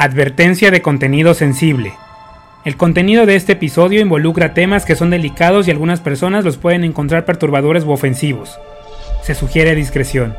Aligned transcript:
Advertencia 0.00 0.70
de 0.70 0.80
contenido 0.80 1.34
sensible. 1.34 1.92
El 2.64 2.76
contenido 2.76 3.26
de 3.26 3.34
este 3.34 3.54
episodio 3.54 4.00
involucra 4.00 4.54
temas 4.54 4.84
que 4.84 4.94
son 4.94 5.10
delicados 5.10 5.66
y 5.66 5.72
algunas 5.72 6.00
personas 6.00 6.44
los 6.44 6.56
pueden 6.56 6.84
encontrar 6.84 7.24
perturbadores 7.24 7.82
u 7.82 7.90
ofensivos. 7.90 8.60
Se 9.24 9.34
sugiere 9.34 9.74
discreción. 9.74 10.36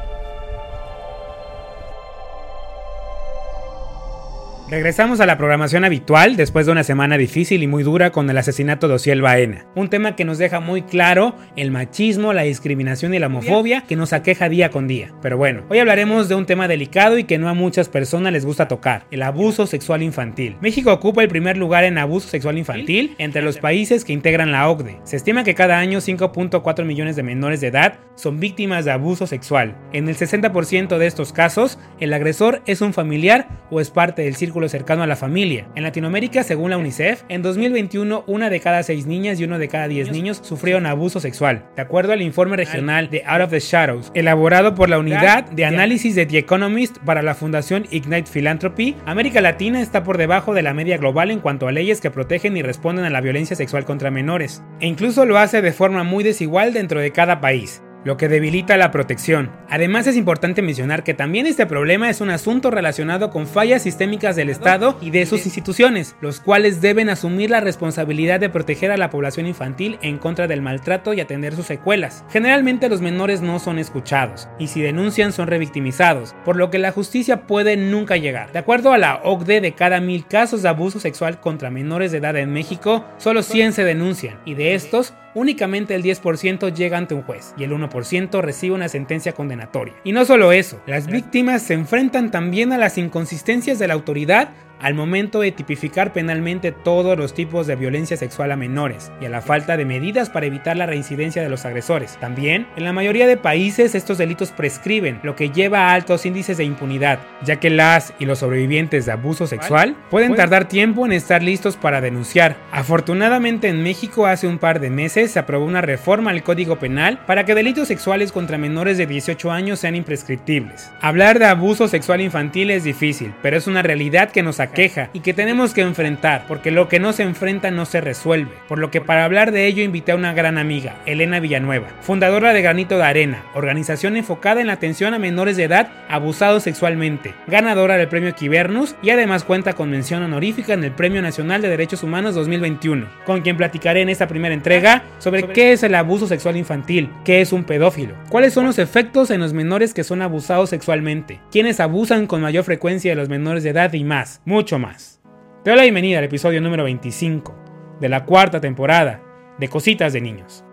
Regresamos 4.69 5.19
a 5.19 5.25
la 5.25 5.35
programación 5.35 5.83
habitual 5.83 6.35
después 6.35 6.67
de 6.67 6.71
una 6.71 6.83
semana 6.83 7.17
difícil 7.17 7.63
y 7.63 7.67
muy 7.67 7.81
dura 7.81 8.11
con 8.11 8.29
el 8.29 8.37
asesinato 8.37 8.87
de 8.87 8.93
Ociel 8.93 9.19
Baena. 9.19 9.65
Un 9.73 9.89
tema 9.89 10.15
que 10.15 10.25
nos 10.25 10.37
deja 10.37 10.59
muy 10.59 10.83
claro 10.83 11.33
el 11.55 11.71
machismo, 11.71 12.33
la 12.33 12.43
discriminación 12.43 13.15
y 13.15 13.19
la 13.19 13.25
homofobia 13.27 13.85
que 13.87 13.95
nos 13.95 14.13
aqueja 14.13 14.47
día 14.47 14.69
con 14.69 14.87
día. 14.87 15.11
Pero 15.23 15.37
bueno, 15.37 15.63
hoy 15.69 15.79
hablaremos 15.79 16.29
de 16.29 16.35
un 16.35 16.45
tema 16.45 16.67
delicado 16.67 17.17
y 17.17 17.23
que 17.23 17.39
no 17.39 17.49
a 17.49 17.55
muchas 17.55 17.89
personas 17.89 18.31
les 18.31 18.45
gusta 18.45 18.67
tocar, 18.67 19.07
el 19.09 19.23
abuso 19.23 19.65
sexual 19.65 20.03
infantil. 20.03 20.55
México 20.61 20.93
ocupa 20.93 21.23
el 21.23 21.29
primer 21.29 21.57
lugar 21.57 21.83
en 21.83 21.97
abuso 21.97 22.29
sexual 22.29 22.59
infantil 22.59 23.15
entre 23.17 23.41
los 23.41 23.57
países 23.57 24.05
que 24.05 24.13
integran 24.13 24.51
la 24.51 24.69
OCDE. 24.69 24.99
Se 25.03 25.15
estima 25.15 25.43
que 25.43 25.55
cada 25.55 25.79
año 25.79 25.97
5.4 25.97 26.85
millones 26.85 27.15
de 27.15 27.23
menores 27.23 27.59
de 27.59 27.69
edad 27.69 27.97
son 28.13 28.39
víctimas 28.39 28.85
de 28.85 28.91
abuso 28.91 29.25
sexual. 29.25 29.75
En 29.93 30.07
el 30.07 30.15
60% 30.15 30.99
de 30.99 31.07
estos 31.07 31.33
casos, 31.33 31.79
el 31.99 32.13
agresor 32.13 32.61
es 32.67 32.81
un 32.81 32.93
familiar 32.93 33.47
o 33.71 33.81
es 33.81 33.89
parte 33.89 34.21
del 34.21 34.35
círculo 34.35 34.58
cercano 34.67 35.03
a 35.03 35.07
la 35.07 35.15
familia. 35.15 35.67
En 35.75 35.83
Latinoamérica, 35.83 36.43
según 36.43 36.71
la 36.71 36.77
UNICEF, 36.77 37.23
en 37.29 37.41
2021 37.41 38.23
una 38.27 38.49
de 38.49 38.59
cada 38.59 38.83
seis 38.83 39.05
niñas 39.05 39.39
y 39.39 39.45
uno 39.45 39.59
de 39.59 39.67
cada 39.67 39.87
diez 39.87 40.11
niños 40.11 40.41
sufrieron 40.43 40.85
abuso 40.85 41.19
sexual, 41.19 41.65
de 41.75 41.81
acuerdo 41.81 42.13
al 42.13 42.21
informe 42.21 42.57
regional 42.57 43.09
de 43.09 43.23
Out 43.25 43.43
of 43.43 43.49
the 43.51 43.59
Shadows, 43.59 44.11
elaborado 44.13 44.75
por 44.75 44.89
la 44.89 44.99
Unidad 44.99 45.49
de 45.49 45.65
Análisis 45.65 46.15
de 46.15 46.25
The 46.25 46.39
Economist 46.39 46.97
para 47.05 47.21
la 47.21 47.35
Fundación 47.35 47.85
Ignite 47.91 48.29
Philanthropy. 48.31 48.95
América 49.05 49.39
Latina 49.39 49.81
está 49.81 50.03
por 50.03 50.17
debajo 50.17 50.53
de 50.53 50.63
la 50.63 50.73
media 50.73 50.97
global 50.97 51.31
en 51.31 51.39
cuanto 51.39 51.67
a 51.67 51.71
leyes 51.71 52.01
que 52.01 52.11
protegen 52.11 52.57
y 52.57 52.61
responden 52.61 53.05
a 53.05 53.09
la 53.09 53.21
violencia 53.21 53.55
sexual 53.55 53.85
contra 53.85 54.11
menores, 54.11 54.63
e 54.79 54.87
incluso 54.87 55.25
lo 55.25 55.37
hace 55.37 55.61
de 55.61 55.71
forma 55.71 56.03
muy 56.03 56.23
desigual 56.23 56.73
dentro 56.73 56.99
de 56.99 57.11
cada 57.11 57.39
país 57.39 57.81
lo 58.03 58.17
que 58.17 58.29
debilita 58.29 58.77
la 58.77 58.91
protección. 58.91 59.51
Además 59.69 60.07
es 60.07 60.15
importante 60.15 60.61
mencionar 60.61 61.03
que 61.03 61.13
también 61.13 61.45
este 61.45 61.65
problema 61.65 62.09
es 62.09 62.21
un 62.21 62.29
asunto 62.29 62.71
relacionado 62.71 63.29
con 63.29 63.47
fallas 63.47 63.83
sistémicas 63.83 64.35
del 64.35 64.49
Estado 64.49 64.97
y 65.01 65.11
de 65.11 65.25
sus 65.25 65.45
instituciones, 65.45 66.15
los 66.21 66.39
cuales 66.39 66.81
deben 66.81 67.09
asumir 67.09 67.49
la 67.49 67.59
responsabilidad 67.59 68.39
de 68.39 68.49
proteger 68.49 68.91
a 68.91 68.97
la 68.97 69.09
población 69.09 69.47
infantil 69.47 69.97
en 70.01 70.17
contra 70.17 70.47
del 70.47 70.61
maltrato 70.61 71.13
y 71.13 71.21
atender 71.21 71.55
sus 71.55 71.65
secuelas. 71.65 72.23
Generalmente 72.29 72.89
los 72.89 73.01
menores 73.01 73.41
no 73.41 73.59
son 73.59 73.79
escuchados 73.79 74.47
y 74.57 74.67
si 74.67 74.81
denuncian 74.81 75.31
son 75.31 75.47
revictimizados, 75.47 76.35
por 76.45 76.55
lo 76.55 76.69
que 76.69 76.79
la 76.79 76.91
justicia 76.91 77.47
puede 77.47 77.77
nunca 77.77 78.17
llegar. 78.17 78.51
De 78.51 78.59
acuerdo 78.59 78.93
a 78.93 78.97
la 78.97 79.21
OCDE, 79.23 79.61
de 79.61 79.73
cada 79.73 79.99
mil 79.99 80.25
casos 80.25 80.61
de 80.61 80.69
abuso 80.69 80.99
sexual 80.99 81.39
contra 81.39 81.69
menores 81.69 82.11
de 82.11 82.19
edad 82.19 82.35
en 82.37 82.51
México, 82.51 83.05
solo 83.17 83.43
100 83.43 83.73
se 83.73 83.83
denuncian 83.83 84.39
y 84.45 84.53
de 84.53 84.75
estos 84.75 85.13
únicamente 85.35 85.95
el 85.95 86.03
10% 86.03 86.73
llega 86.73 86.97
ante 86.97 87.13
un 87.13 87.23
juez 87.23 87.53
y 87.57 87.63
el 87.63 87.71
1% 87.71 88.41
recibe 88.41 88.75
una 88.75 88.89
sentencia 88.89 89.33
condenatoria. 89.33 89.95
Y 90.03 90.11
no 90.11 90.25
solo 90.25 90.51
eso, 90.51 90.81
las 90.87 91.07
víctimas 91.07 91.61
se 91.61 91.73
enfrentan 91.73 92.31
también 92.31 92.73
a 92.73 92.77
las 92.77 92.97
inconsistencias 92.97 93.79
de 93.79 93.87
la 93.87 93.93
autoridad 93.93 94.49
al 94.79 94.93
momento 94.93 95.39
de 95.41 95.51
tipificar 95.51 96.13
penalmente 96.13 96.71
todos 96.71 97.17
los 97.17 97.33
tipos 97.33 97.67
de 97.67 97.75
violencia 97.75 98.17
sexual 98.17 98.51
a 98.51 98.55
menores 98.55 99.11
y 99.21 99.25
a 99.25 99.29
la 99.29 99.41
falta 99.41 99.77
de 99.77 99.85
medidas 99.85 100.29
para 100.29 100.45
evitar 100.45 100.77
la 100.77 100.85
reincidencia 100.85 101.41
de 101.41 101.49
los 101.49 101.65
agresores. 101.65 102.17
También, 102.19 102.67
en 102.75 102.83
la 102.83 102.93
mayoría 102.93 103.27
de 103.27 103.37
países 103.37 103.95
estos 103.95 104.17
delitos 104.17 104.51
prescriben, 104.51 105.19
lo 105.23 105.35
que 105.35 105.49
lleva 105.49 105.87
a 105.87 105.93
altos 105.93 106.25
índices 106.25 106.57
de 106.57 106.63
impunidad, 106.63 107.19
ya 107.43 107.57
que 107.57 107.69
las 107.69 108.13
y 108.19 108.25
los 108.25 108.39
sobrevivientes 108.39 109.05
de 109.05 109.11
abuso 109.11 109.47
sexual 109.47 109.95
pueden 110.09 110.35
tardar 110.35 110.67
tiempo 110.67 111.05
en 111.05 111.11
estar 111.11 111.43
listos 111.43 111.77
para 111.77 112.01
denunciar. 112.01 112.57
Afortunadamente 112.71 113.67
en 113.67 113.83
México 113.83 114.25
hace 114.25 114.47
un 114.47 114.57
par 114.57 114.79
de 114.79 114.89
meses 114.89 115.31
se 115.31 115.39
aprobó 115.39 115.65
una 115.65 115.81
reforma 115.81 116.31
al 116.31 116.43
Código 116.43 116.77
Penal 116.77 117.19
para 117.25 117.45
que 117.45 117.55
delitos 117.55 117.87
sexuales 117.87 118.31
contra 118.31 118.57
menores 118.57 118.97
de 118.97 119.05
18 119.05 119.51
años 119.51 119.79
sean 119.79 119.95
imprescriptibles. 119.95 120.91
Hablar 121.01 121.39
de 121.39 121.45
abuso 121.45 121.87
sexual 121.87 122.21
infantil 122.21 122.71
es 122.71 122.83
difícil, 122.83 123.33
pero 123.41 123.57
es 123.57 123.67
una 123.67 123.81
realidad 123.81 124.31
que 124.31 124.43
nos 124.43 124.59
queja 124.71 125.09
y 125.13 125.19
que 125.19 125.33
tenemos 125.33 125.73
que 125.73 125.81
enfrentar, 125.81 126.45
porque 126.47 126.71
lo 126.71 126.87
que 126.87 126.99
no 126.99 127.13
se 127.13 127.23
enfrenta 127.23 127.71
no 127.71 127.85
se 127.85 128.01
resuelve. 128.01 128.51
Por 128.67 128.79
lo 128.79 128.91
que 128.91 129.01
para 129.01 129.25
hablar 129.25 129.51
de 129.51 129.67
ello 129.67 129.83
invité 129.83 130.11
a 130.11 130.15
una 130.15 130.33
gran 130.33 130.57
amiga, 130.57 130.97
Elena 131.05 131.39
Villanueva, 131.39 131.87
fundadora 132.01 132.53
de 132.53 132.61
Granito 132.61 132.97
de 132.97 133.03
Arena, 133.03 133.43
organización 133.53 134.17
enfocada 134.17 134.61
en 134.61 134.67
la 134.67 134.73
atención 134.73 135.13
a 135.13 135.19
menores 135.19 135.57
de 135.57 135.63
edad 135.63 135.89
abusados 136.09 136.63
sexualmente, 136.63 137.33
ganadora 137.47 137.97
del 137.97 138.07
premio 138.07 138.33
Quibernus 138.35 138.95
y 139.01 139.09
además 139.09 139.43
cuenta 139.43 139.73
con 139.73 139.89
mención 139.89 140.23
honorífica 140.23 140.73
en 140.73 140.83
el 140.83 140.91
Premio 140.91 141.21
Nacional 141.21 141.61
de 141.61 141.69
Derechos 141.69 142.03
Humanos 142.03 142.35
2021, 142.35 143.07
con 143.25 143.41
quien 143.41 143.57
platicaré 143.57 144.01
en 144.01 144.09
esta 144.09 144.27
primera 144.27 144.53
entrega 144.53 145.03
sobre 145.19 145.47
qué 145.47 145.73
es 145.73 145.83
el 145.83 145.95
abuso 145.95 146.27
sexual 146.27 146.57
infantil, 146.57 147.09
qué 147.23 147.41
es 147.41 147.53
un 147.53 147.63
pedófilo, 147.63 148.15
cuáles 148.29 148.53
son 148.53 148.65
los 148.65 148.79
efectos 148.79 149.31
en 149.31 149.39
los 149.39 149.53
menores 149.53 149.93
que 149.93 150.03
son 150.03 150.21
abusados 150.21 150.69
sexualmente, 150.69 151.39
quiénes 151.51 151.79
abusan 151.79 152.27
con 152.27 152.41
mayor 152.41 152.63
frecuencia 152.63 153.11
de 153.11 153.15
los 153.15 153.29
menores 153.29 153.63
de 153.63 153.69
edad 153.69 153.93
y 153.93 154.03
más 154.03 154.41
mucho 154.59 154.77
más. 154.77 155.21
Te 155.63 155.69
doy 155.69 155.77
la 155.77 155.83
bienvenida 155.83 156.17
al 156.17 156.25
episodio 156.25 156.59
número 156.59 156.83
25 156.83 157.97
de 158.01 158.09
la 158.09 158.25
cuarta 158.25 158.59
temporada 158.59 159.23
de 159.57 159.69
Cositas 159.69 160.11
de 160.11 160.19
Niños. 160.19 160.65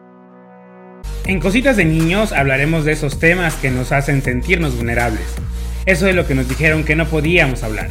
En 1.24 1.38
Cositas 1.38 1.76
de 1.76 1.84
Niños 1.84 2.32
hablaremos 2.32 2.84
de 2.84 2.90
esos 2.90 3.20
temas 3.20 3.54
que 3.54 3.70
nos 3.70 3.92
hacen 3.92 4.22
sentirnos 4.22 4.76
vulnerables. 4.76 5.36
Eso 5.84 6.08
es 6.08 6.16
lo 6.16 6.26
que 6.26 6.34
nos 6.34 6.48
dijeron 6.48 6.82
que 6.82 6.96
no 6.96 7.06
podíamos 7.06 7.62
hablar. 7.62 7.90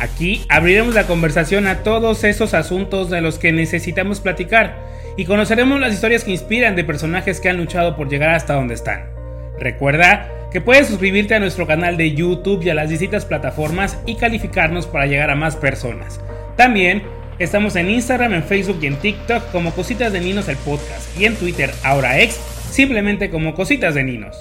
Aquí 0.00 0.46
abriremos 0.48 0.94
la 0.94 1.06
conversación 1.06 1.66
a 1.66 1.82
todos 1.82 2.24
esos 2.24 2.54
asuntos 2.54 3.10
de 3.10 3.20
los 3.20 3.38
que 3.38 3.52
necesitamos 3.52 4.20
platicar 4.20 4.78
y 5.18 5.26
conoceremos 5.26 5.78
las 5.78 5.92
historias 5.92 6.24
que 6.24 6.30
inspiran 6.30 6.74
de 6.74 6.84
personajes 6.84 7.38
que 7.38 7.50
han 7.50 7.58
luchado 7.58 7.96
por 7.96 8.08
llegar 8.08 8.30
hasta 8.30 8.54
donde 8.54 8.72
están. 8.72 9.10
Recuerda 9.58 10.37
que 10.52 10.60
puedes 10.62 10.86
suscribirte 10.86 11.34
a 11.34 11.40
nuestro 11.40 11.66
canal 11.66 11.96
de 11.96 12.14
YouTube 12.14 12.62
y 12.64 12.70
a 12.70 12.74
las 12.74 12.88
distintas 12.88 13.26
plataformas 13.26 13.98
y 14.06 14.16
calificarnos 14.16 14.86
para 14.86 15.06
llegar 15.06 15.30
a 15.30 15.34
más 15.34 15.56
personas. 15.56 16.20
También 16.56 17.02
estamos 17.38 17.76
en 17.76 17.90
Instagram, 17.90 18.32
en 18.32 18.42
Facebook 18.42 18.78
y 18.80 18.86
en 18.86 18.96
TikTok 18.96 19.50
como 19.52 19.72
Cositas 19.72 20.12
de 20.12 20.20
Ninos 20.20 20.48
el 20.48 20.56
podcast 20.56 21.18
y 21.20 21.26
en 21.26 21.36
Twitter, 21.36 21.70
ahora 21.84 22.20
ex, 22.20 22.34
simplemente 22.70 23.28
como 23.28 23.54
Cositas 23.54 23.94
de 23.94 24.04
Ninos. 24.04 24.36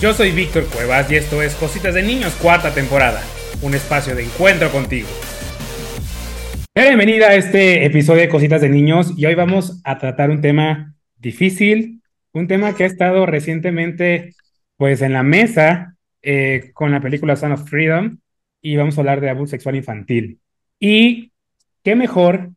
Yo 0.00 0.14
soy 0.14 0.32
Víctor 0.32 0.64
Cuevas 0.66 1.10
y 1.10 1.16
esto 1.16 1.42
es 1.42 1.54
Cositas 1.54 1.94
de 1.94 2.02
Niños 2.02 2.34
cuarta 2.40 2.72
temporada, 2.72 3.22
un 3.60 3.74
espacio 3.74 4.14
de 4.14 4.24
encuentro 4.24 4.70
contigo. 4.70 5.08
Bienvenida 6.74 7.28
a 7.28 7.34
este 7.34 7.84
episodio 7.84 8.22
de 8.22 8.28
Cositas 8.30 8.62
de 8.62 8.70
Niños 8.70 9.12
y 9.18 9.26
hoy 9.26 9.34
vamos 9.34 9.82
a 9.84 9.98
tratar 9.98 10.30
un 10.30 10.40
tema 10.40 10.94
difícil, 11.18 12.00
un 12.32 12.48
tema 12.48 12.74
que 12.74 12.84
ha 12.84 12.86
estado 12.86 13.26
recientemente 13.26 14.34
pues 14.76 15.02
en 15.02 15.12
la 15.12 15.22
mesa 15.22 15.96
eh, 16.22 16.70
con 16.74 16.92
la 16.92 17.00
película 17.00 17.36
Son 17.36 17.52
of 17.52 17.68
Freedom 17.68 18.18
y 18.60 18.76
vamos 18.76 18.96
a 18.96 19.00
hablar 19.00 19.20
de 19.20 19.30
abuso 19.30 19.50
sexual 19.50 19.76
infantil. 19.76 20.40
Y 20.78 21.32
qué 21.82 21.94
mejor 21.96 22.50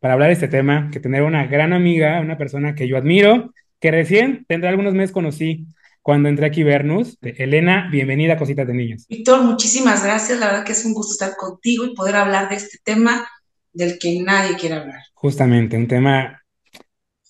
para 0.00 0.14
hablar 0.14 0.28
de 0.28 0.34
este 0.34 0.48
tema 0.48 0.90
que 0.92 1.00
tener 1.00 1.22
una 1.22 1.46
gran 1.46 1.72
amiga, 1.72 2.20
una 2.20 2.36
persona 2.36 2.74
que 2.74 2.88
yo 2.88 2.96
admiro, 2.96 3.52
que 3.80 3.90
recién 3.90 4.44
tendrá 4.48 4.70
algunos 4.70 4.94
meses 4.94 5.12
conocí 5.12 5.66
cuando 6.02 6.28
entré 6.28 6.46
aquí 6.46 6.62
a 6.62 6.66
Vernus. 6.66 7.18
Elena, 7.22 7.88
bienvenida 7.90 8.34
a 8.34 8.36
Cositas 8.36 8.66
de 8.66 8.74
Niños. 8.74 9.06
Víctor, 9.08 9.42
muchísimas 9.42 10.02
gracias. 10.04 10.38
La 10.38 10.46
verdad 10.46 10.64
que 10.64 10.72
es 10.72 10.84
un 10.84 10.94
gusto 10.94 11.12
estar 11.12 11.36
contigo 11.36 11.84
y 11.84 11.94
poder 11.94 12.16
hablar 12.16 12.48
de 12.48 12.56
este 12.56 12.78
tema 12.82 13.26
del 13.72 13.98
que 13.98 14.20
nadie 14.20 14.56
quiere 14.56 14.76
hablar. 14.76 15.00
Justamente, 15.14 15.76
un 15.76 15.88
tema 15.88 16.42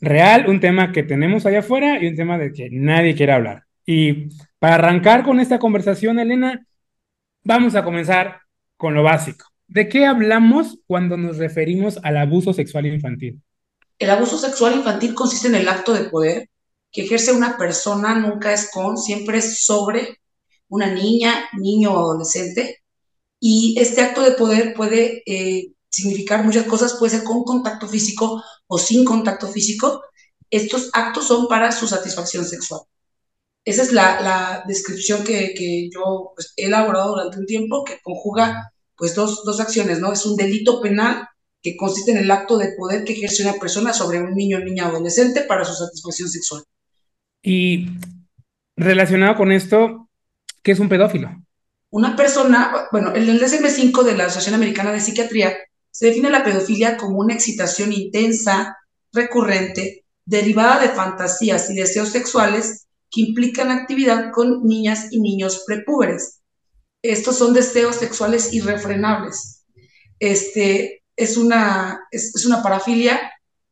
real, 0.00 0.48
un 0.48 0.58
tema 0.58 0.92
que 0.92 1.02
tenemos 1.02 1.46
allá 1.46 1.60
afuera 1.60 2.02
y 2.02 2.08
un 2.08 2.16
tema 2.16 2.38
del 2.38 2.52
que 2.52 2.68
nadie 2.70 3.14
quiere 3.14 3.32
hablar. 3.32 3.64
Y 3.86 4.28
para 4.58 4.76
arrancar 4.76 5.24
con 5.24 5.40
esta 5.40 5.58
conversación, 5.58 6.18
Elena, 6.18 6.64
vamos 7.42 7.74
a 7.74 7.84
comenzar 7.84 8.40
con 8.76 8.94
lo 8.94 9.02
básico. 9.02 9.46
¿De 9.66 9.88
qué 9.88 10.04
hablamos 10.06 10.78
cuando 10.86 11.16
nos 11.16 11.38
referimos 11.38 11.98
al 12.02 12.16
abuso 12.16 12.52
sexual 12.52 12.86
infantil? 12.86 13.40
El 13.98 14.10
abuso 14.10 14.36
sexual 14.38 14.74
infantil 14.74 15.14
consiste 15.14 15.48
en 15.48 15.54
el 15.54 15.68
acto 15.68 15.92
de 15.94 16.04
poder 16.04 16.48
que 16.90 17.04
ejerce 17.04 17.32
una 17.32 17.56
persona, 17.56 18.14
nunca 18.14 18.52
es 18.52 18.70
con, 18.70 18.98
siempre 18.98 19.38
es 19.38 19.64
sobre 19.64 20.18
una 20.68 20.92
niña, 20.92 21.48
niño 21.58 21.92
o 21.92 21.98
adolescente. 21.98 22.82
Y 23.40 23.74
este 23.78 24.02
acto 24.02 24.22
de 24.22 24.32
poder 24.32 24.74
puede 24.74 25.22
eh, 25.26 25.72
significar 25.88 26.44
muchas 26.44 26.64
cosas, 26.66 26.94
puede 26.98 27.16
ser 27.16 27.24
con 27.24 27.44
contacto 27.44 27.88
físico 27.88 28.42
o 28.66 28.78
sin 28.78 29.04
contacto 29.04 29.48
físico. 29.48 30.02
Estos 30.50 30.90
actos 30.92 31.26
son 31.26 31.48
para 31.48 31.72
su 31.72 31.88
satisfacción 31.88 32.44
sexual. 32.44 32.82
Esa 33.64 33.82
es 33.82 33.92
la, 33.92 34.64
descripción 34.66 35.24
que, 35.24 35.88
yo 35.92 36.32
pues, 36.34 36.52
he 36.56 36.66
elaborado 36.66 37.10
durante 37.10 37.38
un 37.38 37.46
tiempo, 37.46 37.84
que 37.84 38.00
conjuga 38.02 38.72
pues 38.96 39.14
dos, 39.14 39.44
dos 39.44 39.60
acciones, 39.60 40.00
¿no? 40.00 40.12
Es 40.12 40.26
un 40.26 40.36
delito 40.36 40.80
penal 40.80 41.28
que 41.62 41.76
consiste 41.76 42.10
en 42.10 42.18
el 42.18 42.30
acto 42.30 42.58
de 42.58 42.72
poder 42.76 43.04
que 43.04 43.12
ejerce 43.12 43.42
una 43.42 43.54
persona 43.54 43.92
sobre 43.92 44.20
un 44.20 44.34
niño, 44.34 44.58
niña 44.58 44.86
o 44.86 44.90
adolescente 44.90 45.42
para 45.42 45.64
su 45.64 45.74
satisfacción 45.74 46.28
sexual. 46.28 46.62
Y 47.42 47.86
relacionado 48.76 49.36
con 49.36 49.52
esto, 49.52 50.08
¿qué 50.62 50.72
es 50.72 50.78
un 50.80 50.88
pedófilo? 50.88 51.30
Una 51.90 52.16
persona, 52.16 52.88
bueno, 52.90 53.14
en 53.14 53.28
el 53.28 53.40
DSM-5 53.40 54.02
de 54.02 54.16
la 54.16 54.24
Asociación 54.24 54.54
Americana 54.54 54.92
de 54.92 55.00
Psiquiatría 55.00 55.56
se 55.90 56.06
define 56.06 56.30
la 56.30 56.42
pedofilia 56.42 56.96
como 56.96 57.18
una 57.18 57.34
excitación 57.34 57.92
intensa, 57.92 58.78
recurrente, 59.12 60.04
derivada 60.24 60.80
de 60.80 60.88
fantasías 60.88 61.70
y 61.70 61.74
deseos 61.74 62.08
sexuales 62.08 62.86
que 63.12 63.20
implican 63.20 63.70
actividad 63.70 64.32
con 64.32 64.64
niñas 64.64 65.12
y 65.12 65.20
niños 65.20 65.64
prepúberes. 65.66 66.40
Estos 67.02 67.36
son 67.36 67.52
deseos 67.52 67.96
sexuales 67.96 68.52
irrefrenables. 68.54 69.66
Este, 70.18 71.02
es, 71.14 71.36
una, 71.36 72.00
es, 72.10 72.46
una 72.46 72.62
parafilia, 72.62 73.20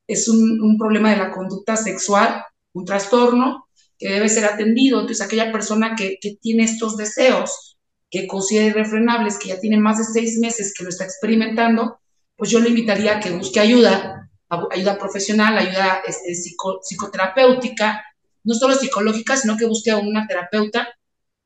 es 0.07 0.29
un, 0.29 0.77
problema 0.79 1.11
de 1.11 1.17
la 1.17 1.31
conducta 1.31 1.77
sexual, 1.77 2.45
un 2.75 2.85
trastorno 2.85 3.67
que 3.99 4.11
debe 4.11 4.29
ser 4.29 4.45
atendido. 4.45 5.01
Entonces, 5.01 5.25
aquella 5.25 5.51
persona 5.51 5.95
que, 5.97 6.19
que 6.21 6.37
tiene 6.41 6.65
estos 6.65 6.99
deseos, 6.99 7.79
que 8.11 8.27
considera 8.27 8.67
irrefrenables, 8.67 9.39
que 9.39 9.49
ya 9.49 9.61
tiene 9.61 9.79
más 9.79 9.99
de 9.99 10.05
seis 10.05 10.39
meses 10.39 10.75
que 10.77 10.85
lo 10.85 10.91
está 10.91 11.05
experimentando, 11.05 12.01
pues 12.37 12.51
yo 12.51 12.61
le 12.61 12.69
invitaría 12.69 13.17
a 13.17 13.21
que 13.21 13.31
busque 13.31 13.61
ayuda, 13.61 14.29
ayuda 14.71 14.99
profesional, 14.99 15.57
ayuda 15.57 16.03
este, 16.07 16.35
psicoterapéutica, 16.83 18.03
no 18.45 18.55
solo 18.55 18.75
psicológica, 18.75 19.37
sino 19.37 19.57
que 19.57 19.67
busque 19.67 19.91
a 19.91 19.99
una 19.99 20.27
terapeuta, 20.27 20.89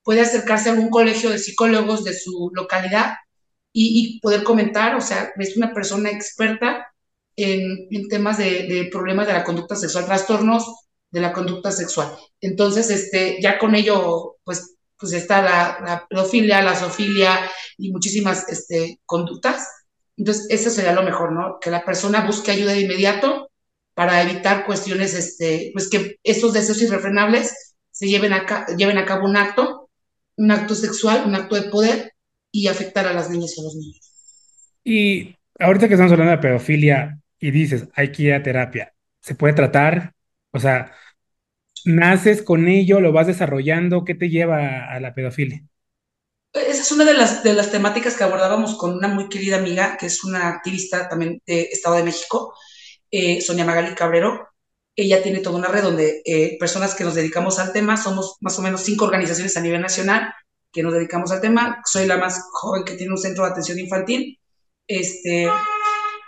puede 0.02 0.20
acercarse 0.20 0.68
a 0.68 0.72
algún 0.72 0.90
colegio 0.90 1.30
de 1.30 1.38
psicólogos 1.38 2.04
de 2.04 2.14
su 2.14 2.50
localidad 2.54 3.14
y, 3.72 4.20
poder 4.20 4.44
comentar, 4.44 4.94
o 4.94 5.00
sea, 5.00 5.32
es 5.36 5.56
una 5.56 5.74
persona 5.74 6.10
experta 6.10 6.86
en, 7.34 7.88
temas 8.08 8.38
de, 8.38 8.88
problemas 8.92 9.26
de 9.26 9.32
la 9.32 9.42
conducta 9.42 9.74
sexual, 9.74 10.06
trastornos 10.06 10.64
de 11.10 11.20
la 11.20 11.32
conducta 11.32 11.72
sexual. 11.72 12.16
Entonces, 12.40 12.90
este, 12.90 13.40
ya 13.42 13.58
con 13.58 13.74
ello, 13.74 14.36
pues, 14.44 14.76
pues 14.96 15.12
está 15.12 15.42
la, 15.42 15.78
la 15.84 16.06
pedofilia, 16.08 16.62
la 16.62 16.76
zoofilia 16.76 17.50
y 17.76 17.90
muchísimas 17.90 18.48
este, 18.48 19.00
conductas. 19.06 19.68
Entonces, 20.16 20.46
eso 20.50 20.70
sería 20.70 20.92
lo 20.92 21.02
mejor, 21.02 21.32
¿no? 21.32 21.58
Que 21.60 21.70
la 21.70 21.84
persona 21.84 22.24
busque 22.24 22.52
ayuda 22.52 22.72
de 22.72 22.82
inmediato 22.82 23.50
para 23.94 24.22
evitar 24.22 24.66
cuestiones, 24.66 25.14
este, 25.14 25.70
pues 25.72 25.88
que 25.88 26.18
estos 26.22 26.52
deseos 26.52 26.82
irrefrenables 26.82 27.74
se 27.90 28.08
lleven 28.08 28.32
a, 28.32 28.66
lleven 28.76 28.98
a 28.98 29.04
cabo 29.04 29.24
un 29.24 29.36
acto, 29.36 29.88
un 30.36 30.50
acto 30.50 30.74
sexual, 30.74 31.24
un 31.26 31.34
acto 31.34 31.54
de 31.54 31.70
poder 31.70 32.12
y 32.50 32.66
afectar 32.66 33.06
a 33.06 33.12
las 33.12 33.30
niñas 33.30 33.54
y 33.56 33.60
a 33.60 33.64
los 33.64 33.76
niños. 33.76 34.00
Y 34.82 35.36
ahorita 35.58 35.88
que 35.88 35.94
estamos 35.94 36.12
hablando 36.12 36.32
de 36.32 36.38
pedofilia 36.38 37.20
y 37.38 37.50
dices, 37.52 37.86
hay 37.94 38.10
que 38.10 38.24
ir 38.24 38.34
a 38.34 38.42
terapia, 38.42 38.92
¿se 39.20 39.34
puede 39.34 39.54
tratar? 39.54 40.12
O 40.50 40.58
sea, 40.58 40.92
¿naces 41.84 42.42
con 42.42 42.68
ello, 42.68 43.00
lo 43.00 43.12
vas 43.12 43.28
desarrollando? 43.28 44.04
¿Qué 44.04 44.14
te 44.14 44.28
lleva 44.28 44.86
a 44.92 44.98
la 45.00 45.14
pedofilia? 45.14 45.62
Esa 46.52 46.82
es 46.82 46.92
una 46.92 47.04
de 47.04 47.14
las, 47.14 47.42
de 47.42 47.52
las 47.52 47.72
temáticas 47.72 48.16
que 48.16 48.22
abordábamos 48.22 48.76
con 48.76 48.94
una 48.94 49.08
muy 49.08 49.28
querida 49.28 49.56
amiga, 49.56 49.96
que 49.96 50.06
es 50.06 50.22
una 50.22 50.48
activista 50.48 51.08
también 51.08 51.42
de 51.46 51.62
Estado 51.62 51.96
de 51.96 52.04
México, 52.04 52.54
eh, 53.14 53.40
Sonia 53.40 53.64
Magali 53.64 53.94
Cabrero. 53.94 54.48
Ella 54.96 55.22
tiene 55.22 55.38
toda 55.38 55.56
una 55.56 55.68
red 55.68 55.84
donde 55.84 56.20
eh, 56.24 56.56
personas 56.58 56.96
que 56.96 57.04
nos 57.04 57.14
dedicamos 57.14 57.60
al 57.60 57.72
tema, 57.72 57.96
somos 57.96 58.38
más 58.40 58.58
o 58.58 58.62
menos 58.62 58.80
cinco 58.80 59.04
organizaciones 59.04 59.56
a 59.56 59.60
nivel 59.60 59.80
nacional 59.80 60.34
que 60.72 60.82
nos 60.82 60.92
dedicamos 60.92 61.30
al 61.30 61.40
tema. 61.40 61.80
Soy 61.84 62.06
la 62.06 62.18
más 62.18 62.42
joven 62.50 62.82
que 62.82 62.96
tiene 62.96 63.12
un 63.12 63.18
centro 63.18 63.44
de 63.44 63.52
atención 63.52 63.78
infantil. 63.78 64.40
Este, 64.88 65.48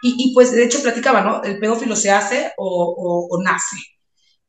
y, 0.01 0.33
pues 0.33 0.53
de 0.53 0.65
hecho 0.65 0.81
platicaba, 0.81 1.23
¿no? 1.23 1.43
El 1.43 1.59
pedófilo 1.59 1.97
se 1.97 2.13
hace 2.13 2.53
o, 2.57 3.37
nace. 3.43 3.77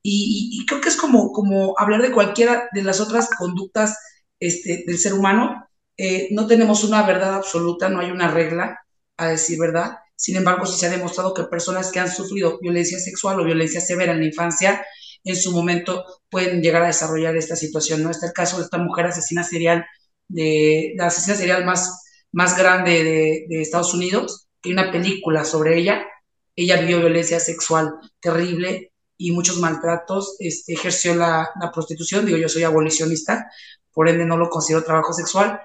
Y, 0.04 0.64
creo 0.68 0.80
que 0.80 0.90
es 0.90 0.96
como, 0.96 1.32
como 1.32 1.74
hablar 1.80 2.04
de 2.04 2.12
cualquiera 2.12 2.70
de 2.72 2.84
las 2.84 3.00
otras 3.00 3.32
conductas 3.36 3.98
este, 4.40 4.84
del 4.86 5.00
ser 5.00 5.16
humano. 5.16 5.68
Eh, 5.98 6.28
no 6.32 6.46
tenemos 6.46 6.84
una 6.84 7.02
verdad 7.02 7.34
absoluta, 7.34 7.90
no 7.90 8.00
hay 8.00 8.12
una 8.12 8.30
regla, 8.30 8.80
a 9.18 9.28
decir 9.30 9.58
verdad. 9.60 9.98
Sin 10.18 10.36
embargo, 10.36 10.66
sí 10.66 10.80
se 10.80 10.88
ha 10.88 10.90
demostrado 10.90 11.34
que 11.34 11.44
personas 11.44 11.92
que 11.92 12.00
han 12.00 12.12
sufrido 12.12 12.58
violencia 12.60 13.00
sexual 13.00 13.40
o 13.40 13.46
violencia 13.46 13.80
severa 13.80 14.14
en 14.14 14.20
la 14.20 14.26
infancia, 14.26 14.84
en 15.24 15.36
su 15.36 15.52
momento 15.52 16.04
pueden 16.30 16.62
llegar 16.62 16.82
a 16.82 16.88
desarrollar 16.88 17.38
esta 17.38 17.56
situación. 17.56 18.02
¿no? 18.02 18.10
Este 18.10 18.26
es 18.26 18.32
el 18.32 18.36
caso 18.36 18.58
de 18.58 18.64
esta 18.64 18.80
mujer 18.80 19.06
asesina 19.06 19.44
serial, 19.44 19.86
de, 20.28 20.94
la 20.98 21.08
asesina 21.08 21.36
serial 21.36 21.66
más, 21.66 22.04
más 22.32 22.58
grande 22.58 23.46
de, 23.48 23.62
Estados 23.62 23.94
Unidos, 23.94 24.48
que 24.60 24.70
hay 24.70 24.74
una 24.74 24.92
película 24.92 25.46
sobre 25.46 25.78
ella. 25.78 26.04
Ella 26.56 26.78
vivió 26.78 27.00
violencia 27.00 27.40
sexual 27.40 27.94
terrible 28.20 28.92
y 29.18 29.32
muchos 29.32 29.60
maltratos, 29.60 30.36
este, 30.40 30.74
ejerció 30.74 31.14
la, 31.14 31.52
la 31.62 31.72
prostitución, 31.72 32.26
digo, 32.26 32.40
yo 32.40 32.50
soy 32.50 32.64
abolicionista, 32.64 33.52
por 33.94 34.10
ende 34.10 34.26
no 34.26 34.38
lo 34.38 34.50
considero 34.50 34.84
trabajo 34.84 35.14
sexual, 35.14 35.60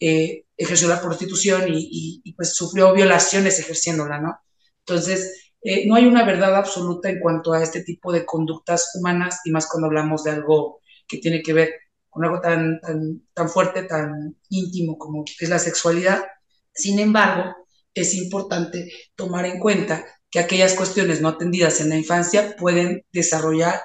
eh, 0.00 0.46
ejerció 0.56 0.88
la 0.88 1.00
prostitución 1.00 1.64
y, 1.68 2.34
pues 2.36 2.54
sufrió 2.54 2.92
violaciones 2.92 3.58
ejerciéndola, 3.58 4.18
¿no? 4.20 4.40
Entonces, 4.80 5.52
eh, 5.62 5.86
no 5.86 5.94
hay 5.94 6.06
una 6.06 6.24
verdad 6.24 6.56
absoluta 6.56 7.10
en 7.10 7.20
cuanto 7.20 7.52
a 7.52 7.62
este 7.62 7.82
tipo 7.82 8.12
de 8.12 8.24
conductas 8.24 8.92
humanas 8.94 9.40
y 9.44 9.50
más 9.50 9.68
cuando 9.68 9.88
hablamos 9.88 10.24
de 10.24 10.32
algo 10.32 10.80
que 11.06 11.18
tiene 11.18 11.42
que 11.42 11.52
ver 11.52 11.70
con 12.08 12.24
algo 12.24 12.40
tan, 12.40 12.80
tan, 12.80 13.22
tan 13.34 13.48
fuerte, 13.48 13.84
tan 13.84 14.36
íntimo 14.48 14.98
como 14.98 15.24
es 15.38 15.48
la 15.48 15.58
sexualidad. 15.58 16.24
Sin 16.72 16.98
embargo, 16.98 17.54
es 17.94 18.14
importante 18.14 18.90
tomar 19.14 19.44
en 19.46 19.58
cuenta 19.58 20.04
que 20.30 20.38
aquellas 20.38 20.74
cuestiones 20.74 21.20
no 21.20 21.28
atendidas 21.28 21.80
en 21.80 21.90
la 21.90 21.96
infancia 21.96 22.56
pueden 22.56 23.04
desarrollar 23.12 23.80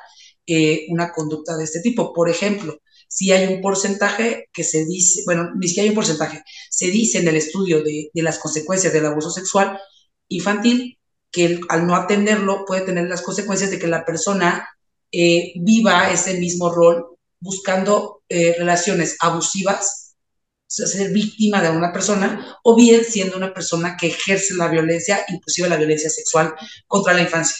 eh, 0.48 0.86
una 0.90 1.12
conducta 1.12 1.58
de 1.58 1.64
este 1.64 1.82
tipo. 1.82 2.14
Por 2.14 2.30
ejemplo, 2.30 2.78
si 3.16 3.32
hay 3.32 3.48
un 3.48 3.62
porcentaje 3.62 4.50
que 4.52 4.66
se 4.66 4.84
dice, 4.84 5.22
bueno, 5.26 5.52
ni 5.56 5.70
siquiera 5.70 5.86
hay 5.86 5.90
un 5.92 5.96
porcentaje, 5.96 6.44
se 6.70 6.88
dice 6.88 7.20
en 7.20 7.28
el 7.30 7.38
estudio 7.38 7.82
de, 7.82 8.10
las 8.16 8.40
consecuencias 8.40 8.92
del 8.92 9.06
abuso 9.06 9.30
sexual 9.32 9.80
infantil 10.28 11.00
que 11.32 11.62
al 11.70 11.88
no 11.88 11.96
atenderlo 11.96 12.66
puede 12.66 12.82
tener 12.82 13.08
las 13.08 13.22
consecuencias 13.22 13.72
de 13.72 13.80
que 13.80 13.88
la 13.88 14.04
persona 14.04 14.68
eh, 15.14 15.54
viva 15.56 16.12
ese 16.12 16.38
mismo 16.40 16.74
rol 16.74 17.06
buscando 17.40 18.22
eh, 18.28 18.54
relaciones 18.58 19.16
abusivas, 19.22 20.18
o 20.64 20.66
sea, 20.68 20.86
ser 20.86 21.14
víctima 21.14 21.62
de 21.62 21.70
una 21.70 21.94
persona, 21.94 22.58
o 22.66 22.76
bien 22.76 23.06
siendo 23.06 23.38
una 23.38 23.54
persona 23.54 23.96
que 23.98 24.08
ejerce 24.08 24.56
la 24.56 24.68
violencia, 24.68 25.24
inclusive 25.30 25.70
la 25.70 25.78
violencia 25.78 26.10
sexual 26.10 26.54
contra 26.86 27.14
la 27.14 27.22
infancia. 27.22 27.56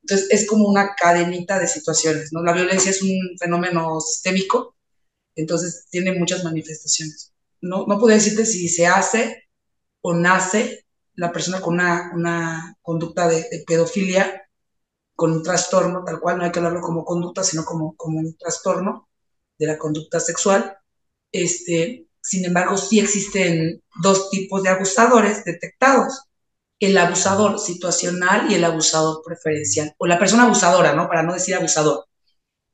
Entonces, 0.00 0.28
es 0.30 0.46
como 0.46 0.66
una 0.66 0.94
cadenita 0.94 1.58
de 1.58 1.68
situaciones, 1.68 2.30
¿no? 2.32 2.42
La 2.42 2.54
violencia 2.54 2.90
es 2.90 3.02
un 3.02 3.18
fenómeno 3.38 4.00
sistémico, 4.00 4.77
entonces 5.40 5.86
tiene 5.90 6.12
muchas 6.12 6.44
manifestaciones. 6.44 7.32
No, 7.60 7.86
no 7.86 7.98
decirte 8.06 8.44
si 8.46 8.68
se 8.68 8.86
hace 8.86 9.48
o 10.00 10.14
nace 10.14 10.84
la 11.14 11.32
persona 11.32 11.60
con 11.60 11.74
una, 11.74 12.12
una 12.14 12.76
conducta 12.82 13.28
de, 13.28 13.64
pedofilia, 13.66 14.48
con 15.14 15.32
un 15.32 15.42
trastorno, 15.42 16.04
tal 16.04 16.20
cual, 16.20 16.38
no 16.38 16.44
hay 16.44 16.52
que 16.52 16.60
hablarlo 16.60 16.80
como 16.80 17.04
conducta, 17.04 17.42
sino 17.42 17.64
como, 17.64 17.96
como 17.96 18.20
un 18.20 18.36
trastorno 18.36 19.08
de 19.58 19.66
la 19.66 19.78
conducta 19.78 20.20
sexual. 20.20 20.76
Este, 21.32 22.08
sin 22.20 22.44
embargo, 22.44 22.76
sí 22.76 23.00
existen 23.00 23.82
dos 24.02 24.30
tipos 24.30 24.62
de 24.62 24.70
abusadores 24.70 25.44
detectados 25.44 26.28
el 26.80 26.96
abusador 26.96 27.58
situacional 27.58 28.50
y 28.50 28.54
el 28.54 28.64
abusador 28.64 29.22
preferencial, 29.24 29.94
o 29.98 30.06
la 30.06 30.18
persona 30.18 30.44
abusadora, 30.44 30.94
¿no? 30.94 31.08
Para 31.08 31.22
no 31.22 31.34
decir 31.34 31.54
abusador. 31.54 32.06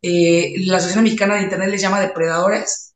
Eh, 0.06 0.52
la 0.66 0.76
Asociación 0.76 1.04
Mexicana 1.04 1.36
de 1.36 1.44
Internet 1.44 1.70
les 1.70 1.80
llama 1.80 1.98
depredadores. 1.98 2.94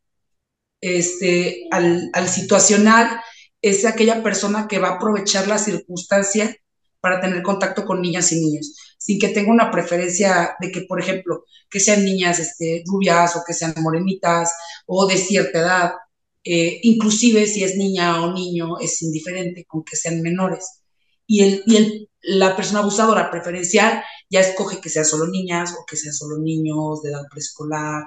Este, 0.78 1.66
al, 1.70 2.10
al 2.12 2.28
situacional 2.28 3.18
es 3.62 3.86
aquella 3.86 4.22
persona 4.22 4.68
que 4.68 4.78
va 4.78 4.88
a 4.88 4.94
aprovechar 4.96 5.48
la 5.48 5.56
circunstancia 5.56 6.54
para 7.00 7.18
tener 7.18 7.42
contacto 7.42 7.86
con 7.86 8.02
niñas 8.02 8.30
y 8.32 8.40
niños, 8.40 8.74
sin 8.98 9.18
que 9.18 9.28
tenga 9.28 9.50
una 9.50 9.70
preferencia 9.70 10.54
de 10.60 10.70
que, 10.70 10.82
por 10.82 11.00
ejemplo, 11.00 11.44
que 11.70 11.80
sean 11.80 12.04
niñas 12.04 12.40
este, 12.40 12.82
rubias 12.84 13.36
o 13.36 13.42
que 13.46 13.54
sean 13.54 13.72
morenitas 13.78 14.52
o 14.86 15.06
de 15.06 15.16
cierta 15.16 15.60
edad. 15.60 15.92
Eh, 16.44 16.80
inclusive 16.82 17.46
si 17.46 17.64
es 17.64 17.76
niña 17.76 18.22
o 18.22 18.34
niño, 18.34 18.78
es 18.80 19.00
indiferente 19.00 19.64
con 19.64 19.82
que 19.82 19.96
sean 19.96 20.20
menores 20.20 20.82
y, 21.26 21.42
el, 21.42 21.62
y 21.66 21.76
el, 21.76 22.10
la 22.22 22.56
persona 22.56 22.80
abusadora 22.80 23.30
preferencial 23.30 24.02
ya 24.30 24.40
escoge 24.40 24.80
que 24.80 24.88
sean 24.88 25.04
solo 25.04 25.26
niñas 25.26 25.74
o 25.78 25.84
que 25.86 25.96
sean 25.96 26.14
solo 26.14 26.38
niños 26.38 27.02
de 27.02 27.10
edad 27.10 27.26
preescolar, 27.30 28.04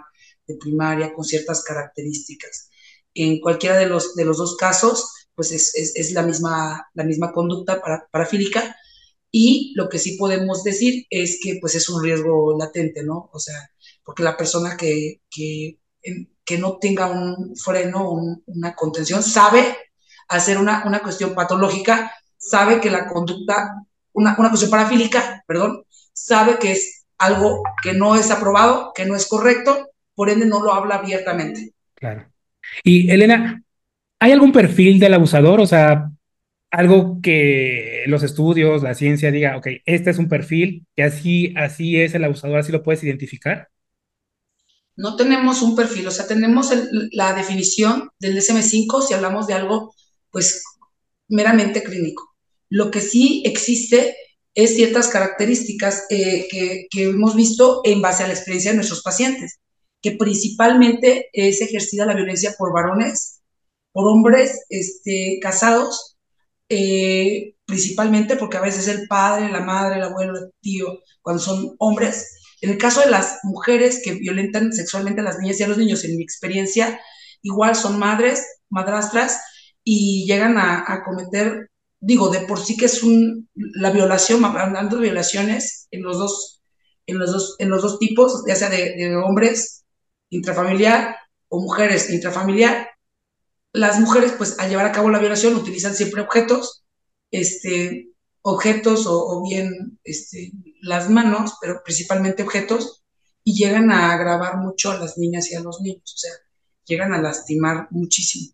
de 0.48 0.56
primaria, 0.58 1.13
con 1.13 1.25
ciertas 1.25 1.63
características. 1.63 2.70
En 3.13 3.40
cualquiera 3.40 3.78
de 3.78 3.88
los, 3.88 4.16
de 4.16 4.25
los 4.25 4.38
dos 4.38 4.56
casos, 4.58 5.28
pues 5.36 5.51
es, 5.51 5.75
es, 5.75 5.96
es 5.96 6.12
la, 6.12 6.24
misma, 6.24 6.88
la 6.94 7.04
misma 7.04 7.32
conducta 7.32 7.82
para, 7.82 8.08
parafílica 8.12 8.75
y 9.32 9.74
lo 9.75 9.90
que 9.90 10.00
sí 10.00 10.18
podemos 10.18 10.63
decir 10.63 11.06
es 11.10 11.40
que 11.42 11.58
pues 11.62 11.75
es 11.75 11.88
un 11.90 12.04
riesgo 12.04 12.58
latente, 12.58 13.04
¿no? 13.04 13.30
O 13.34 13.40
sea, 13.40 13.56
porque 14.04 14.24
la 14.24 14.36
persona 14.36 14.75
que, 14.78 15.22
que, 15.30 15.80
que 16.44 16.58
no 16.58 16.78
tenga 16.80 17.08
un 17.08 17.56
freno, 17.56 18.12
una 18.46 18.75
contención, 18.75 19.24
sabe 19.24 19.78
hacer 20.28 20.58
una, 20.58 20.84
una 20.86 21.01
cuestión 21.01 21.34
patológica 21.34 22.12
sabe 22.42 22.82
que 22.82 22.90
la 22.90 23.08
conducta, 23.08 23.86
una, 24.13 24.36
una 24.38 24.50
cuestión 24.50 24.72
parafílica, 24.72 25.44
perdón, 25.48 25.84
sabe 26.25 26.58
que 26.60 26.72
es 26.72 27.06
algo 27.18 27.63
que 27.84 27.94
no 27.94 28.16
es 28.16 28.32
aprobado, 28.32 28.92
que 28.96 29.06
no 29.06 29.16
es 29.16 29.28
correcto, 29.28 29.92
por 30.16 30.30
ende 30.30 30.46
no 30.46 30.62
lo 30.62 30.74
habla 30.74 30.96
abiertamente. 30.96 31.74
Claro. 31.96 32.32
Y 32.84 33.10
Elena, 33.12 33.63
¿Hay 34.22 34.32
algún 34.32 34.51
perfil 34.51 35.00
del 35.00 35.16
abusador? 35.16 35.60
O 35.62 35.66
sea, 35.66 36.12
algo 36.70 37.20
que 37.24 38.04
los 38.06 38.22
estudios, 38.22 38.84
la 38.84 38.94
ciencia 38.94 39.32
diga, 39.32 39.58
ok, 39.58 39.68
este 39.84 40.12
es 40.12 40.20
un 40.20 40.30
perfil, 40.30 40.86
que 40.96 41.01
así, 41.01 41.56
así 41.58 42.00
es 42.00 42.13
el 42.13 42.24
abusador, 42.24 42.60
así 42.60 42.72
lo 42.72 42.84
puedes 42.84 43.04
identificar. 43.04 43.70
No 44.96 45.16
tenemos 45.16 45.63
un 45.63 45.75
perfil, 45.75 46.08
o 46.08 46.12
sea, 46.12 46.28
tenemos 46.28 46.70
la 47.13 47.34
definición 47.34 48.12
del 48.20 48.38
DSM5 48.38 49.01
si 49.01 49.16
hablamos 49.16 49.48
de 49.48 49.56
algo, 49.56 49.96
pues, 50.30 50.63
meramente 51.28 51.82
clínico. 51.82 52.36
Lo 52.70 52.92
que 52.92 53.01
sí 53.01 53.42
existe 53.44 54.16
es 54.55 54.75
ciertas 54.75 55.08
características 55.08 56.05
eh, 56.10 56.48
que, 56.50 56.88
que 56.89 57.03
hemos 57.05 57.36
visto 57.36 57.81
en 57.84 58.01
base 58.01 58.24
a 58.24 58.27
la 58.27 58.34
experiencia 58.34 58.72
de 58.72 58.77
nuestros 58.77 59.01
pacientes, 59.01 59.60
que 60.01 60.12
principalmente 60.12 61.29
es 61.34 61.62
ejercida 61.62 62.05
la 62.05 62.15
violencia 62.15 62.55
por 62.58 62.74
varones 62.74 63.41
por 63.91 64.08
hombres 64.08 64.65
este, 64.70 65.39
casados, 65.41 66.17
eh, 66.70 67.55
principalmente 67.65 68.36
porque 68.36 68.58
a 68.58 68.62
veces 68.62 68.88
el 68.88 69.08
padre, 69.08 69.51
la 69.51 69.62
madre, 69.62 69.98
el 69.98 70.03
abuelo, 70.03 70.38
el 70.38 70.51
tío, 70.62 71.00
cuando 71.22 71.41
son 71.41 71.75
hombres. 71.79 72.38
En 72.62 72.70
el 72.72 72.77
caso 72.77 73.01
de 73.01 73.10
las 73.10 73.39
mujeres 73.43 74.01
que 74.03 74.13
violentan 74.13 74.72
sexualmente 74.72 75.22
a 75.22 75.24
las 75.24 75.39
niñas 75.39 75.60
y 75.60 75.63
a 75.63 75.67
los 75.67 75.77
niños, 75.77 76.03
en 76.03 76.15
mi 76.15 76.24
experiencia, 76.24 77.00
igual 77.41 77.75
son 77.75 78.00
madres, 78.00 78.46
madrastras, 78.70 79.41
y 79.84 80.25
llegan 80.27 80.58
a, 80.60 81.03
cometer, 81.03 81.71
digo, 82.01 82.29
de 82.29 82.41
por 82.41 82.60
sí 82.60 82.75
que 82.75 82.86
es 82.86 83.03
un, 83.03 83.48
la 83.55 83.91
violación, 83.91 84.43
hablando 84.43 84.98
de 84.98 85.03
violaciones 85.03 85.88
en 85.91 86.01
los 86.01 86.17
dos, 86.17 86.62
en 87.05 87.20
los 87.20 87.31
dos, 87.31 87.55
en 87.60 87.70
los 87.70 87.84
dos 87.84 88.00
tipos, 88.00 88.43
ya 88.48 88.55
sea 88.55 88.70
de, 88.70 89.15
hombres 89.15 89.86
intrafamiliar 90.29 91.15
o 91.50 91.62
mujeres 91.62 92.10
intrafamiliar, 92.10 92.89
las 93.74 94.00
mujeres, 94.00 94.34
pues 94.38 94.60
al 94.60 94.70
llevar 94.70 94.88
a 94.88 94.91
cabo 94.91 95.10
la 95.10 95.20
violación, 95.20 95.55
utilizan 95.55 95.96
siempre 95.96 96.22
objetos, 96.22 96.84
este, 97.29 98.10
objetos 98.41 99.05
o, 99.08 99.43
bien 99.48 100.00
este, 100.03 100.51
las 100.81 101.10
manos, 101.10 101.53
pero 101.62 101.81
principalmente 101.84 102.43
objetos, 102.43 103.03
y 103.43 103.53
llegan 103.55 103.91
a 103.91 104.13
agravar 104.13 104.58
mucho 104.58 104.91
a 104.91 104.98
las 104.98 105.17
niñas 105.17 105.51
y 105.51 105.55
a 105.55 105.62
los 105.62 105.81
niños, 105.81 106.13
o 106.15 106.17
sea, 106.17 106.31
llegan 106.86 107.13
a 107.13 107.22
lastimar 107.22 107.88
muchísimo, 107.91 108.53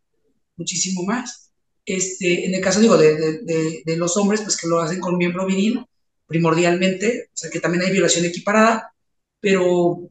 muchísimo 0.56 1.04
más. 1.04 1.47
Este, 1.88 2.46
en 2.46 2.54
el 2.54 2.62
caso, 2.62 2.82
digo, 2.82 2.98
de, 2.98 3.84
los 3.98 4.18
hombres, 4.18 4.42
pues 4.42 4.58
que 4.58 4.68
lo 4.68 4.82
hacen 4.82 5.00
con 5.00 5.18
miembro 5.18 5.46
viril, 5.48 5.86
primordialmente, 6.28 7.30
o 7.34 7.38
sea, 7.38 7.50
que 7.50 7.62
también 7.62 7.84
hay 7.86 7.92
violación 7.94 8.26
equiparada, 8.26 8.94
pero 9.40 10.10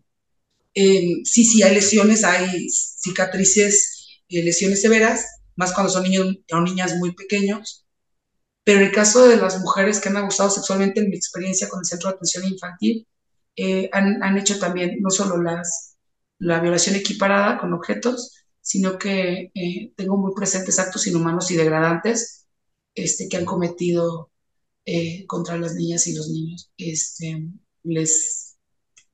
eh, 0.75 1.23
sí, 1.25 1.45
sí, 1.45 1.63
hay 1.63 1.75
lesiones, 1.75 2.25
hay 2.25 2.71
cicatrices 2.71 4.23
eh, 4.31 4.43
lesiones 4.43 4.81
severas, 4.81 5.27
más 5.57 5.75
cuando 5.75 5.93
son 5.93 6.05
niños 6.05 6.37
o 6.51 6.61
niñas 6.63 6.97
muy 6.97 7.15
pequeños. 7.15 7.87
Pero 8.65 8.81
en 8.81 8.87
el 8.87 8.93
caso 8.93 9.29
de 9.29 9.37
las 9.37 9.61
mujeres 9.61 10.01
que 10.01 10.09
han 10.09 10.17
abusado 10.17 10.51
sexualmente, 10.51 11.01
en 11.01 11.11
mi 11.11 11.17
experiencia 11.17 11.69
con 11.69 11.81
el 11.81 11.87
Centro 11.87 12.11
de 12.11 12.17
Atención 12.17 12.45
Infantil, 12.45 13.07
eh, 13.57 13.91
han, 13.93 14.23
han, 14.23 14.39
hecho 14.39 14.59
también 14.59 14.99
no 15.01 15.11
solo 15.11 15.43
las, 15.43 15.97
la 16.39 16.61
violación 16.61 16.97
equiparada 16.97 17.59
con 17.59 17.73
objetos, 17.75 18.36
sino 18.67 18.99
que 18.99 19.53
eh, 19.55 19.93
tengo 19.97 20.17
muy 20.17 20.35
presentes 20.35 20.79
actos 20.79 21.07
inhumanos 21.07 21.51
y 21.51 21.57
degradantes 21.57 22.47
este, 22.95 23.29
que 23.29 23.37
han 23.37 23.45
cometido 23.45 24.33
contra 25.27 25.59
las 25.59 25.75
niñas 25.75 26.07
y 26.07 26.15
los 26.15 26.29
niños. 26.29 26.71
Este, 26.77 27.49
les 27.83 28.57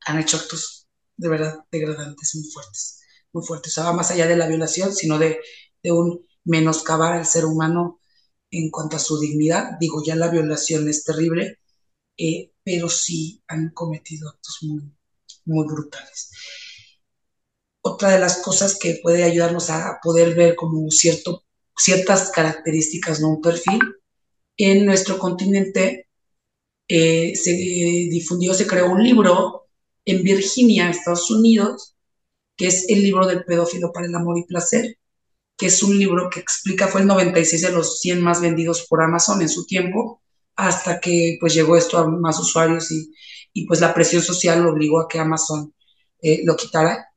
han 0.07 0.19
hecho 0.19 0.37
actos 0.37 0.87
de 1.17 1.29
verdad 1.29 1.65
degradantes 1.71 2.35
muy 2.35 2.51
fuertes 2.51 3.03
muy 3.33 3.45
fuerte. 3.45 3.69
O 3.69 3.73
sea, 3.73 3.85
va 3.85 3.93
más 3.93 4.11
allá 4.11 4.27
de 4.27 4.37
la 4.37 4.49
violación, 4.49 4.95
sino 4.95 5.19
de, 5.19 5.41
un 5.85 6.27
menoscabar 6.45 7.13
al 7.15 7.27
ser 7.27 7.45
humano 7.45 8.01
en 8.51 8.71
cuanto 8.71 8.97
a 8.97 9.01
su 9.01 9.19
dignidad. 9.19 9.79
Digo, 9.81 10.03
ya 10.05 10.15
la 10.15 10.31
violación 10.31 10.89
es 10.89 11.05
terrible, 11.05 11.59
eh, 12.17 12.53
pero 12.65 12.89
sí 12.89 13.43
han 13.49 13.71
cometido 13.71 14.29
actos 14.29 14.59
muy, 14.63 14.93
muy 15.47 15.67
brutales. 15.67 16.31
Otra 17.83 18.11
de 18.11 18.19
las 18.19 18.39
cosas 18.43 18.79
que 18.79 19.01
puede 19.03 19.25
ayudarnos 19.25 19.71
a 19.71 19.99
poder 20.03 20.35
ver 20.35 20.55
como 20.57 20.91
cierto, 20.91 21.45
ciertas 21.77 22.31
características, 22.31 23.21
no 23.21 23.29
un 23.31 23.41
perfil, 23.41 23.81
en 24.57 24.87
nuestro 24.87 25.19
continente 25.19 26.09
eh, 26.89 27.35
se 27.37 27.53
difundió, 27.53 28.55
se 28.55 28.67
creó 28.67 28.91
un 28.91 29.03
libro 29.03 29.69
en 30.05 30.23
Virginia, 30.23 30.91
Estados 30.91 31.31
Unidos, 31.31 31.97
que 32.57 32.67
es 32.69 32.89
el 32.89 33.03
libro 33.03 33.27
del 33.27 33.45
pedófilo 33.45 33.93
para 33.93 34.07
el 34.07 34.15
amor 34.15 34.39
y 34.39 34.45
placer, 34.45 34.99
que 35.57 35.67
es 35.67 35.83
un 35.83 35.99
libro 35.99 36.29
que 36.31 36.41
explica, 36.41 36.89
fue 36.89 37.03
el 37.03 37.07
96 37.07 37.63
de 37.63 37.73
los 37.73 38.01
100 38.01 38.21
más 38.21 38.41
vendidos 38.41 38.87
por 38.89 39.03
Amazon 39.03 39.43
en 39.43 39.49
su 39.49 39.67
tiempo, 39.67 40.23
hasta 40.57 41.01
que 41.01 41.39
pues 41.41 41.55
llegó 41.55 41.77
esto 41.77 41.99
a 41.99 42.07
más 42.09 42.39
usuarios 42.39 42.91
y, 42.91 43.13
y 43.53 43.67
pues 43.67 43.81
la 43.81 43.95
presión 43.95 44.23
social 44.23 44.63
lo 44.63 44.73
obligó 44.73 45.01
a 45.01 45.09
que 45.09 45.19
Amazon 45.19 45.75
eh, 46.21 46.43
lo 46.45 46.57
quitara. 46.57 47.12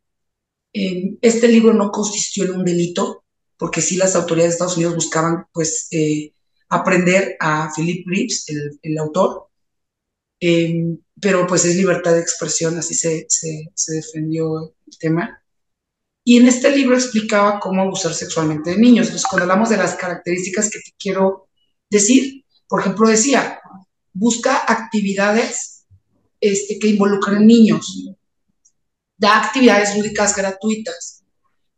Este 1.22 1.48
libro 1.48 1.74
no 1.74 1.90
consistió 1.90 2.44
en 2.44 2.52
un 2.52 2.66
delito, 2.66 3.24
porque 3.58 3.82
sí 3.82 3.96
las 3.96 4.16
autoridades 4.16 4.52
de 4.52 4.56
Estados 4.56 4.76
Unidos 4.76 4.96
buscaban 4.96 5.46
pues 5.54 5.88
eh, 5.92 6.34
aprender 6.70 7.38
a 7.40 7.72
Philip 7.74 8.06
Reeves, 8.08 8.46
el, 8.48 8.80
el 8.82 8.98
autor, 8.98 9.48
eh, 10.42 10.98
pero 11.22 11.48
pues 11.48 11.64
es 11.64 11.76
libertad 11.78 12.14
de 12.14 12.20
expresión, 12.20 12.78
así 12.78 12.94
se, 12.94 13.26
se, 13.30 13.72
se, 13.74 13.94
defendió 13.96 14.76
el 14.86 14.98
tema. 15.00 15.42
Y 16.26 16.38
en 16.38 16.48
este 16.48 16.76
libro 16.76 16.96
explicaba 16.96 17.60
cómo 17.60 17.82
abusar 17.82 18.14
sexualmente 18.14 18.72
de 18.72 18.78
niños. 18.78 19.08
Entonces, 19.08 19.28
cuando 19.30 19.44
hablamos 19.44 19.70
de 19.70 19.78
las 19.78 19.96
características 19.96 20.70
que 20.70 20.80
te 20.80 20.92
quiero 20.98 21.48
decir, 21.90 22.44
por 22.68 22.82
ejemplo, 22.82 23.08
decía, 23.08 23.62
busca 24.12 24.66
actividades 24.68 25.86
este, 26.42 26.80
que 26.80 26.88
involucren 26.88 27.46
niños, 27.48 28.15
da 29.18 29.44
actividades 29.44 29.96
lúdicas 29.96 30.36
gratuitas, 30.36 31.24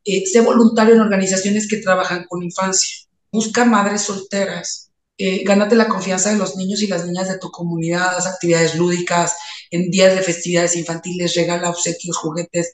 eh, 0.03 0.25
sé 0.25 0.41
voluntario 0.41 0.95
en 0.95 1.01
organizaciones 1.01 1.67
que 1.67 1.77
trabajan 1.77 2.25
con 2.27 2.43
infancia, 2.43 3.07
busca 3.31 3.65
madres 3.65 4.03
solteras, 4.03 4.91
eh, 5.17 5.43
gánate 5.43 5.75
la 5.75 5.87
confianza 5.87 6.31
de 6.31 6.37
los 6.37 6.55
niños 6.55 6.81
y 6.81 6.87
las 6.87 7.05
niñas 7.05 7.27
de 7.27 7.39
tu 7.39 7.49
comunidad, 7.49 8.15
haz 8.15 8.27
actividades 8.27 8.75
lúdicas, 8.75 9.35
en 9.71 9.89
días 9.89 10.15
de 10.15 10.21
festividades 10.21 10.75
infantiles, 10.75 11.35
regala 11.35 11.69
obsequios, 11.69 12.17
juguetes, 12.17 12.73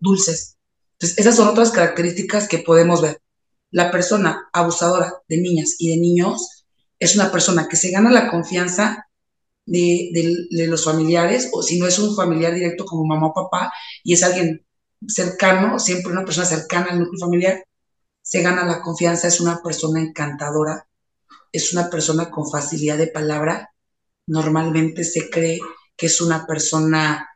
dulces. 0.00 0.56
Entonces, 0.94 1.18
esas 1.18 1.36
son 1.36 1.48
otras 1.48 1.70
características 1.70 2.48
que 2.48 2.58
podemos 2.58 3.02
ver. 3.02 3.20
La 3.70 3.90
persona 3.90 4.48
abusadora 4.52 5.12
de 5.28 5.38
niñas 5.38 5.76
y 5.78 5.90
de 5.90 5.96
niños 5.98 6.64
es 6.98 7.14
una 7.14 7.30
persona 7.30 7.68
que 7.68 7.76
se 7.76 7.90
gana 7.90 8.10
la 8.10 8.30
confianza 8.30 9.06
de, 9.66 10.46
de, 10.50 10.66
los 10.66 10.84
familiares, 10.84 11.50
o 11.52 11.62
si 11.62 11.78
no 11.78 11.86
es 11.86 11.98
un 11.98 12.14
familiar 12.16 12.54
directo 12.54 12.84
como 12.84 13.04
mamá 13.04 13.28
o 13.28 13.34
papá, 13.34 13.72
y 14.02 14.14
es 14.14 14.22
alguien 14.22 14.64
cercano, 15.06 15.78
siempre 15.78 16.12
una 16.12 16.24
persona 16.24 16.46
cercana 16.46 16.88
al 16.90 17.00
núcleo 17.00 17.20
familiar, 17.20 17.64
se 18.22 18.42
gana 18.42 18.64
la 18.64 18.80
confianza, 18.80 19.28
es 19.28 19.40
una 19.40 19.60
persona 19.62 20.00
encantadora, 20.00 20.86
es 21.52 21.72
una 21.72 21.90
persona 21.90 22.30
con 22.30 22.48
facilidad 22.50 22.98
de 22.98 23.08
palabra, 23.08 23.72
normalmente 24.26 25.04
se 25.04 25.28
cree 25.28 25.60
que 25.96 26.06
es 26.06 26.20
una 26.20 26.46
persona 26.46 27.28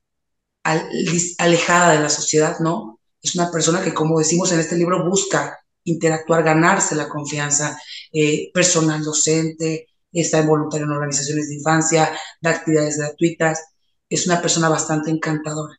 alejada 1.38 1.92
de 1.92 2.00
la 2.00 2.08
sociedad, 2.08 2.58
¿no? 2.60 3.00
Es 3.22 3.34
una 3.34 3.50
persona 3.50 3.82
que, 3.82 3.94
como 3.94 4.18
decimos 4.18 4.52
en 4.52 4.60
este 4.60 4.76
libro, 4.76 5.08
busca 5.08 5.58
interactuar, 5.84 6.42
ganarse 6.42 6.94
la 6.94 7.08
confianza, 7.08 7.78
eh, 8.12 8.50
personal 8.52 9.02
docente, 9.02 9.88
está 10.20 10.42
voluntario 10.42 10.86
en 10.86 10.92
organizaciones 10.92 11.48
de 11.48 11.56
infancia, 11.56 12.10
da 12.40 12.50
actividades 12.50 12.98
gratuitas, 12.98 13.62
es 14.08 14.26
una 14.26 14.40
persona 14.40 14.68
bastante 14.68 15.10
encantadora. 15.10 15.76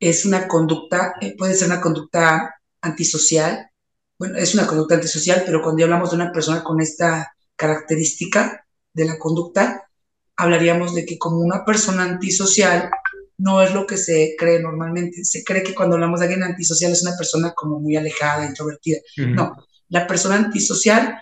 Es 0.00 0.24
una 0.24 0.46
conducta, 0.46 1.14
eh, 1.20 1.34
puede 1.36 1.54
ser 1.54 1.68
una 1.68 1.80
conducta 1.80 2.54
antisocial, 2.80 3.70
bueno, 4.18 4.36
es 4.38 4.54
una 4.54 4.66
conducta 4.66 4.94
antisocial, 4.96 5.42
pero 5.46 5.62
cuando 5.62 5.84
hablamos 5.84 6.10
de 6.10 6.16
una 6.16 6.32
persona 6.32 6.64
con 6.64 6.80
esta 6.80 7.32
característica 7.56 8.66
de 8.92 9.04
la 9.04 9.18
conducta, 9.18 9.88
hablaríamos 10.36 10.94
de 10.94 11.04
que 11.04 11.18
como 11.18 11.38
una 11.38 11.64
persona 11.64 12.04
antisocial 12.04 12.90
no 13.38 13.62
es 13.62 13.72
lo 13.72 13.86
que 13.86 13.96
se 13.96 14.34
cree 14.36 14.60
normalmente. 14.60 15.24
Se 15.24 15.44
cree 15.44 15.62
que 15.62 15.74
cuando 15.74 15.94
hablamos 15.94 16.20
de 16.20 16.26
alguien 16.26 16.42
antisocial 16.42 16.92
es 16.92 17.02
una 17.02 17.16
persona 17.16 17.52
como 17.54 17.78
muy 17.78 17.96
alejada, 17.96 18.46
introvertida. 18.46 18.98
No, 19.16 19.56
la 19.88 20.06
persona 20.06 20.36
antisocial 20.36 21.16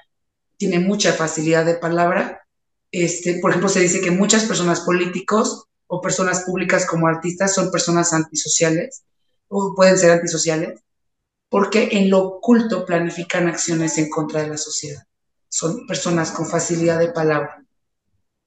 tiene 0.56 0.78
mucha 0.78 1.12
facilidad 1.12 1.64
de 1.64 1.74
palabra. 1.74 2.46
Este, 2.90 3.38
por 3.40 3.50
ejemplo, 3.50 3.68
se 3.68 3.80
dice 3.80 4.00
que 4.00 4.10
muchas 4.10 4.44
personas 4.44 4.80
políticos 4.80 5.66
o 5.86 6.00
personas 6.00 6.44
públicas 6.44 6.86
como 6.86 7.06
artistas 7.06 7.54
son 7.54 7.70
personas 7.70 8.12
antisociales 8.12 9.04
o 9.48 9.74
pueden 9.74 9.98
ser 9.98 10.10
antisociales 10.10 10.80
porque 11.48 11.90
en 11.92 12.10
lo 12.10 12.22
oculto 12.26 12.84
planifican 12.84 13.46
acciones 13.46 13.98
en 13.98 14.10
contra 14.10 14.42
de 14.42 14.48
la 14.48 14.56
sociedad 14.56 15.06
son 15.48 15.86
personas 15.86 16.32
con 16.32 16.46
facilidad 16.46 16.98
de 16.98 17.12
palabra, 17.12 17.64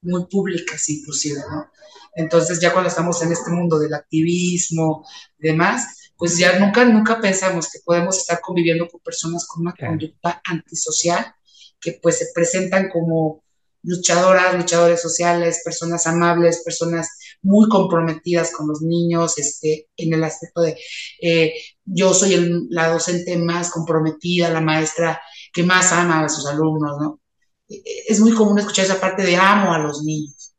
muy 0.01 0.25
públicas 0.27 0.87
inclusive, 0.89 1.39
¿no? 1.49 1.71
Entonces 2.15 2.59
ya 2.59 2.71
cuando 2.71 2.89
estamos 2.89 3.21
en 3.23 3.31
este 3.31 3.49
mundo 3.51 3.79
del 3.79 3.93
activismo 3.93 5.05
y 5.39 5.47
demás, 5.47 6.11
pues 6.17 6.37
ya 6.37 6.59
nunca, 6.59 6.85
nunca 6.85 7.19
pensamos 7.19 7.69
que 7.71 7.79
podemos 7.83 8.17
estar 8.17 8.41
conviviendo 8.41 8.87
con 8.87 8.99
personas 8.99 9.47
con 9.47 9.61
una 9.61 9.73
conducta 9.73 10.41
antisocial, 10.45 11.33
que 11.79 11.99
pues 12.01 12.17
se 12.17 12.27
presentan 12.33 12.89
como 12.89 13.43
luchadoras, 13.83 14.55
luchadores 14.55 15.01
sociales, 15.01 15.61
personas 15.63 16.05
amables, 16.05 16.63
personas 16.63 17.09
muy 17.41 17.69
comprometidas 17.69 18.51
con 18.51 18.67
los 18.67 18.81
niños, 18.81 19.37
este, 19.37 19.87
en 19.95 20.13
el 20.13 20.23
aspecto 20.23 20.61
de 20.61 20.77
eh, 21.21 21.53
yo 21.85 22.13
soy 22.13 22.67
la 22.69 22.89
docente 22.89 23.37
más 23.37 23.71
comprometida, 23.71 24.49
la 24.49 24.61
maestra 24.61 25.21
que 25.53 25.63
más 25.63 25.91
ama 25.91 26.25
a 26.25 26.29
sus 26.29 26.45
alumnos, 26.45 26.97
¿no? 26.99 27.21
E, 27.67 27.75
e, 27.75 28.03
es 28.09 28.19
muy 28.19 28.33
común 28.33 28.59
escuchar 28.59 28.85
esa 28.85 28.99
parte 28.99 29.23
de 29.23 29.35
amo 29.35 29.73
a 29.73 29.79
los 29.79 30.03
niños. 30.03 30.53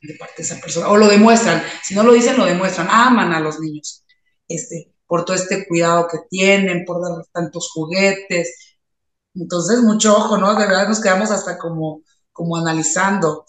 De 0.00 0.14
parte 0.14 0.34
de 0.38 0.42
esa 0.44 0.60
persona. 0.60 0.88
O 0.88 0.96
lo 0.96 1.08
demuestran. 1.08 1.62
Si 1.82 1.94
no 1.94 2.02
lo 2.04 2.12
dicen, 2.12 2.36
lo 2.36 2.44
demuestran. 2.44 2.88
Aman 2.88 3.32
a 3.32 3.40
los 3.40 3.58
niños. 3.58 4.04
Este, 4.46 4.92
por 5.06 5.24
todo 5.24 5.34
este 5.34 5.66
cuidado 5.66 6.06
que 6.10 6.18
tienen, 6.30 6.84
por 6.84 7.02
dar 7.02 7.24
tantos 7.32 7.70
juguetes. 7.72 8.67
Entonces, 9.40 9.80
mucho 9.80 10.16
ojo, 10.16 10.38
¿no? 10.38 10.54
De 10.54 10.66
verdad 10.66 10.88
nos 10.88 11.00
quedamos 11.00 11.30
hasta 11.30 11.58
como, 11.58 12.02
como 12.32 12.56
analizando. 12.56 13.44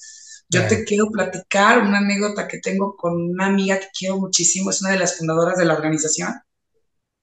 Yo 0.50 0.68
te 0.68 0.84
quiero 0.84 1.12
platicar 1.12 1.80
una 1.80 2.00
anécdota 2.00 2.48
que 2.48 2.58
tengo 2.60 2.96
con 2.98 3.14
una 3.14 3.46
amiga 3.46 3.80
que 3.80 3.90
quiero 3.98 4.18
muchísimo, 4.18 4.72
es 4.72 4.82
una 4.82 4.92
de 4.92 5.00
las 5.00 5.18
fundadoras 5.18 5.58
de 5.58 5.66
la 5.66 5.76
organización. 5.76 6.34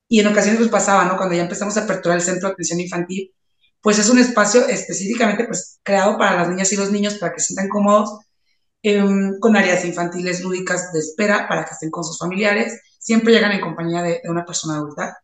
Y 0.08 0.20
en 0.20 0.28
ocasiones 0.28 0.58
pues 0.58 0.70
pasaba, 0.70 1.04
¿no? 1.04 1.16
Cuando 1.16 1.35
ya 1.35 1.42
empezamos 1.42 1.76
a 1.76 1.82
aperturar 1.82 2.18
el 2.18 2.25
Centro 2.25 2.49
de 2.49 2.52
Atención 2.52 2.80
Infantil, 2.80 3.35
pues 3.80 3.99
es 3.99 4.08
un 4.11 4.18
espacio 4.18 4.66
específicamente 4.68 5.44
pues 5.44 5.80
creado 5.82 6.16
para 6.18 6.37
las 6.37 6.49
niñas 6.49 6.73
y 6.73 6.76
los 6.76 6.90
niños 6.90 7.14
para 7.14 7.32
que 7.32 7.40
se 7.40 7.54
sientan 7.54 7.68
cómodos, 7.68 8.20
em, 8.82 9.38
con 9.40 9.56
áreas 9.56 9.85
infantiles 9.85 10.42
lúdicas 10.42 10.92
de 10.92 11.00
espera 11.00 11.49
para 11.49 11.64
que 11.64 11.73
estén 11.73 11.90
con 11.90 12.04
sus 12.04 12.18
familiares. 12.18 12.80
Siempre 12.99 13.32
llegan 13.32 13.52
en 13.52 13.61
compañía 13.61 14.02
de, 14.02 14.23
una 14.28 14.44
persona 14.44 14.76
adulta. 14.76 15.18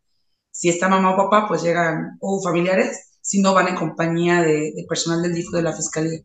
Si 0.51 0.69
está 0.69 0.87
mamá 0.89 1.13
o 1.13 1.17
papá, 1.17 1.47
pues 1.47 1.63
llegan 1.63 2.17
o 2.19 2.41
familiares, 2.43 3.12
si 3.23 3.41
no 3.41 3.53
van 3.53 3.69
en 3.69 3.75
compañía 3.75 4.41
de, 4.41 4.85
personal 4.87 5.21
del 5.23 5.33
DIF 5.33 5.49
de 5.51 5.61
la 5.63 5.73
Fiscalía. 5.73 6.19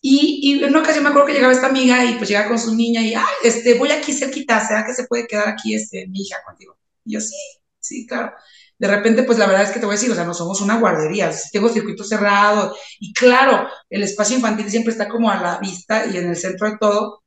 Y, 0.00 0.40
y, 0.42 0.62
en 0.62 0.70
una 0.70 0.80
ocasión 0.80 1.02
me 1.02 1.10
acuerdo 1.10 1.26
que 1.26 1.34
llegaba 1.34 1.52
esta 1.52 1.66
amiga 1.66 2.04
y 2.04 2.14
pues 2.14 2.28
llega 2.28 2.46
con 2.46 2.58
su 2.58 2.74
niña 2.74 3.02
y, 3.02 3.14
ah, 3.14 3.26
este, 3.42 3.74
voy 3.74 3.90
aquí 3.90 4.12
cerquita, 4.12 4.64
¿será 4.64 4.86
que 4.86 4.94
se 4.94 5.08
puede 5.08 5.26
quedar 5.26 5.48
aquí 5.48 5.74
este, 5.74 6.06
mi 6.06 6.20
hija 6.20 6.36
contigo? 6.46 6.78
Y 7.04 7.14
yo, 7.14 7.20
sí, 7.20 7.34
sí, 7.80 8.06
claro. 8.06 8.32
De 8.78 8.86
repente, 8.86 9.24
pues 9.24 9.38
la 9.38 9.46
verdad 9.46 9.64
es 9.64 9.72
que 9.72 9.80
te 9.80 9.86
voy 9.86 9.94
a 9.94 9.98
decir, 9.98 10.12
o 10.12 10.14
sea, 10.14 10.24
no 10.24 10.34
somos 10.34 10.60
una 10.60 10.78
guardería, 10.78 11.32
tengo 11.52 11.68
circuito 11.68 12.04
cerrado 12.04 12.76
y 13.00 13.12
claro, 13.12 13.66
el 13.90 14.04
espacio 14.04 14.36
infantil 14.36 14.70
siempre 14.70 14.92
está 14.92 15.08
como 15.08 15.28
a 15.28 15.42
la 15.42 15.58
vista 15.58 16.06
y 16.06 16.16
en 16.16 16.28
el 16.28 16.36
centro 16.36 16.70
de 16.70 16.78
todo, 16.78 17.24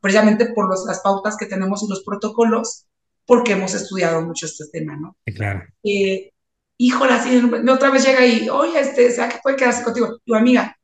precisamente 0.00 0.46
por 0.54 0.70
las 0.70 1.00
pautas 1.00 1.36
que 1.36 1.44
tenemos 1.44 1.82
y 1.82 1.90
los 1.90 2.02
protocolos, 2.02 2.86
porque 3.26 3.52
hemos 3.52 3.74
estudiado 3.74 4.22
mucho 4.22 4.46
este 4.46 4.64
tema, 4.72 4.96
¿no? 4.96 5.18
Sí, 5.26 5.34
claro. 5.34 5.64
Eh, 5.82 6.32
híjole, 6.78 7.12
así, 7.12 7.42
otra 7.70 7.90
vez 7.90 8.04
llega 8.04 8.26
y, 8.26 8.48
oye, 8.48 8.80
este, 8.80 9.10
¿sabes 9.12 9.34
que 9.34 9.40
puede 9.42 9.56
quedarse 9.56 9.82
contigo? 9.82 10.18
Tu 10.24 10.34
amiga, 10.34 10.76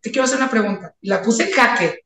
te 0.00 0.10
quiero 0.10 0.24
hacer 0.24 0.38
una 0.38 0.50
pregunta. 0.50 0.94
Y 1.00 1.08
la 1.08 1.22
puse 1.22 1.50
en. 1.50 2.04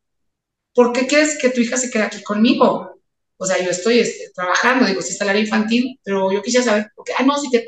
¿Por 0.74 0.92
qué 0.92 1.06
quieres 1.06 1.38
que 1.38 1.50
tu 1.50 1.60
hija 1.60 1.76
se 1.76 1.90
quede 1.90 2.04
aquí 2.04 2.22
conmigo? 2.22 2.98
O 3.36 3.46
sea, 3.46 3.62
yo 3.62 3.70
estoy 3.70 4.00
este, 4.00 4.30
trabajando, 4.34 4.86
digo, 4.86 5.00
si 5.00 5.16
el 5.20 5.28
área 5.28 5.40
infantil, 5.40 5.98
pero 6.02 6.32
yo 6.32 6.42
quisiera 6.42 6.64
saber, 6.64 6.92
porque, 6.94 7.12
ah, 7.16 7.22
no, 7.24 7.38
si 7.38 7.50
te, 7.50 7.66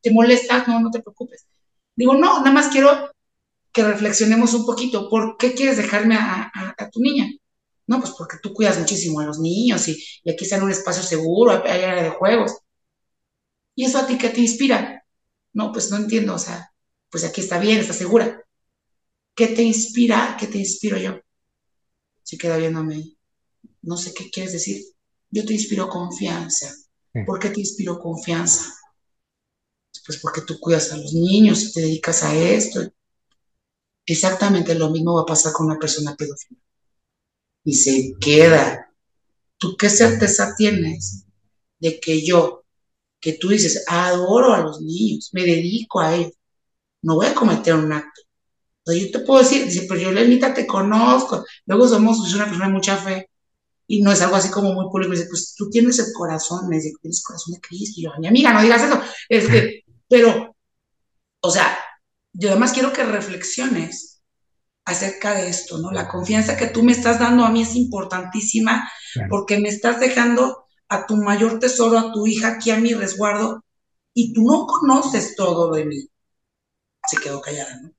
te, 0.00 0.10
molestas, 0.10 0.66
no, 0.66 0.80
no 0.80 0.90
te 0.90 1.00
preocupes. 1.00 1.46
Digo, 1.94 2.14
no, 2.14 2.38
nada 2.38 2.50
más 2.50 2.68
quiero 2.68 3.10
que 3.72 3.84
reflexionemos 3.84 4.54
un 4.54 4.66
poquito. 4.66 5.08
¿Por 5.08 5.36
qué 5.38 5.54
quieres 5.54 5.76
dejarme 5.76 6.16
a, 6.16 6.50
tu 6.92 7.00
niña? 7.00 7.30
No, 7.86 8.00
pues 8.00 8.12
porque 8.18 8.38
tú 8.42 8.52
cuidas 8.52 8.78
muchísimo 8.78 9.20
a 9.20 9.24
los 9.24 9.38
niños 9.38 9.88
y, 9.88 9.92
aquí 10.28 10.44
está 10.44 10.56
en 10.56 10.64
un 10.64 10.70
espacio 10.70 11.02
seguro, 11.02 11.52
hay 11.64 11.82
área 11.82 12.02
de 12.02 12.10
juegos. 12.10 12.58
¿Y 13.74 13.84
eso 13.84 13.98
a 13.98 14.06
ti 14.06 14.18
qué 14.18 14.28
te 14.28 14.40
inspira? 14.40 15.01
No, 15.52 15.72
pues 15.72 15.90
no 15.90 15.96
entiendo, 15.96 16.34
o 16.34 16.38
sea, 16.38 16.72
pues 17.10 17.24
aquí 17.24 17.40
está 17.40 17.58
bien, 17.58 17.78
está 17.78 17.92
segura. 17.92 18.42
¿Qué 19.34 19.48
te 19.48 19.62
inspira? 19.62 20.36
¿Qué 20.38 20.46
te 20.46 20.58
inspiro 20.58 20.98
yo? 20.98 21.20
Se 22.22 22.38
queda 22.38 22.56
viéndome. 22.56 23.16
No 23.82 23.96
sé 23.96 24.14
qué 24.14 24.30
quieres 24.30 24.52
decir 24.52 24.82
yo 25.32 25.44
te 25.46 25.54
inspiro 25.54 25.88
confianza. 25.88 26.72
¿Por 27.26 27.38
qué 27.38 27.48
te 27.48 27.60
inspiro 27.60 27.98
confianza? 27.98 28.64
Pues 30.06 30.18
porque 30.18 30.42
tú 30.42 30.60
cuidas 30.60 30.92
a 30.92 30.98
los 30.98 31.14
niños 31.14 31.62
y 31.62 31.72
te 31.72 31.80
dedicas 31.80 32.22
a 32.22 32.36
esto. 32.36 32.80
Exactamente 34.04 34.74
lo 34.74 34.90
mismo 34.90 35.14
va 35.14 35.22
a 35.22 35.26
pasar 35.26 35.52
con 35.52 35.66
una 35.66 35.78
persona 35.78 36.14
pedófila. 36.14 36.60
Y 37.64 37.74
se 37.74 38.14
queda. 38.20 38.92
¿Tú 39.56 39.76
qué 39.76 39.88
certeza 39.88 40.54
tienes 40.56 41.24
de 41.78 41.98
que 41.98 42.24
yo, 42.24 42.61
que 43.22 43.34
tú 43.34 43.48
dices, 43.50 43.84
adoro 43.86 44.52
a 44.52 44.60
los 44.60 44.82
niños, 44.82 45.30
me 45.32 45.44
dedico 45.44 46.00
a 46.00 46.16
ellos, 46.16 46.32
no 47.02 47.14
voy 47.14 47.26
a 47.26 47.34
cometer 47.34 47.74
un 47.74 47.92
acto? 47.92 48.20
O 48.84 48.92
yo 48.92 49.10
te 49.12 49.20
puedo 49.20 49.40
decir, 49.42 49.64
dice, 49.64 49.86
pero 49.88 50.00
yo, 50.00 50.10
Lenita, 50.10 50.52
te 50.52 50.66
conozco. 50.66 51.44
Luego 51.66 51.86
somos 51.86 52.18
una 52.34 52.46
persona 52.46 52.66
de 52.66 52.72
mucha 52.72 52.96
fe 52.96 53.30
y 53.86 54.02
no 54.02 54.10
es 54.10 54.20
algo 54.22 54.36
así 54.36 54.50
como 54.50 54.72
muy 54.72 54.90
público, 54.90 55.12
dice, 55.12 55.28
pues 55.28 55.54
tú 55.56 55.70
tienes 55.70 55.98
el 56.00 56.12
corazón, 56.12 56.68
me 56.68 56.76
dice, 56.76 56.92
tienes 57.00 57.20
el 57.20 57.24
corazón 57.24 57.54
de 57.54 57.60
Cristo, 57.60 58.00
y 58.00 58.04
yo, 58.04 58.10
mi 58.18 58.26
amiga, 58.26 58.52
no 58.52 58.62
digas 58.62 58.82
eso, 58.82 59.00
este, 59.28 59.84
pero, 60.08 60.56
o 61.40 61.50
sea, 61.50 61.78
yo 62.32 62.50
además 62.50 62.72
quiero 62.72 62.92
que 62.92 63.04
reflexiones 63.04 64.22
acerca 64.84 65.34
de 65.34 65.48
esto, 65.48 65.78
¿no? 65.78 65.92
La 65.92 66.08
confianza 66.08 66.56
que 66.56 66.66
tú 66.66 66.82
me 66.82 66.92
estás 66.92 67.20
dando 67.20 67.44
a 67.44 67.50
mí 67.50 67.62
es 67.62 67.76
importantísima 67.76 68.90
porque 69.28 69.58
me 69.58 69.68
estás 69.68 70.00
dejando 70.00 70.61
a 70.92 71.06
tu 71.06 71.16
mayor 71.16 71.58
tesoro, 71.58 71.98
a 71.98 72.12
tu 72.12 72.26
hija 72.26 72.48
aquí 72.48 72.70
a 72.70 72.76
mi 72.76 72.92
resguardo, 72.94 73.64
y 74.14 74.32
tú 74.32 74.42
no 74.44 74.66
conoces 74.66 75.34
todo 75.36 75.72
de 75.72 75.84
mí. 75.86 76.08
Se 77.08 77.16
quedó 77.16 77.40
callada, 77.40 77.80
¿no? 77.82 77.90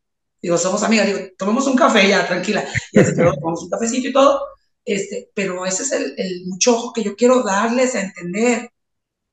Digo, 0.41 0.57
somos 0.57 0.83
amigas, 0.83 1.07
digo, 1.07 1.19
tomemos 1.37 1.65
un 1.67 1.75
café 1.75 2.07
ya, 2.07 2.27
tranquila. 2.27 2.65
Ya 2.93 3.03
se 3.05 3.15
quedó, 3.15 3.33
tomamos 3.33 3.63
un 3.63 3.69
cafecito 3.69 4.09
y 4.09 4.13
todo. 4.13 4.41
Este, 4.85 5.29
pero 5.33 5.65
ese 5.65 5.83
es 5.83 5.91
el, 5.93 6.13
el 6.17 6.45
mucho 6.45 6.75
ojo 6.75 6.93
que 6.93 7.03
yo 7.03 7.15
quiero 7.15 7.43
darles 7.43 7.95
a 7.95 8.01
entender. 8.01 8.69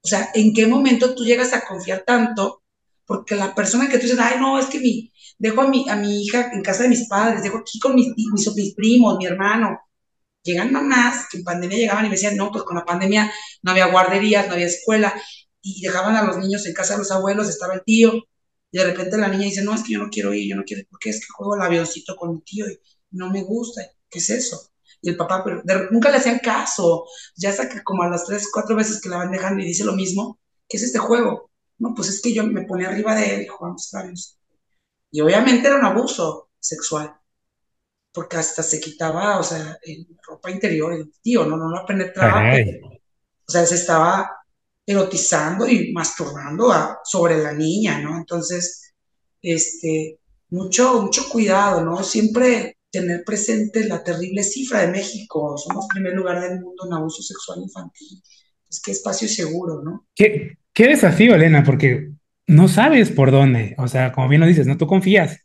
O 0.03 0.09
sea, 0.09 0.31
¿en 0.35 0.55
qué 0.55 0.66
momento 0.66 1.14
tú 1.14 1.25
llegas 1.25 1.53
a 1.53 1.66
confiar 1.66 2.05
tanto? 2.07 2.62
Porque 3.05 3.35
la 3.35 3.55
persona 3.55 3.88
que 3.88 3.99
tú 3.99 4.05
dices, 4.05 4.20
ay, 4.20 4.38
no, 4.38 4.59
es 4.59 4.66
que 4.66 4.79
mi, 4.79 5.12
dejo 5.38 5.62
a 5.62 5.68
mi, 5.68 5.88
a 5.88 5.96
mi 5.96 6.23
hija 6.23 6.51
en 6.53 6.62
casa 6.62 6.85
de 6.85 6.88
mis 6.88 7.09
padres, 7.09 7.42
dejo 7.42 7.59
aquí 7.59 7.79
con 7.81 7.94
mis, 7.94 8.09
mis, 8.16 8.55
mis 8.55 8.75
primos, 8.75 9.18
mi 9.18 9.27
hermano. 9.27 9.79
Llegan 10.42 10.72
mamás 10.72 11.26
que 11.31 11.38
en 11.38 11.44
pandemia 11.44 11.79
llegaban 11.79 12.07
y 12.07 12.09
me 12.09 12.14
decían, 12.14 12.37
no, 12.37 12.50
pues 12.50 12.64
con 12.64 12.76
la 12.76 12.85
pandemia 12.85 13.33
no 13.62 13.70
había 13.72 13.87
guarderías, 13.87 14.46
no 14.46 14.55
había 14.55 14.66
escuela, 14.66 15.14
y 15.62 15.83
dejaban 15.83 16.16
a 16.16 16.22
los 16.24 16.38
niños 16.38 16.66
en 16.66 16.74
casa 16.74 16.94
de 16.94 17.00
los 17.00 17.11
abuelos, 17.11 17.48
estaba 17.48 17.74
el 17.74 17.85
tío, 17.85 18.12
y 18.72 18.79
de 18.79 18.85
repente 18.85 19.18
la 19.18 19.29
niña 19.29 19.44
dice, 19.44 19.62
no, 19.62 19.74
es 19.74 19.83
que 19.83 19.92
yo 19.92 19.98
no 19.98 20.09
quiero 20.11 20.33
ir, 20.35 20.48
yo 20.48 20.57
no 20.57 20.64
quiero 20.64 20.81
ir, 20.81 20.88
porque 20.90 21.11
es 21.11 21.20
que 21.20 21.26
juego 21.33 21.57
el 21.57 21.62
avioncito 21.62 22.16
con 22.16 22.35
mi 22.35 22.40
tío 22.42 22.66
y 22.68 22.79
no 23.12 23.31
me 23.31 23.42
gusta. 23.42 23.83
¿Qué 24.09 24.18
es 24.18 24.31
eso? 24.31 24.70
y 25.03 25.11
el 25.11 25.16
papá, 25.16 25.42
pero 25.44 25.62
nunca 25.90 26.11
le 26.11 26.18
hacían 26.18 26.38
caso. 26.40 27.07
Ya 27.37 27.50
hasta 27.50 27.68
que 27.68 27.83
como 27.83 28.03
a 28.03 28.09
las 28.09 28.24
tres, 28.26 28.48
cuatro 28.53 28.76
veces 28.76 29.00
que 29.00 29.09
la 29.09 29.18
van 29.18 29.31
dejando 29.33 29.62
y 29.62 29.66
dice 29.66 29.85
lo 29.85 29.94
mismo, 29.94 30.38
¿qué 30.68 30.76
es 30.76 30.83
este 30.85 30.98
juego? 30.98 31.50
No, 31.79 31.94
pues 31.94 32.09
es 32.09 32.20
que 32.20 32.35
yo 32.35 32.44
me 32.46 32.62
ponía 32.66 32.88
arriba 32.88 33.14
de 33.14 33.37
él 33.37 33.42
y 33.42 33.46
jugamos 33.46 33.90
Y 35.11 35.20
obviamente 35.20 35.68
era 35.68 35.76
un 35.76 35.85
abuso 35.85 36.50
sexual, 36.59 37.14
porque 38.12 38.37
hasta 38.37 38.62
se 38.62 38.81
quitaba, 38.81 39.38
o 39.38 39.42
sea, 39.42 39.79
en 39.83 40.07
ropa 40.27 40.51
interior, 40.51 40.92
el 40.92 41.12
tío, 41.23 41.44
no, 41.44 41.57
no 41.57 41.68
lo 41.70 41.87
penetraba. 41.87 42.53
o 42.53 43.51
sea, 43.51 43.64
se 43.66 43.77
estaba 43.77 44.31
erotizando 44.87 45.68
y 45.68 45.92
masturbando 45.92 46.73
sobre 47.05 47.38
la 47.38 47.53
niña, 47.53 48.01
¿no? 48.01 48.16
Entonces, 48.16 48.92
este, 49.40 50.18
mucho, 50.51 51.03
mucho 51.03 51.29
cuidado, 51.29 51.85
¿no? 51.85 52.03
Siempre 52.03 52.79
tener 52.90 53.23
presente 53.25 53.87
la 53.87 54.03
terrible 54.03 54.42
cifra 54.42 54.81
de 54.81 54.88
México. 54.88 55.57
Somos 55.57 55.87
primer 55.88 56.12
lugar 56.14 56.40
del 56.40 56.61
mundo 56.61 56.87
en 56.87 56.92
abuso 56.92 57.23
sexual 57.23 57.61
infantil. 57.62 58.20
Es 58.68 58.81
que 58.81 58.90
espacio 58.90 59.29
seguro, 59.29 59.83
¿no? 59.83 60.09
¿Qué, 60.14 60.59
qué 60.73 60.88
desafío, 60.88 61.35
Elena, 61.35 61.62
porque 61.62 62.11
no 62.49 62.66
sabes 62.66 63.11
por 63.11 63.31
dónde. 63.31 63.77
O 63.79 63.87
sea, 63.87 64.12
como 64.12 64.29
bien 64.29 64.40
lo 64.40 64.46
dices, 64.49 64.66
no 64.66 64.77
tú 64.77 64.88
confías 64.88 65.38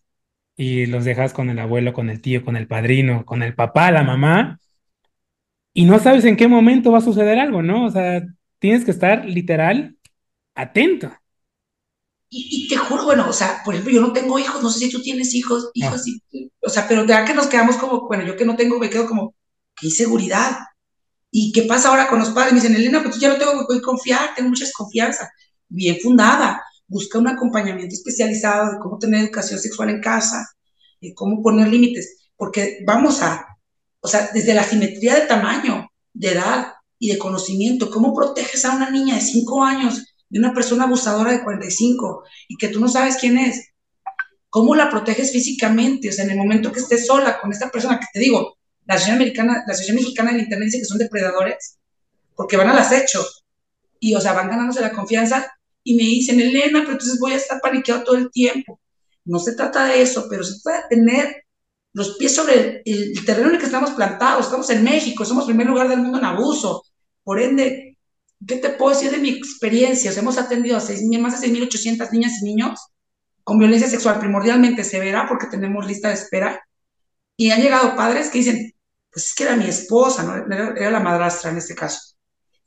y 0.58 0.86
los 0.86 1.06
dejas 1.06 1.34
con 1.34 1.50
el 1.50 1.60
abuelo, 1.60 1.94
con 1.94 2.10
el 2.10 2.22
tío, 2.22 2.44
con 2.44 2.56
el 2.56 2.68
padrino, 2.68 3.26
con 3.26 3.44
el 3.44 3.56
papá, 3.56 3.92
la 3.92 4.04
mamá, 4.04 4.60
y 5.78 5.84
no 5.84 6.00
sabes 6.00 6.24
en 6.24 6.38
qué 6.38 6.48
momento 6.48 6.94
va 6.94 7.00
a 7.00 7.02
suceder 7.02 7.38
algo, 7.38 7.62
¿no? 7.62 7.86
O 7.86 7.92
sea, 7.92 8.24
tienes 8.60 8.86
que 8.86 8.92
estar 8.92 9.26
literal 9.26 9.98
atento. 10.56 11.12
Y, 12.30 12.68
te 12.70 12.78
juro, 12.78 13.04
bueno, 13.04 13.30
o 13.30 13.34
sea, 13.34 13.62
por 13.64 13.74
ejemplo, 13.74 13.94
yo 13.94 14.02
no 14.02 14.14
tengo 14.14 14.40
hijos, 14.40 14.64
no 14.64 14.70
sé 14.70 14.80
si 14.80 14.92
tú 14.92 15.02
tienes 15.02 15.36
hijos, 15.36 15.70
hijos, 15.74 16.02
o 16.62 16.70
sea, 16.70 16.88
pero 16.88 17.06
ya 17.06 17.24
que 17.26 17.34
nos 17.34 17.48
quedamos 17.48 17.76
como, 17.76 18.08
bueno, 18.08 18.26
yo 18.26 18.38
que 18.38 18.46
no 18.46 18.56
tengo, 18.56 18.80
me 18.80 18.90
quedo 18.90 19.06
como, 19.06 19.36
qué 19.76 19.88
inseguridad. 19.88 20.58
¿Y 21.30 21.52
qué 21.52 21.64
pasa 21.64 21.90
ahora 21.90 22.08
con 22.08 22.20
los 22.20 22.30
padres? 22.30 22.54
Me 22.54 22.62
dicen, 22.62 22.76
Elena, 22.76 23.04
pues 23.04 23.20
yo 23.20 23.28
no 23.28 23.36
tengo 23.36 23.68
que 23.68 23.82
confiar, 23.82 24.34
tengo 24.34 24.50
mucha 24.50 24.64
desconfianza. 24.64 25.30
Bien 25.68 25.98
fundada, 26.02 26.64
busca 26.88 27.20
un 27.20 27.28
acompañamiento 27.28 27.96
especializado 27.96 28.74
de 28.74 28.80
cómo 28.80 28.98
tener 29.00 29.22
educación 29.22 29.60
sexual 29.60 29.90
en 29.90 30.02
casa, 30.02 30.48
de 31.02 31.14
cómo 31.14 31.42
poner 31.42 31.68
límites, 31.68 32.30
porque 32.36 32.84
vamos 32.86 33.22
a, 33.22 33.46
o 34.00 34.08
sea, 34.08 34.30
desde 34.34 34.54
la 34.54 34.64
simetría 34.64 35.16
de 35.16 35.22
tamaño, 35.22 35.90
de 36.14 36.32
edad, 36.32 36.76
y 37.00 37.12
de 37.12 37.18
conocimiento. 37.18 37.90
¿Cómo 37.90 38.14
proteges 38.14 38.66
a 38.66 38.76
una 38.76 38.90
niña 38.90 39.16
de 39.16 39.22
5 39.22 39.64
años 39.64 40.06
de 40.30 40.40
una 40.40 40.54
persona 40.54 40.86
abusadora 40.86 41.32
de 41.32 41.44
45 41.44 42.24
y 42.48 42.58
que 42.58 42.70
tú 42.70 42.80
no 42.80 42.88
sabes 42.88 43.18
quién 43.18 43.38
es? 43.38 43.70
¿Cómo 44.50 44.76
la 44.76 44.90
proteges 44.90 45.32
físicamente? 45.32 46.10
O 46.10 46.12
sea, 46.12 46.26
en 46.26 46.32
el 46.32 46.38
momento 46.38 46.72
que 46.72 46.80
estés 46.80 47.06
sola 47.06 47.40
con 47.40 47.52
esta 47.52 47.70
persona 47.70 48.00
que 48.00 48.08
te 48.14 48.20
digo, 48.20 48.58
la 48.86 48.96
Asociación, 48.96 49.18
Americana, 49.18 49.64
la 49.68 49.74
Asociación 49.74 49.98
Mexicana 49.98 50.32
del 50.32 50.42
Internet 50.42 50.68
dice 50.68 50.80
que 50.80 50.86
son 50.86 50.98
depredadores 50.98 51.78
porque 52.36 52.58
van 52.58 52.70
al 52.70 52.78
acecho 52.78 53.26
y, 54.00 54.14
o 54.14 54.22
sea, 54.22 54.34
van 54.34 54.50
ganándose 54.50 54.82
la 54.82 54.92
confianza 54.92 55.52
y 55.86 55.96
me 55.96 56.04
dicen, 56.04 56.42
Elena, 56.42 56.80
pero 56.80 56.94
entonces 56.94 57.20
voy 57.20 57.34
a 57.34 57.38
estar 57.38 57.62
paniqueado 57.62 58.04
todo 58.04 58.16
el 58.16 58.32
tiempo. 58.32 58.82
No 59.24 59.40
se 59.40 59.56
trata 59.56 59.86
de 59.86 60.02
eso, 60.02 60.26
pero 60.28 60.44
se 60.44 60.60
trata 60.60 60.82
de 60.82 60.96
tener 60.96 61.46
los 61.94 62.18
pies 62.18 62.34
sobre 62.34 62.82
el, 62.84 63.24
terreno 63.24 63.50
en 63.50 63.54
el 63.56 63.60
que 63.60 63.68
estamos 63.68 63.92
plantados. 63.92 64.46
Estamos 64.46 64.70
en 64.72 64.84
México, 64.84 65.24
somos 65.24 65.46
primer 65.46 65.68
lugar 65.68 65.88
del 65.88 66.00
mundo 66.00 66.18
en 66.18 66.26
abuso. 66.26 66.84
Por 67.24 67.40
ende, 67.40 67.98
¿qué 68.46 68.56
te 68.56 68.72
puedo 68.72 68.96
decir 68.96 69.12
de 69.12 69.20
mi 69.20 69.30
experiencia? 69.30 70.12
hemos 70.12 70.40
atendido 70.40 70.76
a 70.76 70.82
seis, 70.82 71.04
más 71.20 71.40
de 71.40 71.48
6.800 71.48 72.12
niñas 72.12 72.42
y 72.42 72.46
niños 72.46 72.80
con 73.44 73.60
violencia 73.60 73.88
sexual 73.88 74.18
primordialmente 74.20 74.84
severa, 74.84 75.28
porque 75.30 75.46
tenemos 75.46 75.86
lista 75.86 76.08
de 76.08 76.16
espera. 76.16 76.68
Y 77.38 77.52
han 77.52 77.62
llegado 77.62 77.96
padres 77.96 78.30
que 78.30 78.40
dicen, 78.40 78.74
pues 79.12 79.28
es 79.28 79.36
que 79.36 79.44
era 79.44 79.56
mi 79.56 79.66
esposa, 79.66 80.24
¿no? 80.24 80.52
era, 80.52 80.74
era 80.76 80.90
la 80.90 81.00
madrastra 81.00 81.52
en 81.52 81.58
este 81.58 81.76
caso. 81.76 82.16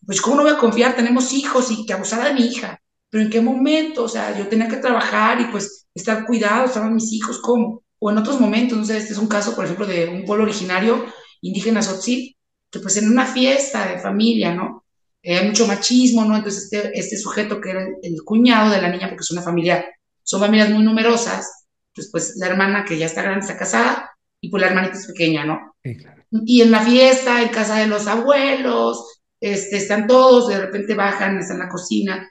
Pues, 0.06 0.20
¿cómo 0.20 0.36
no 0.36 0.42
voy 0.44 0.52
a 0.52 0.58
confiar? 0.58 0.94
Tenemos 0.94 1.32
hijos 1.32 1.72
y 1.72 1.84
que 1.84 1.94
abusara 1.94 2.26
de 2.26 2.34
mi 2.34 2.46
hija. 2.46 2.80
Pero 3.10 3.24
¿en 3.24 3.30
qué 3.30 3.40
momento? 3.40 4.04
O 4.04 4.08
sea, 4.08 4.36
yo 4.36 4.48
tenía 4.48 4.68
que 4.68 4.76
trabajar 4.76 5.40
y 5.40 5.46
pues 5.46 5.86
estar 5.94 6.26
cuidado, 6.26 6.66
estaban 6.66 6.94
mis 6.94 7.12
hijos, 7.12 7.38
¿cómo? 7.40 7.82
O 7.98 8.10
en 8.10 8.18
otros 8.18 8.40
momentos, 8.40 8.78
no 8.78 8.84
sé, 8.84 8.98
este 8.98 9.12
es 9.12 9.18
un 9.18 9.28
caso, 9.28 9.54
por 9.54 9.64
ejemplo, 9.64 9.86
de 9.86 10.08
un 10.08 10.24
pueblo 10.24 10.44
originario 10.44 11.06
indígena 11.40 11.80
Tzotzil, 11.80 12.36
que 12.70 12.80
pues 12.80 12.96
en 12.96 13.10
una 13.10 13.26
fiesta 13.26 13.86
de 13.86 13.98
familia, 13.98 14.54
¿no? 14.54 14.84
Eh, 15.22 15.38
hay 15.38 15.46
mucho 15.46 15.66
machismo, 15.66 16.24
¿no? 16.24 16.36
Entonces 16.36 16.64
este, 16.64 16.98
este 16.98 17.16
sujeto 17.16 17.60
que 17.60 17.70
era 17.70 17.86
el, 18.02 18.22
cuñado 18.24 18.70
de 18.70 18.80
la 18.82 18.88
niña, 18.88 19.08
porque 19.08 19.22
es 19.22 19.30
una 19.30 19.42
familia, 19.42 19.84
son 20.22 20.40
familias 20.40 20.70
muy 20.70 20.84
numerosas, 20.84 21.66
pues 21.94 22.08
pues 22.10 22.36
la 22.36 22.46
hermana 22.46 22.84
que 22.84 22.98
ya 22.98 23.06
está 23.06 23.22
grande 23.22 23.40
está 23.40 23.56
casada 23.56 24.10
y 24.40 24.50
pues 24.50 24.60
la 24.60 24.68
hermanita 24.68 24.94
es 24.94 25.06
pequeña, 25.06 25.44
¿no? 25.44 25.74
Sí, 25.82 25.96
claro. 25.96 26.24
Y 26.30 26.60
en 26.60 26.70
la 26.70 26.80
fiesta, 26.80 27.42
en 27.42 27.48
casa 27.48 27.78
de 27.78 27.86
los 27.86 28.06
abuelos, 28.06 29.20
este, 29.40 29.78
están 29.78 30.06
todos, 30.06 30.48
de 30.48 30.60
repente 30.60 30.94
bajan, 30.94 31.38
están 31.38 31.56
en 31.56 31.62
la 31.62 31.68
cocina 31.68 32.30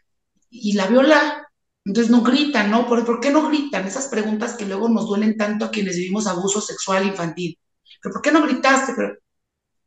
y 0.61 0.73
la 0.73 0.87
viola. 0.87 1.47
Entonces 1.85 2.11
no 2.11 2.21
gritan, 2.21 2.69
¿no? 2.69 2.87
¿Por, 2.87 3.05
¿Por, 3.05 3.19
qué 3.19 3.31
no 3.31 3.47
gritan? 3.47 3.87
Esas 3.87 4.07
preguntas 4.07 4.55
que 4.55 4.65
luego 4.65 4.89
nos 4.89 5.07
duelen 5.07 5.37
tanto 5.37 5.65
a 5.65 5.71
quienes 5.71 5.95
vivimos 5.95 6.27
abuso 6.27 6.61
sexual 6.61 7.07
infantil. 7.07 7.57
¿Pero 8.01 8.13
por 8.13 8.21
qué 8.21 8.31
no 8.31 8.43
gritaste? 8.45 8.93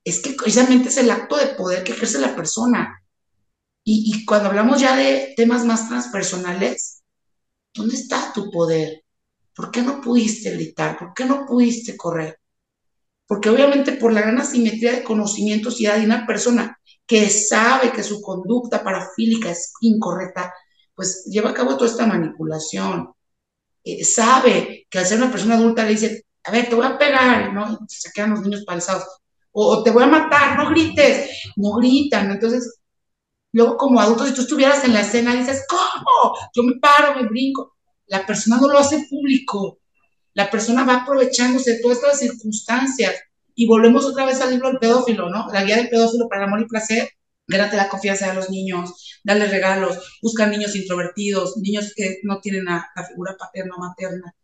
Es 0.05 0.21
que 0.21 0.31
precisamente 0.33 0.89
es 0.89 0.97
el 0.97 1.11
acto 1.11 1.37
de 1.37 1.49
poder 1.49 1.85
que 1.85 1.93
ejerce 1.93 2.19
la 2.19 2.35
persona. 2.35 3.03
Y, 3.85 4.15
y 4.15 4.25
cuando 4.25 4.49
hablamos 4.49 4.81
ya 4.81 4.97
de 4.97 5.35
temas 5.37 5.65
más 5.65 5.89
transpersonales, 5.89 7.03
¿dónde 7.75 7.95
está 7.97 8.33
tu 8.33 8.51
poder? 8.51 9.05
¿Por 9.55 9.71
qué 9.71 9.83
no 9.83 10.01
pudiste 10.01 10.51
gritar? 10.53 10.99
¿Por 10.99 11.13
qué 11.15 11.27
no 11.27 11.45
pudiste 11.47 11.97
correr? 11.97 12.40
Porque 13.31 13.49
obviamente 13.49 13.93
por 13.93 14.13
la 14.13 14.23
gran 14.23 14.41
asimetría 14.41 14.91
de 14.91 15.05
conocimientos 15.05 15.81
y 15.81 15.87
de 15.87 16.05
una 16.05 16.27
persona 16.27 16.77
que 17.07 17.31
sabe 17.31 17.93
que 17.93 18.03
su 18.03 18.21
conducta 18.21 18.83
parafílica 18.83 19.53
es 19.53 19.73
incorrecta, 19.83 20.53
pues 20.97 21.27
lleva 21.31 21.51
a 21.51 21.55
cabo 21.55 21.77
toda 21.77 21.89
esta 21.89 22.09
manipulación. 22.09 23.13
Eh, 23.85 24.05
sabe 24.05 24.89
que 24.91 24.99
al 24.99 25.07
ser 25.07 25.19
una 25.19 25.31
persona 25.31 25.55
adulta 25.55 25.85
le 25.85 25.93
dice, 25.93 26.27
a 26.43 26.51
ver, 26.51 26.69
te 26.69 26.75
voy 26.75 26.85
a 26.85 26.99
pegar, 26.99 27.53
¿no? 27.53 27.79
se 27.87 28.11
quedan 28.13 28.31
los 28.31 28.41
niños 28.41 28.65
palzados. 28.65 29.05
O, 29.53 29.85
te 29.85 29.93
voy 29.93 30.03
a 30.03 30.09
matar, 30.09 30.59
no 30.59 30.69
grites. 30.71 31.31
No 31.55 31.75
gritan. 31.77 32.33
Entonces, 32.33 32.81
luego 33.53 33.77
como 33.77 34.01
adulto, 34.01 34.27
si 34.27 34.35
tú 34.35 34.41
estuvieras 34.41 34.83
en 34.83 34.93
la 34.93 35.03
escena, 35.03 35.37
dices, 35.37 35.67
¿cómo? 35.69 36.37
Yo 36.53 36.65
me 36.65 36.81
paro, 36.81 37.15
me 37.15 37.29
brinco. 37.29 37.77
La 38.07 38.27
persona 38.27 38.57
no 38.61 38.67
lo 38.67 38.81
hace 38.81 39.07
público. 39.09 39.80
La 40.41 40.51
persona 40.51 40.85
va 40.85 41.03
aprovechándose 41.03 41.75
de 41.75 41.81
todas 41.81 41.99
estas 41.99 42.19
circunstancias 42.19 43.15
y 43.55 43.67
volvemos 43.67 44.07
otra 44.07 44.25
vez 44.25 44.41
al 44.41 44.51
libro 44.51 44.69
del 44.69 44.79
pedófilo, 44.79 45.29
¿no? 45.29 45.53
La 45.53 45.65
guía 45.65 45.77
del 45.77 45.91
pedófilo 45.91 46.31
para 46.31 46.41
el 46.41 46.49
amor 46.49 46.63
y 46.63 46.65
placer. 46.65 47.11
Gánate 47.47 47.77
la 47.77 47.91
confianza 47.91 48.29
de 48.29 48.37
los 48.37 48.49
niños, 48.49 49.21
dale 49.23 49.47
regalos, 49.49 49.99
busca 50.23 50.47
niños 50.47 50.75
introvertidos, 50.75 51.59
niños 51.59 51.93
que 51.95 52.21
no 52.23 52.41
tienen 52.41 52.65
la, 52.65 52.89
figura 53.07 53.37
paterna 53.39 53.75
o 53.77 53.81
materna, 53.81 54.35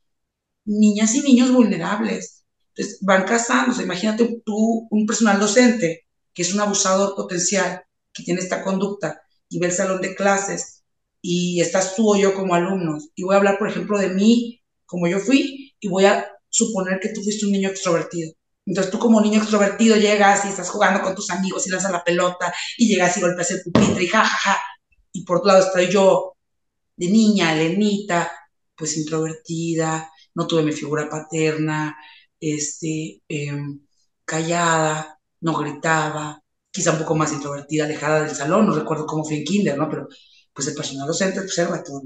niñas 0.67 1.15
y 1.15 1.23
niños 1.23 1.51
vulnerables. 1.51 2.45
Entonces 2.75 2.99
van 3.01 3.25
casándose. 3.25 3.85
Imagínate 3.85 4.43
tú, 4.45 4.87
un 4.91 5.07
personal 5.07 5.41
docente 5.41 6.05
que 6.35 6.43
es 6.43 6.53
un 6.53 6.61
abusador 6.61 7.17
potencial, 7.17 7.85
que 8.13 8.23
tiene 8.23 8.43
esta 8.43 8.63
conducta 8.63 9.23
y 9.49 9.59
ve 9.61 9.69
el 9.69 9.73
salón 9.73 10.03
de 10.03 10.15
clases 10.15 10.85
y 11.23 11.63
estás 11.63 11.97
tú 11.97 12.13
o 12.13 12.17
yo 12.19 12.35
como 12.35 12.55
alumnos. 12.55 13.09
Y 13.15 13.23
voy 13.23 13.35
a 13.35 13.39
hablar, 13.39 13.57
por 13.59 13.71
ejemplo, 13.71 13.99
de 13.99 14.11
mí, 14.11 14.61
como 14.85 15.09
yo 15.09 15.21
fui, 15.21 15.66
y 15.81 15.89
voy 15.89 16.07
a 16.07 16.27
suponer 16.49 17.01
que 17.01 17.11
tú 17.11 17.23
fuiste 17.23 17.47
un 17.47 17.53
niño 17.53 17.71
extrovertido 17.71 18.33
entonces 18.67 18.91
tú 18.91 18.99
como 18.99 19.21
niño 19.21 19.39
extrovertido 19.39 19.97
llegas 19.97 20.45
y 20.45 20.49
estás 20.49 20.69
jugando 20.71 21.01
con 21.01 21.15
tus 21.15 21.31
amigos 21.31 21.67
y 21.67 21.71
lanzas 21.71 21.93
la 21.93 22.03
pelota 22.03 22.53
y 22.77 22.89
llegas 22.89 23.17
y 23.17 23.21
golpeas 23.21 23.53
el 23.53 23.63
pupitre 23.63 24.03
y 24.03 24.09
jajaja. 24.09 24.61
Y 25.13 25.25
por 25.25 25.39
otro 25.39 25.49
lado 25.53 25.67
estoy 25.67 25.89
yo 25.89 26.35
de 26.97 27.09
niña, 27.09 27.55
Elenita, 27.55 28.31
pues 28.77 28.97
introvertida, 28.97 30.11
no 30.35 30.47
tuve 30.47 30.63
mi 30.63 30.73
figura 30.73 31.09
paterna, 31.09 31.97
este, 32.41 33.23
em, 33.29 33.81
callada, 34.25 35.19
no 35.41 35.55
gritaba, 35.55 36.43
quizá 36.71 36.93
un 36.93 36.99
poco 36.99 37.15
más 37.15 37.33
introvertida, 37.33 37.85
alejada 37.85 38.25
del 38.25 38.35
salón, 38.35 38.67
no 38.67 38.75
recuerdo 38.75 39.07
cómo 39.07 39.25
fue 39.25 39.37
en 39.39 39.45
kinder, 39.45 39.79
¿no? 39.79 39.89
Pero 39.89 40.09
pues 40.53 40.69
el 40.69 40.75
personal 40.75 41.07
docente 41.07 41.41
pues 41.43 41.57
era 41.59 41.83
todo. 41.85 42.03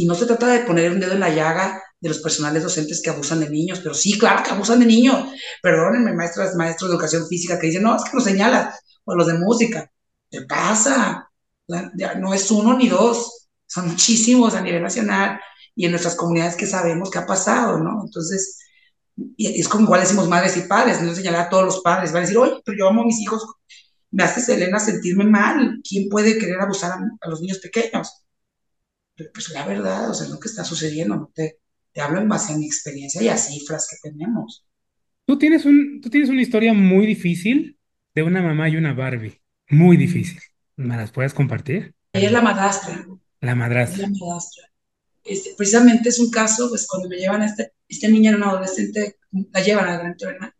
Y 0.00 0.06
no 0.06 0.14
se 0.14 0.24
trata 0.24 0.46
de 0.46 0.60
poner 0.60 0.90
un 0.90 0.98
dedo 0.98 1.12
en 1.12 1.20
la 1.20 1.28
llaga 1.28 1.82
de 2.00 2.08
los 2.08 2.20
personales 2.20 2.62
docentes 2.62 3.02
que 3.02 3.10
abusan 3.10 3.40
de 3.40 3.50
niños, 3.50 3.80
pero 3.80 3.94
sí, 3.94 4.18
claro 4.18 4.42
que 4.42 4.50
abusan 4.50 4.80
de 4.80 4.86
niños. 4.86 5.28
Perdónenme, 5.62 6.14
maestras, 6.14 6.54
maestros 6.56 6.88
de 6.88 6.94
educación 6.94 7.26
física 7.28 7.58
que 7.58 7.66
dicen, 7.66 7.82
no, 7.82 7.96
es 7.96 8.04
que 8.04 8.14
nos 8.14 8.24
señala, 8.24 8.74
o 9.04 9.14
los 9.14 9.26
de 9.26 9.34
música. 9.34 9.90
¿Qué 10.30 10.42
pasa? 10.42 11.26
no 12.18 12.34
es 12.34 12.50
uno 12.50 12.76
ni 12.76 12.88
dos, 12.88 13.48
son 13.66 13.88
muchísimos 13.88 14.54
a 14.54 14.62
nivel 14.62 14.82
nacional 14.82 15.38
y 15.76 15.84
en 15.84 15.92
nuestras 15.92 16.16
comunidades 16.16 16.56
que 16.56 16.66
sabemos 16.66 17.10
qué 17.10 17.18
ha 17.18 17.26
pasado, 17.26 17.78
¿no? 17.78 18.02
Entonces, 18.04 18.58
es 19.36 19.68
como 19.68 19.84
igual 19.84 20.00
decimos 20.00 20.28
madres 20.28 20.56
y 20.56 20.62
padres, 20.62 21.02
no 21.02 21.14
señalar 21.14 21.42
a 21.42 21.48
todos 21.50 21.64
los 21.64 21.80
padres, 21.80 22.10
van 22.10 22.22
a 22.22 22.26
decir, 22.26 22.38
oye, 22.38 22.60
pero 22.64 22.78
yo 22.78 22.88
amo 22.88 23.02
a 23.02 23.06
mis 23.06 23.20
hijos, 23.20 23.44
me 24.10 24.24
haces, 24.24 24.48
Elena, 24.48 24.80
sentirme 24.80 25.24
mal, 25.24 25.80
¿quién 25.86 26.08
puede 26.08 26.38
querer 26.38 26.60
abusar 26.60 26.92
a, 26.92 27.28
los 27.28 27.40
niños 27.42 27.58
pequeños? 27.58 28.10
Pero 29.20 29.32
pues 29.34 29.50
la 29.50 29.66
verdad, 29.66 30.10
o 30.10 30.14
sea, 30.14 30.24
es 30.24 30.32
lo 30.32 30.40
que 30.40 30.48
está 30.48 30.64
sucediendo, 30.64 31.14
no 31.14 31.30
te, 31.34 31.58
te 31.92 32.00
hablo 32.00 32.20
en 32.20 32.28
base 32.28 32.54
a 32.54 32.56
mi 32.56 32.64
experiencia 32.64 33.22
y 33.22 33.28
a 33.28 33.36
cifras 33.36 33.86
que 33.90 34.08
tenemos. 34.08 34.64
Tú 35.26 35.36
tienes, 35.36 35.66
un, 35.66 36.00
tú 36.00 36.08
tienes 36.08 36.30
una 36.30 36.40
historia 36.40 36.72
muy 36.72 37.04
difícil 37.04 37.78
de 38.14 38.22
una 38.22 38.40
mamá 38.40 38.70
y 38.70 38.76
una 38.76 38.94
Barbie. 38.94 39.42
Muy 39.68 39.98
difícil. 39.98 40.40
¿Me 40.76 40.96
las 40.96 41.10
puedes 41.10 41.34
compartir? 41.34 41.94
Ella 42.14 42.28
es 42.28 42.32
la 42.32 42.40
madrastra. 42.40 43.06
La 43.42 43.54
madrastra. 43.54 44.08
La 44.08 44.08
madrastra. 44.08 44.64
Este, 45.22 45.50
precisamente 45.54 46.08
es 46.08 46.18
un 46.18 46.30
caso, 46.30 46.70
pues 46.70 46.86
cuando 46.86 47.10
me 47.10 47.16
llevan 47.16 47.42
a 47.42 47.46
este, 47.46 47.74
este 47.88 48.08
niña 48.08 48.30
era 48.30 48.38
una 48.38 48.48
adolescente, 48.48 49.18
la 49.52 49.60
llevan 49.60 49.84
a 49.84 49.92
la 49.92 49.98
gran 49.98 50.16
terrena, 50.16 50.56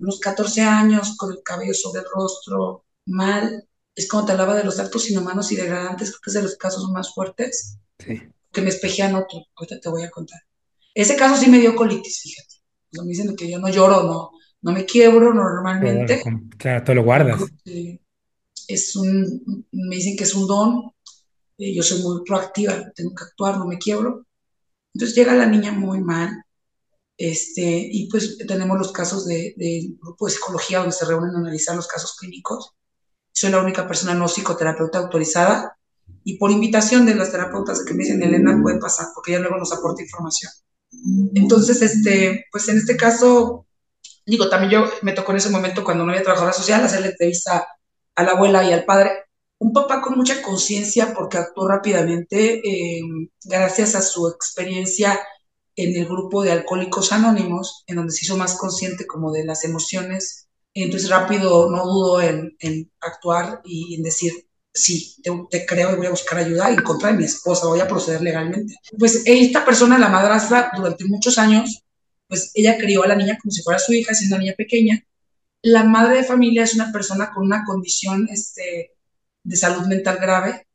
unos 0.00 0.18
14 0.18 0.60
años, 0.62 1.16
con 1.16 1.30
el 1.30 1.40
cabello 1.44 1.72
sobre 1.72 2.00
el 2.00 2.06
rostro, 2.12 2.84
mal. 3.06 3.68
Es 3.94 4.08
como 4.08 4.26
te 4.26 4.32
hablaba 4.32 4.56
de 4.56 4.64
los 4.64 4.80
actos 4.80 5.08
inhumanos 5.08 5.52
y 5.52 5.56
degradantes, 5.56 6.10
creo 6.10 6.20
que 6.20 6.30
es 6.30 6.34
de 6.34 6.42
los 6.42 6.56
casos 6.56 6.90
más 6.90 7.14
fuertes. 7.14 7.78
Sí. 8.04 8.22
Que 8.52 8.60
me 8.60 8.68
espejean 8.68 9.14
otro, 9.14 9.46
ahorita 9.54 9.80
te 9.80 9.88
voy 9.88 10.02
a 10.02 10.10
contar. 10.10 10.40
Ese 10.94 11.16
caso 11.16 11.36
sí 11.36 11.48
me 11.48 11.58
dio 11.58 11.74
colitis, 11.74 12.20
fíjate. 12.20 12.56
me 13.02 13.08
dicen 13.08 13.34
que 13.34 13.50
yo 13.50 13.58
no 13.58 13.68
lloro, 13.68 14.02
no, 14.02 14.30
no 14.60 14.72
me 14.72 14.84
quiebro 14.84 15.32
normalmente. 15.32 16.22
Claro, 16.58 16.84
te 16.84 16.94
lo 16.94 17.02
guardas. 17.02 17.40
Es 18.68 18.96
un, 18.96 19.66
me 19.72 19.96
dicen 19.96 20.16
que 20.16 20.24
es 20.24 20.34
un 20.34 20.46
don. 20.46 20.92
Eh, 21.58 21.74
yo 21.74 21.82
soy 21.82 22.02
muy 22.02 22.22
proactiva, 22.24 22.92
tengo 22.94 23.14
que 23.14 23.24
actuar, 23.24 23.58
no 23.58 23.66
me 23.66 23.78
quiebro. 23.78 24.26
Entonces 24.94 25.16
llega 25.16 25.34
la 25.34 25.46
niña 25.46 25.72
muy 25.72 26.00
mal. 26.00 26.44
Este, 27.16 27.88
y 27.92 28.08
pues 28.08 28.38
tenemos 28.38 28.78
los 28.78 28.92
casos 28.92 29.26
del 29.26 29.54
de 29.56 29.94
grupo 30.00 30.26
de 30.26 30.32
psicología 30.32 30.78
donde 30.78 30.92
se 30.92 31.04
reúnen 31.04 31.34
a 31.34 31.38
analizar 31.38 31.76
los 31.76 31.86
casos 31.86 32.16
clínicos. 32.16 32.72
Soy 33.32 33.50
la 33.50 33.60
única 33.60 33.86
persona 33.86 34.14
no 34.14 34.28
psicoterapeuta 34.28 34.98
autorizada 34.98 35.76
y 36.24 36.38
por 36.38 36.50
invitación 36.50 37.06
de 37.06 37.14
las 37.14 37.30
terapeutas 37.30 37.84
que 37.84 37.94
me 37.94 38.04
dicen, 38.04 38.22
Elena, 38.22 38.58
puede 38.62 38.78
pasar, 38.78 39.08
porque 39.14 39.32
ella 39.32 39.40
luego 39.40 39.58
nos 39.58 39.72
aporta 39.72 40.02
información. 40.02 40.52
Entonces, 41.34 41.82
este, 41.82 42.46
pues 42.52 42.68
en 42.68 42.78
este 42.78 42.96
caso, 42.96 43.66
digo, 44.26 44.48
también 44.48 44.72
yo 44.72 44.90
me 45.02 45.12
tocó 45.12 45.32
en 45.32 45.38
ese 45.38 45.50
momento 45.50 45.84
cuando 45.84 46.04
no 46.04 46.12
había 46.12 46.22
trabajadora 46.22 46.52
social 46.52 46.84
hacerle 46.84 47.08
entrevista 47.08 47.66
a 48.14 48.22
la 48.22 48.32
abuela 48.32 48.64
y 48.64 48.72
al 48.72 48.84
padre. 48.84 49.10
Un 49.58 49.72
papá 49.72 50.02
con 50.02 50.16
mucha 50.16 50.42
conciencia 50.42 51.14
porque 51.14 51.38
actuó 51.38 51.68
rápidamente 51.68 52.60
em, 52.64 53.28
gracias 53.44 53.94
a 53.94 54.02
su 54.02 54.28
experiencia 54.28 55.20
en 55.76 55.96
el 55.96 56.06
grupo 56.06 56.42
de 56.42 56.52
Alcohólicos 56.52 57.12
Anónimos, 57.12 57.84
en 57.86 57.96
donde 57.96 58.12
se 58.12 58.24
hizo 58.24 58.36
más 58.36 58.56
consciente 58.56 59.06
como 59.06 59.32
de 59.32 59.44
las 59.44 59.64
emociones 59.64 60.48
Entonces 60.74 61.10
rápido 61.10 61.70
no 61.70 61.84
dudo 61.84 62.20
en, 62.22 62.56
actuar 63.00 63.60
y 63.64 63.94
en 63.94 64.02
decir, 64.02 64.32
sí, 64.72 65.16
te, 65.50 65.66
creo 65.66 65.92
y 65.92 65.96
voy 65.96 66.06
a 66.06 66.10
buscar 66.10 66.38
ayuda 66.38 66.70
en 66.70 66.82
contra 66.82 67.10
de 67.10 67.18
mi 67.18 67.24
esposa, 67.24 67.66
voy 67.66 67.80
a 67.80 67.88
proceder 67.88 68.22
legalmente. 68.22 68.74
Pues 68.98 69.22
esta 69.24 69.64
persona, 69.64 69.98
la 69.98 70.08
madrastra, 70.08 70.72
durante 70.76 71.04
muchos 71.04 71.38
años, 71.38 71.82
pues 72.28 72.50
ella 72.54 72.78
crió 72.78 73.02
a 73.02 73.08
la 73.08 73.14
niña 73.14 73.38
como 73.40 73.52
si 73.52 73.62
fuera 73.62 73.78
su 73.78 73.92
hija, 73.92 74.14
siendo 74.14 74.36
una 74.36 74.44
niña 74.44 74.54
pequeña. 74.56 75.04
La 75.62 75.84
madre 75.84 76.16
de 76.18 76.24
familia 76.24 76.64
es 76.64 76.74
una 76.74 76.90
persona 76.90 77.30
con 77.32 77.44
una 77.44 77.64
condición 77.64 78.28
este, 78.30 78.92
de 79.44 79.56
salud 79.56 79.86
mental 79.86 80.18
grave, 80.18 80.66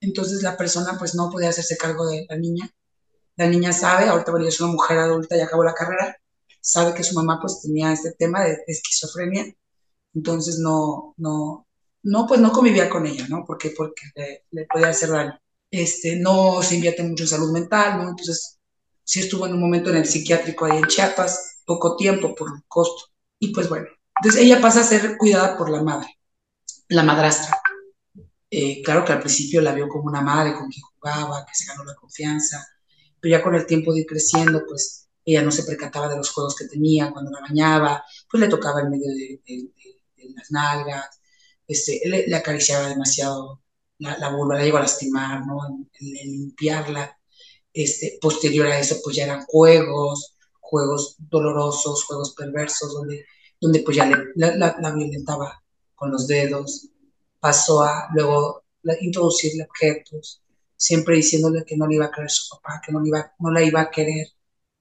entonces 0.00 0.42
la 0.42 0.56
persona 0.56 0.96
pues 0.98 1.14
no 1.14 1.30
podía 1.30 1.50
hacerse 1.50 1.76
cargo 1.76 2.06
de 2.08 2.26
la 2.28 2.36
niña. 2.36 2.70
La 3.36 3.46
niña 3.46 3.72
sabe, 3.72 4.06
ahorita 4.06 4.30
bueno, 4.30 4.46
es 4.46 4.60
una 4.60 4.72
mujer 4.72 4.98
adulta 4.98 5.36
y 5.36 5.40
acabó 5.40 5.64
la 5.64 5.74
carrera, 5.74 6.16
sabe 6.60 6.94
que 6.94 7.04
su 7.04 7.14
mamá 7.14 7.38
pues 7.40 7.60
tenía 7.60 7.92
este 7.92 8.12
tema 8.12 8.44
de, 8.44 8.58
esquizofrenia, 8.66 9.54
entonces 10.14 10.58
no, 10.58 11.14
no, 11.16 11.63
no, 12.04 12.26
pues 12.26 12.40
no 12.40 12.52
convivía 12.52 12.88
con 12.88 13.06
ella, 13.06 13.26
¿no? 13.28 13.44
Porque, 13.46 13.70
porque 13.76 14.02
le, 14.50 14.66
podía 14.66 14.88
hacer 14.88 15.10
daño. 15.10 15.38
Este, 15.70 16.16
no 16.16 16.62
se 16.62 16.76
invierte 16.76 17.02
mucho 17.02 17.24
en 17.24 17.28
salud 17.28 17.52
mental, 17.52 17.98
¿no? 17.98 18.10
Entonces 18.10 18.58
sí 19.02 19.20
estuvo 19.20 19.46
en 19.46 19.54
un 19.54 19.60
momento 19.60 19.90
en 19.90 19.96
el 19.96 20.06
psiquiátrico 20.06 20.64
ahí 20.66 20.78
en 20.78 20.86
Chiapas, 20.86 21.62
poco 21.64 21.96
tiempo 21.96 22.34
por 22.34 22.50
costo. 22.68 23.12
Y 23.38 23.52
pues 23.52 23.68
bueno, 23.68 23.86
entonces 24.20 24.42
ella 24.42 24.60
pasa 24.60 24.80
a 24.80 24.84
ser 24.84 25.16
cuidada 25.18 25.56
por 25.56 25.70
la 25.70 25.82
madre, 25.82 26.18
la 26.88 27.02
madrastra. 27.02 27.60
Eh, 28.50 28.82
claro 28.82 29.04
que 29.04 29.12
al 29.12 29.20
principio 29.20 29.60
la 29.60 29.74
vio 29.74 29.88
como 29.88 30.04
una 30.04 30.20
madre 30.20 30.54
con 30.54 30.68
quien 30.68 30.84
jugaba, 30.94 31.44
que 31.44 31.54
se 31.54 31.66
ganó 31.66 31.84
la 31.84 31.94
confianza, 31.96 32.64
pero 33.20 33.36
ya 33.36 33.42
con 33.42 33.54
el 33.54 33.66
tiempo 33.66 33.92
de 33.92 34.00
ir 34.00 34.06
creciendo, 34.06 34.62
pues 34.66 35.08
ella 35.24 35.42
no 35.42 35.50
se 35.50 35.64
percataba 35.64 36.08
de 36.08 36.16
los 36.16 36.30
juegos 36.30 36.54
que 36.54 36.66
tenía 36.66 37.10
cuando 37.10 37.30
la 37.30 37.40
bañaba, 37.40 38.04
pues 38.30 38.40
le 38.40 38.48
tocaba 38.48 38.82
en 38.82 38.90
medio 38.90 39.08
de, 39.12 39.40
las 40.36 40.50
nalgas, 40.50 41.20
este, 41.66 42.00
le, 42.04 42.34
acariciaba 42.34 42.88
demasiado 42.88 43.62
la, 43.98 44.18
la, 44.18 44.30
vulva, 44.30 44.56
la 44.56 44.64
llegó 44.64 44.78
a 44.78 44.82
lastimar, 44.82 45.46
¿no? 45.46 45.58
Limpiarla. 46.00 47.18
Este, 47.72 48.18
posterior 48.20 48.66
a 48.68 48.78
eso, 48.78 48.96
pues 49.02 49.16
ya 49.16 49.24
eran 49.24 49.44
juegos, 49.46 50.36
juegos 50.60 51.16
dolorosos, 51.18 52.04
juegos 52.04 52.34
perversos, 52.34 52.94
donde, 52.94 53.26
donde 53.60 53.80
pues 53.80 53.96
ya 53.96 54.10
la, 54.36 54.76
la, 54.78 54.92
violentaba 54.94 55.62
con 55.94 56.12
los 56.12 56.28
dedos, 56.28 56.88
pasó 57.40 57.82
a 57.82 58.08
luego 58.14 58.64
introducirle 59.00 59.64
objetos, 59.64 60.42
siempre 60.76 61.16
diciéndole 61.16 61.64
que 61.64 61.76
no 61.76 61.86
le 61.86 61.96
iba 61.96 62.06
a 62.06 62.10
querer 62.12 62.30
su 62.30 62.48
papá, 62.50 62.80
que 62.84 62.92
no, 62.92 63.00
le 63.00 63.08
iba, 63.08 63.32
no 63.40 63.50
la 63.50 63.62
iba 63.62 63.80
a 63.80 63.90
querer 63.90 64.28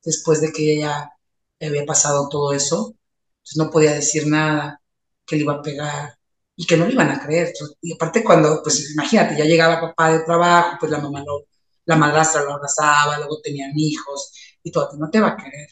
después 0.04 0.42
de 0.42 0.52
que 0.52 0.74
ella 0.78 1.12
había 1.60 1.86
pasado 1.86 2.30
todo 2.30 2.54
eso. 2.54 2.96
Entonces 3.38 3.58
no 3.58 3.72
podía 3.72 3.94
decir 3.94 4.28
nada, 4.28 4.82
que 5.26 5.36
le 5.36 5.44
iba 5.44 5.54
a 5.54 5.62
pegar 5.62 6.18
y 6.56 6.66
que 6.66 6.78
no 6.78 6.86
le 6.86 6.94
iban 6.94 7.10
a 7.10 7.24
creer. 7.24 7.54
Y 7.82 7.94
aparte 7.94 8.24
cuando, 8.24 8.62
pues 8.64 8.92
imagínate, 8.92 9.38
ya 9.38 9.46
llegaba 9.46 9.82
papá 9.82 10.14
de 10.14 10.20
trabajo, 10.24 10.78
pues 10.80 10.92
la 10.92 11.00
mamá 11.00 11.24
lo, 11.26 11.46
la 11.86 11.96
madrastra 11.96 12.44
lo 12.44 12.54
abrazaba, 12.54 13.18
luego 13.18 13.42
tenían 13.42 13.72
hijos 13.76 14.32
y 14.64 14.72
todo, 14.72 14.90
no 14.98 15.10
te 15.10 15.20
va 15.20 15.30
a 15.30 15.38
querer. 15.38 15.70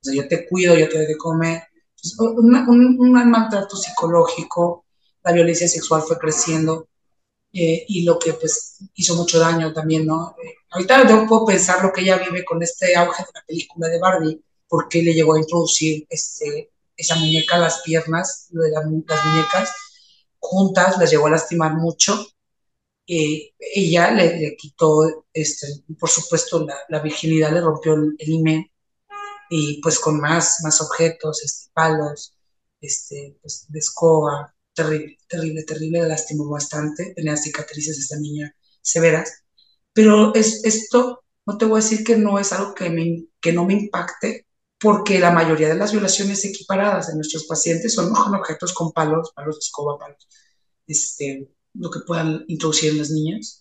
O 0.00 0.04
sea, 0.04 0.14
yo 0.14 0.28
te 0.28 0.48
cuido, 0.48 0.76
yo 0.76 0.88
te 0.88 0.98
doy 0.98 1.06
de 1.06 1.16
comer. 1.16 1.62
un, 2.18 2.96
un 2.98 3.30
maltrato 3.30 3.76
psicológico, 3.76 4.86
la 5.22 5.32
violencia 5.32 5.68
sexual 5.68 6.02
fue 6.02 6.18
creciendo 6.18 6.88
eh, 7.52 7.84
y 7.88 8.04
lo 8.04 8.18
que 8.18 8.34
pues 8.34 8.78
hizo 8.94 9.16
mucho 9.16 9.38
daño 9.38 9.72
también, 9.72 10.06
¿no? 10.06 10.34
Eh, 10.42 10.54
ahorita 10.70 11.08
yo 11.08 11.26
puedo 11.26 11.46
pensar 11.46 11.82
lo 11.82 11.92
que 11.92 12.02
ella 12.02 12.18
vive 12.18 12.44
con 12.44 12.62
este 12.62 12.96
auge 12.96 13.22
de 13.24 13.30
la 13.34 13.44
película 13.44 13.88
de 13.88 13.98
Barbie, 13.98 14.44
porque 14.68 15.02
le 15.02 15.12
llegó 15.14 15.34
a 15.34 15.38
introducir 15.40 16.06
este, 16.08 16.70
esa 16.96 17.16
muñeca 17.16 17.56
a 17.56 17.60
las 17.60 17.82
piernas, 17.82 18.46
de 18.50 18.70
las 18.70 18.86
muñecas 18.86 19.70
juntas, 20.40 20.98
las 20.98 21.10
llegó 21.10 21.26
a 21.26 21.30
lastimar 21.30 21.74
mucho. 21.74 22.26
Eh, 23.06 23.54
ella 23.58 24.10
le, 24.12 24.56
quitó, 24.56 25.26
este, 25.32 25.66
por 25.98 26.08
supuesto, 26.10 26.64
la, 26.66 26.76
la 26.88 27.00
virginidad, 27.00 27.52
le 27.52 27.60
rompió 27.60 27.94
el, 27.94 28.14
el 28.18 28.30
y 29.50 29.80
pues 29.82 29.98
con 29.98 30.20
más, 30.20 30.58
más 30.62 30.80
objetos, 30.80 31.44
este, 31.44 31.70
palos, 31.74 32.34
este, 32.80 33.36
pues, 33.42 33.66
de 33.68 33.78
escoba, 33.80 34.54
terrible, 34.72 35.18
terrible, 35.28 35.64
terrible, 35.64 36.08
lastimó 36.08 36.48
bastante, 36.48 37.12
tenía 37.14 37.36
cicatrices 37.36 37.98
esta 37.98 38.16
niña 38.18 38.54
severas, 38.80 39.44
pero 39.92 40.34
es, 40.34 40.64
esto 40.64 41.24
no 41.46 41.58
te 41.58 41.64
voy 41.64 41.80
a 41.80 41.82
decir 41.82 42.04
que 42.04 42.16
no 42.16 42.38
es 42.38 42.52
algo 42.52 42.74
que, 42.74 42.90
me, 42.90 43.24
que 43.40 43.52
no 43.52 43.64
me 43.66 43.74
impacte, 43.74 44.46
porque 44.80 45.18
la 45.18 45.30
mayoría 45.30 45.68
de 45.68 45.76
las 45.76 45.92
violaciones 45.92 46.44
equiparadas 46.44 47.08
de 47.08 47.14
nuestros 47.14 47.44
pacientes 47.44 47.94
son 47.94 48.12
con 48.12 48.34
objetos 48.34 48.72
con 48.72 48.92
palos, 48.92 49.32
palos 49.34 49.56
de 49.56 49.60
escoba, 49.60 49.98
palos, 49.98 50.26
este, 50.86 51.48
lo 51.74 51.90
que 51.90 52.00
puedan 52.00 52.44
introducir 52.48 52.92
en 52.92 52.98
las 52.98 53.10
niñas. 53.10 53.60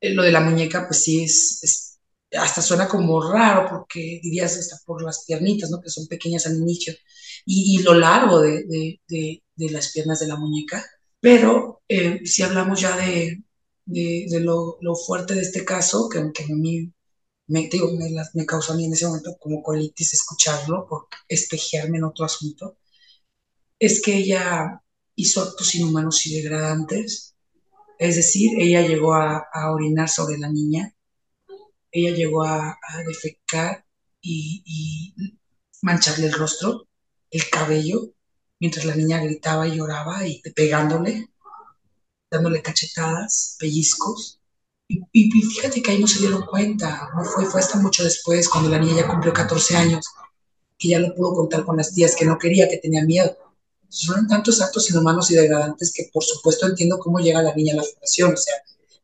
Eh, 0.00 0.14
lo 0.14 0.22
de 0.22 0.32
la 0.32 0.40
muñeca, 0.40 0.86
pues 0.86 1.02
sí, 1.02 1.24
es, 1.24 1.98
hasta 2.32 2.62
suena 2.62 2.88
como 2.88 3.20
raro, 3.20 3.68
porque 3.68 4.20
dirías 4.22 4.56
hasta 4.56 4.78
por 4.86 5.02
las 5.02 5.24
piernitas, 5.26 5.70
¿no? 5.70 5.80
Que 5.80 5.90
son 5.90 6.06
pequeñas 6.06 6.46
al 6.46 6.56
inicio, 6.56 6.94
y, 7.44 7.82
lo 7.82 7.94
largo 7.94 8.40
de, 8.40 8.64
de 9.60 9.70
las 9.70 9.92
piernas 9.92 10.20
de 10.20 10.28
la 10.28 10.36
muñeca. 10.36 10.84
Pero 11.20 11.82
eh, 11.88 12.20
si 12.24 12.42
hablamos 12.42 12.80
ya 12.80 12.96
de, 12.96 13.42
de, 13.84 14.40
lo, 14.40 14.78
lo, 14.80 14.94
fuerte 14.94 15.34
de 15.34 15.42
este 15.42 15.64
caso, 15.64 16.08
que, 16.08 16.18
aunque 16.18 16.44
a 16.44 16.56
mí 16.56 16.90
me, 17.50 17.68
digo, 17.68 17.90
me, 17.92 18.10
me, 18.34 18.46
causó 18.46 18.72
a 18.72 18.76
mí 18.76 18.84
en 18.86 18.92
ese 18.92 19.06
momento 19.06 19.36
como 19.38 19.62
colitis 19.62 20.14
escucharlo, 20.14 20.86
por 20.88 21.08
espejearme 21.28 21.98
en 21.98 22.04
otro 22.04 22.24
asunto, 22.24 22.78
es 23.78 24.00
que 24.02 24.16
ella 24.16 24.82
hizo 25.16 25.42
actos 25.42 25.74
inhumanos 25.74 26.26
y 26.26 26.34
degradantes. 26.34 27.34
Es 27.98 28.16
decir, 28.16 28.52
ella 28.58 28.82
llegó 28.82 29.14
a, 29.14 29.46
a 29.52 29.72
orinar 29.72 30.08
sobre 30.08 30.38
la 30.38 30.48
niña, 30.48 30.94
ella 31.92 32.14
llegó 32.16 32.44
a, 32.44 32.78
defecar 33.06 33.84
y 34.22 35.14
mancharle 35.82 36.26
el 36.26 36.32
rostro, 36.32 36.88
el 37.30 37.48
cabello, 37.50 38.14
mientras 38.60 38.84
la 38.84 38.94
niña 38.94 39.22
gritaba 39.22 39.66
y 39.66 39.76
lloraba 39.76 40.26
y 40.26 40.40
pegándole, 40.54 41.30
dándole 42.30 42.62
cachetadas, 42.62 43.56
pellizcos. 43.58 44.39
Y, 45.12 45.30
fíjate 45.30 45.82
que 45.82 45.92
ahí 45.92 46.00
no 46.00 46.08
se 46.08 46.18
dieron 46.18 46.42
cuenta, 46.46 47.10
no 47.14 47.24
fue, 47.24 47.46
fue 47.46 47.60
hasta 47.60 47.78
mucho 47.78 48.02
después, 48.02 48.48
cuando 48.48 48.68
la 48.70 48.78
niña 48.78 48.96
ya 48.96 49.08
cumplió 49.08 49.32
14 49.32 49.76
años, 49.76 50.04
que 50.76 50.88
ya 50.88 50.98
lo 50.98 51.14
pudo 51.14 51.34
contar 51.34 51.64
con 51.64 51.76
las 51.76 51.94
tías, 51.94 52.16
que 52.16 52.24
no 52.24 52.38
quería, 52.38 52.68
que 52.68 52.78
tenía 52.78 53.04
miedo. 53.04 53.36
Son 53.88 54.26
tantos 54.26 54.60
actos 54.60 54.90
inhumanos 54.90 55.30
y 55.30 55.36
degradantes 55.36 55.92
que 55.94 56.10
por 56.12 56.24
supuesto 56.24 56.66
entiendo 56.66 56.98
cómo 56.98 57.18
llega 57.20 57.42
la 57.42 57.54
niña 57.54 57.74
a 57.74 57.76
la 57.76 57.82
fundación, 57.84 58.34
o 58.34 58.36
sea, 58.36 58.54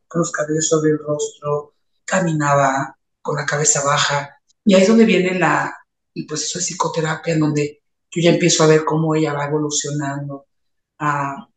con 0.08 0.20
los 0.20 0.32
cabellos 0.32 0.68
sobre 0.68 0.92
el 0.92 0.98
rostro, 0.98 1.74
caminaba 2.04 2.96
con 3.22 3.36
la 3.36 3.46
cabeza 3.46 3.84
baja. 3.84 4.40
Y 4.64 4.74
ahí 4.74 4.82
es 4.82 4.88
donde 4.88 5.04
viene 5.04 5.38
la, 5.38 5.72
el 6.14 6.26
proceso 6.26 6.58
de 6.58 6.64
psicoterapia, 6.64 7.34
en 7.34 7.40
donde 7.40 7.82
yo 8.10 8.22
ya 8.22 8.30
empiezo 8.30 8.64
a 8.64 8.68
ver 8.68 8.84
cómo 8.84 9.14
ella 9.14 9.34
va 9.34 9.46
evolucionando, 9.46 10.46
a, 10.98 11.48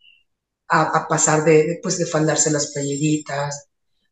a, 0.68 1.08
pasar 1.08 1.44
de, 1.44 1.80
pues, 1.82 1.98
de 1.98 2.06
faldarse 2.06 2.52
las 2.52 2.72
playeritas, 2.74 3.69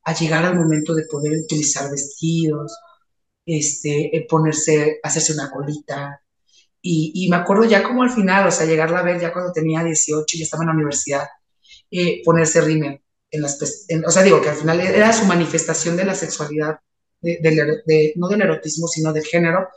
a 0.08 0.14
llegar 0.14 0.46
al 0.46 0.56
momento 0.56 0.96
de 0.96 1.04
poder 1.04 1.34
utilizar 1.38 1.92
vestidos, 1.92 2.74
este, 3.46 4.16
eh, 4.16 4.26
ponerse, 4.30 5.00
hacerse 5.04 5.34
una 5.34 5.52
colita. 5.52 6.22
Y, 6.82 7.28
me 7.30 7.36
acuerdo 7.36 7.66
ya 7.66 7.84
como 7.84 8.04
al 8.04 8.12
final, 8.12 8.48
o 8.48 8.52
sea, 8.52 8.66
llegarla 8.66 9.00
a 9.00 9.04
ver 9.04 9.20
ya 9.20 9.34
cuando 9.34 9.52
tenía 9.52 9.84
18 9.84 10.38
y 10.38 10.44
estaba 10.44 10.64
en 10.64 10.68
la 10.70 10.76
universidad, 10.76 11.28
eh, 11.92 12.22
ponerse 12.24 12.62
rímel 12.62 13.02
en 13.32 13.42
las, 13.42 13.60
o 14.06 14.12
sea, 14.12 14.24
digo 14.24 14.42
que 14.42 14.48
al 14.48 14.56
final 14.56 14.80
era 14.80 15.12
su 15.12 15.26
manifestación 15.26 15.98
de 15.98 16.06
la 16.06 16.16
sexualidad, 16.16 16.80
de, 17.22 18.14
no 18.16 18.30
del 18.30 18.42
erotismo, 18.44 18.88
sino 18.88 19.12
del 19.12 19.26
género, 19.26 19.68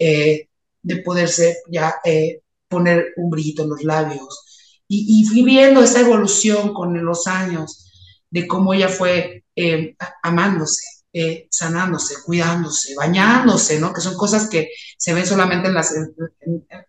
eh, 0.00 0.48
de 0.82 0.96
poderse 0.96 1.58
ya 1.70 2.00
eh, 2.04 2.40
poner 2.66 3.12
un 3.18 3.30
brillito 3.30 3.62
en 3.62 3.68
los 3.68 3.84
labios. 3.84 4.82
Y, 4.88 5.24
y 5.32 5.44
viendo 5.44 5.80
esa 5.80 6.00
evolución 6.00 6.74
con 6.74 7.04
los 7.04 7.28
años 7.28 7.86
de 8.30 8.48
cómo 8.48 8.74
ella 8.74 8.88
fue 8.88 9.44
eh, 9.56 9.96
amándose, 10.22 10.82
eh, 11.12 11.48
sanándose, 11.50 12.22
cuidándose, 12.24 12.94
bañándose, 12.94 13.80
¿no? 13.80 13.92
Que 13.92 14.00
son 14.00 14.16
cosas 14.16 14.48
que 14.48 14.70
se 14.96 15.14
ven 15.14 15.26
solamente 15.26 15.68
en 15.68 15.74
los 15.74 15.88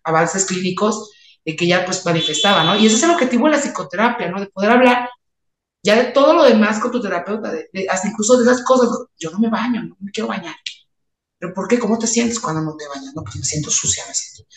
avances 0.04 0.44
clínicos 0.46 1.10
de 1.44 1.56
que 1.56 1.66
ya 1.66 1.84
pues 1.84 2.04
manifestaba, 2.04 2.64
¿no? 2.64 2.76
Y 2.76 2.86
ese 2.86 2.96
es 2.96 3.02
el 3.02 3.10
objetivo 3.10 3.46
de 3.46 3.52
la 3.52 3.60
psicoterapia, 3.60 4.30
¿no? 4.30 4.40
De 4.40 4.46
poder 4.46 4.70
hablar 4.70 5.08
ya 5.82 5.96
de 5.96 6.12
todo 6.12 6.32
lo 6.34 6.44
demás 6.44 6.78
con 6.78 6.92
tu 6.92 7.00
terapeuta, 7.00 7.52
hasta 7.90 8.08
incluso 8.08 8.36
de 8.36 8.44
esas 8.44 8.64
cosas. 8.64 8.88
Yo 9.18 9.30
no 9.30 9.40
me 9.40 9.50
baño, 9.50 9.82
no 9.82 9.96
me 10.00 10.12
quiero 10.12 10.28
bañar. 10.28 10.54
¿Pero 11.38 11.52
por 11.52 11.66
qué? 11.66 11.78
¿Cómo 11.78 11.98
te 11.98 12.06
sientes 12.06 12.38
cuando 12.38 12.62
no 12.62 12.76
te 12.76 12.86
bañas? 12.86 13.12
No, 13.14 13.22
pues 13.24 13.36
me 13.36 13.44
siento 13.44 13.70
sucia, 13.70 14.04
me 14.06 14.14
siento, 14.14 14.48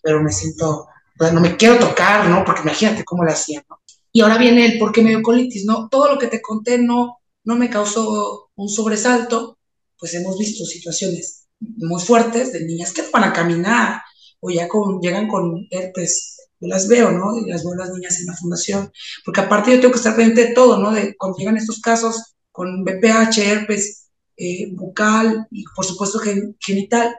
pero 0.00 0.22
me 0.22 0.30
siento, 0.30 0.86
pues 1.16 1.32
no 1.32 1.40
me 1.40 1.56
quiero 1.56 1.78
tocar, 1.78 2.28
¿no? 2.28 2.44
Porque 2.44 2.62
imagínate 2.62 3.04
cómo 3.04 3.24
le 3.24 3.32
hacía, 3.32 3.64
¿no? 3.68 3.80
Y 4.12 4.20
ahora 4.20 4.38
viene 4.38 4.66
el 4.66 4.78
por 4.78 4.92
qué 4.92 5.02
me 5.02 5.10
dio 5.10 5.22
colitis, 5.22 5.64
¿no? 5.64 5.88
Todo 5.88 6.12
lo 6.12 6.18
que 6.18 6.28
te 6.28 6.40
conté 6.40 6.78
no, 6.78 7.19
no 7.44 7.56
me 7.56 7.70
causó 7.70 8.50
un 8.54 8.68
sobresalto, 8.68 9.58
pues 9.98 10.14
hemos 10.14 10.38
visto 10.38 10.64
situaciones 10.64 11.48
muy 11.60 12.00
fuertes 12.00 12.52
de 12.52 12.64
niñas 12.64 12.92
que 12.92 13.02
no 13.02 13.10
van 13.10 13.24
a 13.24 13.32
caminar 13.32 14.02
o 14.40 14.50
ya 14.50 14.68
llegan 15.02 15.28
con 15.28 15.66
herpes 15.70 16.40
yo 16.60 16.68
las 16.68 16.88
veo, 16.88 17.10
¿no? 17.10 17.38
Y 17.38 17.50
las 17.50 17.64
veo 17.64 17.74
las 17.74 17.90
niñas 17.90 18.20
en 18.20 18.26
la 18.26 18.36
fundación, 18.36 18.92
porque 19.24 19.40
aparte 19.40 19.70
yo 19.70 19.80
tengo 19.80 19.92
que 19.92 19.98
estar 19.98 20.14
pendiente 20.14 20.48
de 20.48 20.54
todo, 20.54 20.78
¿no? 20.78 20.92
De 20.92 21.16
cuando 21.16 21.38
llegan 21.38 21.56
estos 21.56 21.80
casos 21.80 22.34
con 22.52 22.84
BPH, 22.84 23.38
herpes, 23.38 24.10
eh, 24.36 24.70
bucal 24.72 25.46
y 25.50 25.64
por 25.74 25.84
supuesto 25.84 26.20
genital, 26.60 27.16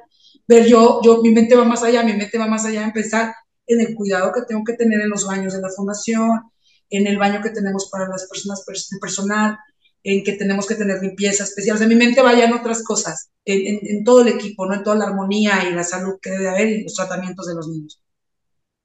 ver 0.47 0.67
yo, 0.67 1.01
yo, 1.03 1.21
mi 1.21 1.31
mente 1.31 1.55
va 1.55 1.65
más 1.65 1.83
allá, 1.83 2.03
mi 2.03 2.13
mente 2.13 2.37
va 2.37 2.47
más 2.47 2.65
allá 2.65 2.83
en 2.83 2.93
pensar 2.93 3.33
en 3.65 3.79
el 3.81 3.95
cuidado 3.95 4.31
que 4.33 4.41
tengo 4.47 4.63
que 4.63 4.73
tener 4.73 5.01
en 5.01 5.09
los 5.09 5.25
baños 5.25 5.53
de 5.53 5.61
la 5.61 5.69
fundación, 5.69 6.41
en 6.89 7.07
el 7.07 7.17
baño 7.17 7.41
que 7.41 7.51
tenemos 7.51 7.89
para 7.91 8.07
las 8.07 8.27
personas 8.27 8.63
personal, 8.99 9.57
en 10.03 10.23
que 10.23 10.33
tenemos 10.33 10.67
que 10.67 10.75
tener 10.75 11.01
limpieza 11.01 11.43
especial. 11.43 11.75
O 11.75 11.79
sea, 11.79 11.87
mi 11.87 11.95
mente 11.95 12.21
vaya 12.21 12.45
en 12.45 12.53
otras 12.53 12.83
cosas, 12.83 13.31
en, 13.45 13.79
en, 13.81 14.03
todo 14.03 14.21
el 14.21 14.29
equipo, 14.29 14.65
¿no? 14.65 14.75
En 14.75 14.83
toda 14.83 14.95
la 14.95 15.05
armonía 15.05 15.67
y 15.69 15.73
la 15.73 15.83
salud 15.83 16.15
que 16.21 16.31
debe 16.31 16.49
haber 16.49 16.69
y 16.69 16.83
los 16.83 16.93
tratamientos 16.93 17.47
de 17.47 17.55
los 17.55 17.67
niños. 17.67 18.01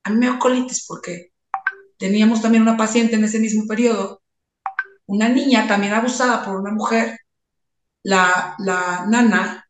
A 0.04 0.10
mí 0.10 0.16
me 0.18 0.26
dio 0.26 0.38
colitis 0.38 0.84
porque 0.86 1.32
teníamos 1.98 2.42
también 2.42 2.62
una 2.62 2.76
paciente 2.76 3.16
en 3.16 3.24
ese 3.24 3.38
mismo 3.38 3.66
periodo, 3.66 4.22
una 5.06 5.28
niña 5.28 5.66
también 5.68 5.94
abusada 5.94 6.44
por 6.44 6.56
una 6.56 6.72
mujer, 6.72 7.18
la, 8.02 8.54
la 8.58 9.06
nana, 9.08 9.68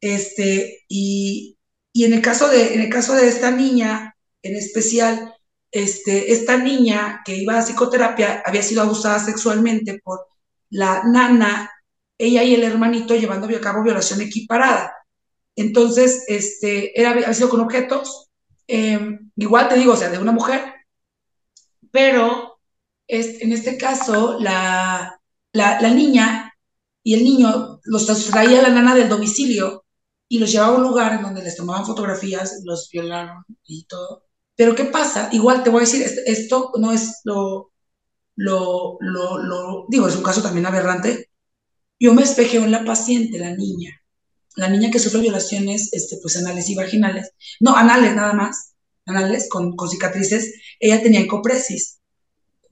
este, 0.00 0.84
y, 0.88 1.58
y 1.92 2.04
en, 2.04 2.12
el 2.14 2.22
caso 2.22 2.48
de, 2.48 2.74
en 2.74 2.80
el 2.82 2.90
caso 2.90 3.14
de 3.14 3.28
esta 3.28 3.50
niña 3.50 4.14
en 4.42 4.56
especial, 4.56 5.34
este, 5.70 6.32
esta 6.32 6.56
niña 6.56 7.22
que 7.24 7.36
iba 7.36 7.58
a 7.58 7.62
psicoterapia 7.62 8.42
había 8.44 8.62
sido 8.62 8.82
abusada 8.82 9.18
sexualmente 9.18 10.00
por 10.02 10.26
la 10.70 11.04
nana, 11.04 11.70
ella 12.18 12.42
y 12.42 12.54
el 12.54 12.64
hermanito 12.64 13.14
llevando 13.16 13.46
a 13.46 13.60
cabo 13.60 13.82
violación 13.82 14.20
equiparada. 14.20 14.92
Entonces, 15.56 16.24
este, 16.28 16.98
era, 16.98 17.10
había 17.10 17.32
sido 17.34 17.48
con 17.48 17.60
objetos, 17.60 18.28
em, 18.66 19.30
igual 19.36 19.68
te 19.68 19.76
digo, 19.76 19.94
o 19.94 19.96
sea, 19.96 20.10
de 20.10 20.18
una 20.18 20.32
mujer, 20.32 20.74
pero 21.90 22.58
en 23.08 23.52
este 23.52 23.78
caso, 23.78 24.38
la, 24.38 25.18
la, 25.52 25.80
la 25.80 25.90
niña 25.90 26.52
y 27.02 27.14
el 27.14 27.24
niño 27.24 27.80
los 27.84 28.06
traía 28.26 28.60
la 28.62 28.68
nana 28.68 28.94
del 28.94 29.08
domicilio 29.08 29.84
y 30.28 30.38
los 30.38 30.52
llevaba 30.52 30.74
a 30.74 30.76
un 30.76 30.82
lugar 30.82 31.14
en 31.14 31.22
donde 31.22 31.42
les 31.42 31.56
tomaban 31.56 31.86
fotografías, 31.86 32.60
los 32.64 32.90
violaron 32.92 33.44
y 33.64 33.84
todo. 33.84 34.24
Pero 34.54 34.74
¿qué 34.74 34.84
pasa? 34.84 35.30
Igual 35.32 35.62
te 35.62 35.70
voy 35.70 35.78
a 35.78 35.84
decir, 35.86 36.06
esto 36.26 36.72
no 36.78 36.92
es 36.92 37.20
lo, 37.24 37.72
lo, 38.38 38.98
lo, 39.00 39.38
lo, 39.38 39.86
digo, 39.88 40.06
es 40.06 40.14
un 40.14 40.22
caso 40.22 40.40
también 40.40 40.64
aberrante. 40.64 41.28
Yo 41.98 42.14
me 42.14 42.22
espejeo 42.22 42.62
en 42.62 42.70
la 42.70 42.84
paciente, 42.84 43.36
la 43.36 43.52
niña, 43.56 44.00
la 44.54 44.68
niña 44.68 44.92
que 44.92 45.00
sufre 45.00 45.20
violaciones, 45.20 45.92
este, 45.92 46.18
pues 46.22 46.36
anales 46.36 46.70
y 46.70 46.76
vaginales, 46.76 47.32
no, 47.58 47.76
anales 47.76 48.14
nada 48.14 48.34
más, 48.34 48.74
anales 49.06 49.48
con, 49.48 49.74
con 49.74 49.90
cicatrices, 49.90 50.54
ella 50.78 51.02
tenía 51.02 51.18
encopresis. 51.18 51.98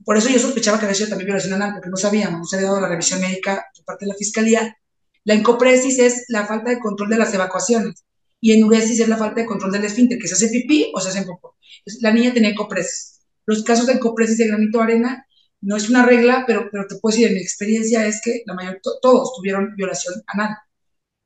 Por 0.05 0.15
eso 0.15 0.29
yo 0.29 0.39
sospechaba 0.39 0.79
que 0.79 0.85
había 0.85 0.95
sido 0.95 1.09
también 1.09 1.27
violación 1.27 1.55
anal, 1.55 1.73
porque 1.73 1.89
no 1.89 1.97
sabíamos, 1.97 2.39
no 2.39 2.45
se 2.45 2.55
había 2.55 2.69
dado 2.69 2.79
la 2.79 2.87
revisión 2.87 3.19
médica 3.19 3.65
por 3.75 3.83
parte 3.83 4.05
de 4.05 4.11
la 4.11 4.17
fiscalía. 4.17 4.77
La 5.25 5.33
encopresis 5.33 5.99
es 5.99 6.23
la 6.29 6.45
falta 6.45 6.69
de 6.69 6.79
control 6.79 7.09
de 7.09 7.17
las 7.17 7.33
evacuaciones 7.33 8.05
y 8.39 8.53
enuresis 8.53 9.01
es 9.01 9.09
la 9.09 9.17
falta 9.17 9.41
de 9.41 9.45
control 9.45 9.73
del 9.73 9.83
esfínter, 9.83 10.17
que 10.17 10.29
se 10.29 10.35
hace 10.35 10.47
pipí 10.47 10.93
o 10.95 11.01
se 11.01 11.09
hace 11.09 11.23
popó. 11.23 11.57
La 11.99 12.13
niña 12.13 12.33
tenía 12.33 12.51
encopresis. 12.51 13.19
Los 13.45 13.65
casos 13.65 13.87
de 13.87 13.93
encopresis 13.93 14.37
de 14.37 14.47
granito 14.47 14.81
arena 14.81 15.26
no 15.61 15.75
es 15.75 15.89
una 15.89 16.05
regla, 16.05 16.43
pero, 16.47 16.69
pero 16.71 16.85
te 16.87 16.95
puedo 16.95 17.13
decir, 17.13 17.27
en 17.27 17.35
mi 17.35 17.41
experiencia 17.41 18.05
es 18.05 18.21
que 18.23 18.43
la 18.45 18.53
mayor, 18.53 18.79
todos 19.01 19.33
tuvieron 19.35 19.75
violación 19.75 20.15
anal. 20.27 20.55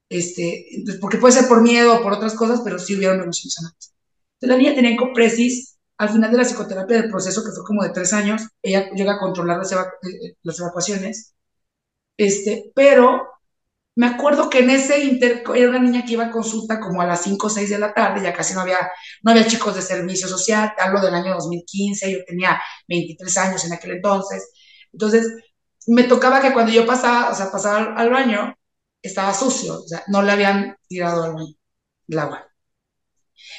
Este, 0.10 0.67
porque 1.00 1.17
puede 1.17 1.34
ser 1.34 1.48
por 1.48 1.62
miedo 1.62 1.96
o 1.96 2.04
por 2.04 2.13
otras 2.13 2.34
cosas, 2.34 2.62
pero 2.63 2.80
sí 2.80 2.96
hubieron 2.96 3.17
violaciones 3.17 3.58
anales. 3.60 3.94
Entonces 4.39 4.50
la 4.50 4.58
niña 4.58 4.76
tenía 4.76 4.91
encopresis, 4.91 5.78
al 5.98 6.10
final 6.10 6.32
de 6.32 6.38
la 6.38 6.44
psicoterapia 6.46 7.02
del 7.02 7.12
proceso, 7.12 7.44
que 7.44 7.52
fue 7.52 7.63
como 7.63 7.84
de 7.84 7.91
tres 7.91 8.12
años, 8.13 8.41
ella 8.62 8.89
llega 8.91 9.13
a 9.13 9.20
controlar 9.20 9.60
las, 9.60 9.72
eh, 9.72 9.76
eh, 10.04 10.36
las 10.44 10.60
evacuaciones, 10.60 11.34
este, 12.17 12.72
pero 12.76 13.28
me 13.95 14.08
acuerdo 14.08 14.49
que 14.49 14.60
en 14.60 14.69
ese 14.69 15.04
inter, 15.04 15.43
era 15.56 15.69
una 15.69 15.80
niña 15.80 16.06
que 16.06 16.13
iba 16.13 16.25
a 16.25 16.32
consulta 16.32 16.80
como 16.80 17.01
a 17.01 17.06
las 17.06 17.23
5 17.23 17.47
o 17.47 17.49
6 17.49 17.69
de 17.69 17.80
la 17.80 17.93
tarde, 17.93 18.23
ya 18.23 18.34
casi 18.34 18.54
no 18.54 18.62
había, 18.62 18.80
no 19.21 19.32
había 19.32 19.47
chicos 19.47 19.75
de 19.75 19.82
servicio 19.82 20.27
social, 20.27 20.73
hablo 20.77 21.01
del 21.01 21.13
año 21.13 21.34
2015, 21.34 22.12
yo 22.12 22.19
tenía 22.25 22.62
23 22.88 23.38
años 23.38 23.65
en 23.65 23.73
aquel 23.73 23.91
entonces. 23.91 24.51
Entonces, 24.93 25.27
me 25.88 26.04
tocaba 26.04 26.41
que 26.41 26.54
cuando 26.54 26.71
yo 26.71 26.86
pasaba, 26.86 27.32
o 27.32 27.36
sea, 27.36 27.51
pasaba 27.51 27.93
al, 27.95 28.10
baño, 28.10 28.56
estaba 29.01 29.34
sucio, 29.34 29.82
o 29.82 29.88
sea, 29.88 30.04
no 30.08 30.21
le 30.21 30.32
habían 30.32 30.77
tirado 30.88 31.23
al 31.23 31.34
baño 31.34 31.54
el 32.08 32.19
agua. 32.19 32.47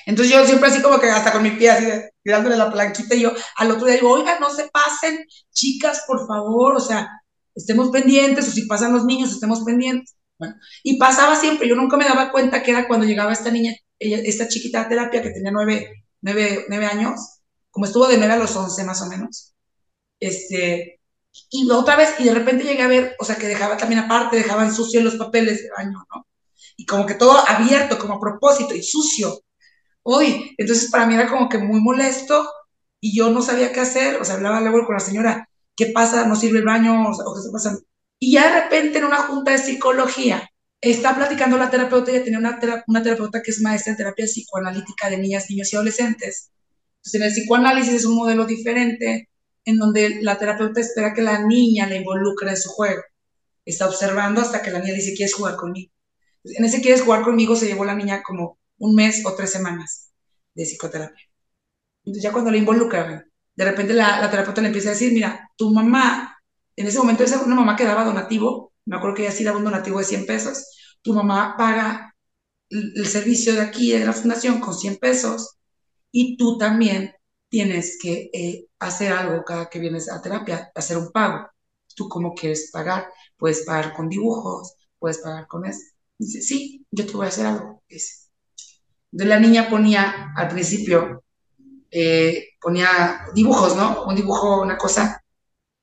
Entonces 0.07 0.33
yo 0.33 0.45
siempre 0.47 0.69
así 0.69 0.83
como 0.83 1.01
que 1.01 1.11
hasta 1.11 1.33
con 1.33 1.43
mi 1.43 1.51
pie 1.51 1.71
así 1.71 1.87
tirándole 2.23 2.57
la 2.57 2.71
planquita 2.73 3.15
y 3.15 3.23
yo 3.23 3.33
al 3.57 3.71
otro 3.71 3.87
día 3.87 3.97
digo, 3.97 4.11
oiga, 4.13 4.39
no 4.39 4.51
se 4.51 4.69
pasen, 4.69 5.27
chicas, 5.53 6.05
por 6.07 6.27
favor, 6.27 6.77
o 6.77 6.81
sea, 6.81 7.09
estemos 7.55 7.91
pendientes, 7.91 8.49
o 8.49 8.53
si 8.53 8.67
pasan 8.67 8.93
los 8.93 9.05
niños, 9.05 9.33
estemos 9.33 9.63
pendientes 9.65 10.15
y 10.83 10.99
pasaba 10.99 11.37
siempre, 11.37 11.69
yo 11.69 11.77
nunca 11.77 11.97
me 11.97 12.05
daba 12.05 12.31
cuenta 12.33 12.63
que 12.63 12.71
era 12.71 12.87
cuando 12.89 13.07
llegaba 13.07 13.33
esta 13.33 13.51
niña, 13.51 13.75
esta 13.99 14.49
chiquita 14.49 14.83
de 14.85 14.89
terapia 14.91 15.23
que 15.23 15.31
tenía 15.31 15.51
nueve, 15.53 16.05
nueve, 16.21 16.87
años, 16.87 17.41
como 17.71 17.87
estuvo 17.87 18.07
de 18.07 18.19
nueve 18.19 18.35
a 18.35 18.37
los 18.37 18.55
once 18.57 18.85
más 18.85 19.01
o 19.03 19.07
menos, 19.07 19.55
este, 20.21 21.01
y 21.51 21.71
otra 21.71 21.97
vez, 21.97 22.15
y 22.19 22.25
de 22.25 22.35
repente 22.35 22.65
llegué 22.65 22.83
a 22.83 22.89
ver, 22.89 23.17
o 23.19 23.25
sea, 23.25 23.37
que 23.37 23.47
dejaba 23.49 23.77
también 23.77 24.01
aparte, 24.01 24.37
dejaban 24.37 24.75
sucios 24.75 25.05
los 25.05 25.17
papeles 25.17 25.63
de 25.63 25.71
baño, 25.77 26.05
¿no? 26.15 26.27
Y 26.77 26.87
como 26.87 27.07
que 27.07 27.15
todo 27.15 27.39
abierto, 27.49 27.99
como 27.99 28.15
a 28.15 28.21
propósito, 28.21 28.75
y 28.75 28.83
sucio. 28.83 29.43
Uy, 30.03 30.55
entonces 30.59 30.91
para 30.91 31.07
mí 31.07 31.15
era 31.15 31.29
como 31.29 31.49
que 31.49 31.59
muy 31.59 31.81
molesto, 31.81 32.49
y 33.01 33.17
yo 33.17 33.31
no 33.31 33.43
sabía 33.43 33.73
qué 33.73 33.81
hacer, 33.81 34.21
o 34.21 34.25
sea, 34.25 34.37
hablaba 34.37 34.61
luego 34.61 34.87
con 34.87 34.95
la 34.95 35.01
señora, 35.01 35.49
¿qué 35.77 35.87
pasa? 35.87 36.27
¿No 36.27 36.37
sirve 36.37 36.61
el 36.61 36.65
baño? 36.65 37.03
¿O 37.03 37.35
qué 37.35 37.41
está 37.41 37.53
pasando? 37.53 37.83
Y 38.23 38.31
ya 38.31 38.47
de 38.47 38.63
repente 38.63 38.99
en 38.99 39.07
una 39.07 39.25
junta 39.25 39.51
de 39.51 39.59
psicología 39.59 40.49
está 40.81 41.17
platicando 41.17 41.59
la 41.59 41.69
terapeuta, 41.69 42.13
ella 42.13 42.23
tenía 42.23 42.39
una, 42.39 42.57
una 42.87 43.03
terapeuta 43.03 43.43
que 43.43 43.51
es 43.51 43.61
maestra 43.61 43.91
en 43.91 43.97
terapia 43.97 44.27
psicoanalítica 44.27 45.11
de 45.11 45.19
niñas, 45.19 45.51
niños 45.51 45.73
y 45.73 45.77
adolescentes. 45.77 46.53
Entonces 46.99 47.15
en 47.15 47.23
el 47.25 47.33
psicoanálisis 47.33 47.95
es 47.95 48.05
un 48.05 48.15
modelo 48.15 48.47
diferente 48.47 49.29
en 49.65 49.77
donde 49.77 50.23
la 50.23 50.39
terapeuta 50.39 50.81
espera 50.81 51.13
que 51.13 51.21
la 51.21 51.45
niña 51.45 51.89
la 51.89 51.97
involucre 51.97 52.51
en 52.51 52.57
su 52.57 52.69
juego. 52.69 53.03
Está 53.65 53.89
observando 53.89 54.41
hasta 54.41 54.63
que 54.63 54.71
la 54.71 54.79
niña 54.79 54.95
dice, 54.95 55.15
¿quieres 55.15 55.35
jugar 55.35 55.57
conmigo? 55.57 55.91
en 56.45 56.65
ese 56.65 56.81
¿quieres 56.81 57.03
jugar 57.03 57.23
conmigo? 57.23 57.57
se 57.57 57.67
llevó 57.67 57.85
la 57.85 57.97
niña 57.97 58.23
como 58.23 58.61
un 58.79 58.95
mes 58.95 59.27
o 59.27 59.35
tres 59.35 59.51
semanas 59.51 60.13
de 60.55 60.63
psicoterapia. 60.63 61.25
Entonces 62.05 62.23
ya 62.23 62.31
cuando 62.31 62.53
la 62.53 62.59
involucran, 62.59 63.25
de 63.57 63.65
repente 63.65 63.95
la, 63.95 64.21
la 64.21 64.31
terapeuta 64.31 64.61
le 64.61 64.69
empieza 64.69 64.91
a 64.91 64.93
decir, 64.93 65.13
mira, 65.13 65.51
tu 65.57 65.71
mamá 65.71 66.39
en 66.77 66.87
ese 66.87 66.99
momento 66.99 67.25
esa 67.25 67.43
una 67.43 67.55
mamá 67.55 67.77
que 67.77 67.85
daba 67.85 68.05
donativo, 68.05 68.73
me 68.85 68.97
acuerdo 68.97 69.17
que 69.17 69.23
ella 69.23 69.33
sí 69.33 69.45
daba 69.45 69.59
un 69.59 69.65
donativo 69.65 69.99
de 69.99 70.05
100 70.05 70.27
pesos, 70.27 70.67
tu 71.03 71.15
mamá 71.15 71.55
paga 71.57 72.15
el, 72.71 73.07
servicio 73.07 73.55
de 73.55 73.61
aquí, 73.61 73.93
de 73.93 74.05
la 74.05 74.13
fundación, 74.13 74.61
con 74.61 74.75
100 74.75 74.97
pesos, 74.97 75.57
y 76.11 76.37
tú 76.37 76.59
también 76.59 77.13
tienes 77.49 77.99
que 78.01 78.31
eh, 78.33 78.67
hacer 78.79 79.13
algo 79.13 79.45
cada 79.45 79.69
que 79.69 79.79
vienes 79.79 80.11
a 80.11 80.23
terapia, 80.23 80.71
hacer 80.75 80.97
un 80.97 81.11
pago. 81.13 81.49
¿Tú 81.95 82.09
cómo 82.09 82.35
quieres 82.35 82.71
pagar? 82.73 83.09
Puedes 83.37 83.65
pagar 83.67 83.93
con 83.93 84.09
dibujos, 84.09 84.75
puedes 84.99 85.19
pagar 85.19 85.47
con 85.47 85.67
eso. 85.67 85.81
Dice, 86.19 86.41
sí, 86.41 86.87
yo 86.91 87.05
te 87.07 87.13
voy 87.13 87.27
a 87.27 87.29
hacer 87.29 87.47
algo. 87.47 87.83
Dice. 87.89 88.29
De 89.11 89.27
la 89.27 89.39
niña 89.39 89.69
ponía 89.69 90.33
al 90.35 90.49
principio, 90.49 91.23
eh, 91.91 92.49
ponía 92.61 93.27
dibujos, 93.35 93.77
¿no? 93.77 94.05
Un 94.07 94.15
dibujo, 94.17 94.63
una 94.63 94.79
cosa 94.79 95.22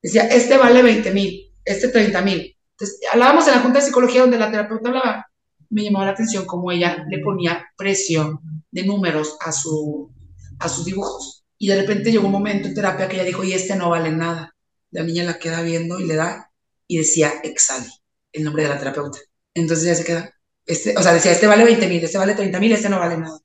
Decía, 0.01 0.23
este 0.27 0.57
vale 0.57 0.81
20 0.81 1.11
mil, 1.11 1.53
este 1.65 1.89
30 1.89 2.21
mil. 2.21 2.55
Entonces, 2.71 2.99
hablábamos 3.11 3.47
en 3.47 3.55
la 3.55 3.59
Junta 3.59 3.79
de 3.79 3.85
Psicología 3.85 4.21
donde 4.21 4.37
la 4.37 4.49
terapeuta 4.49 4.89
hablaba, 4.89 5.27
me 5.69 5.83
llamaba 5.83 6.05
la 6.05 6.11
atención 6.11 6.45
cómo 6.45 6.71
ella 6.71 7.05
le 7.09 7.19
ponía 7.19 7.67
precio 7.77 8.41
de 8.71 8.83
números 8.83 9.37
a, 9.41 9.51
su, 9.51 10.11
a 10.59 10.69
sus 10.69 10.85
dibujos. 10.85 11.43
Y 11.57 11.67
de 11.67 11.81
repente 11.81 12.11
llegó 12.11 12.25
un 12.25 12.31
momento 12.31 12.67
en 12.67 12.73
terapia 12.73 13.07
que 13.07 13.15
ella 13.15 13.25
dijo, 13.25 13.43
y 13.43 13.53
este 13.53 13.75
no 13.75 13.89
vale 13.89 14.11
nada. 14.11 14.55
La 14.91 15.03
niña 15.03 15.23
la 15.23 15.37
queda 15.37 15.61
viendo 15.61 15.99
y 15.99 16.05
le 16.05 16.15
da, 16.15 16.51
y 16.87 16.97
decía 16.97 17.33
Exali, 17.43 17.91
el 18.31 18.43
nombre 18.43 18.63
de 18.63 18.69
la 18.69 18.79
terapeuta. 18.79 19.19
Entonces 19.53 19.85
ella 19.85 19.95
se 19.95 20.05
queda, 20.05 20.33
este, 20.65 20.97
o 20.97 21.03
sea, 21.03 21.13
decía, 21.13 21.31
este 21.31 21.47
vale 21.47 21.65
20 21.65 21.87
mil, 21.87 22.03
este 22.03 22.17
vale 22.17 22.33
30 22.33 22.59
mil, 22.59 22.71
este 22.71 22.89
no 22.89 22.99
vale 22.99 23.17
nada. 23.17 23.39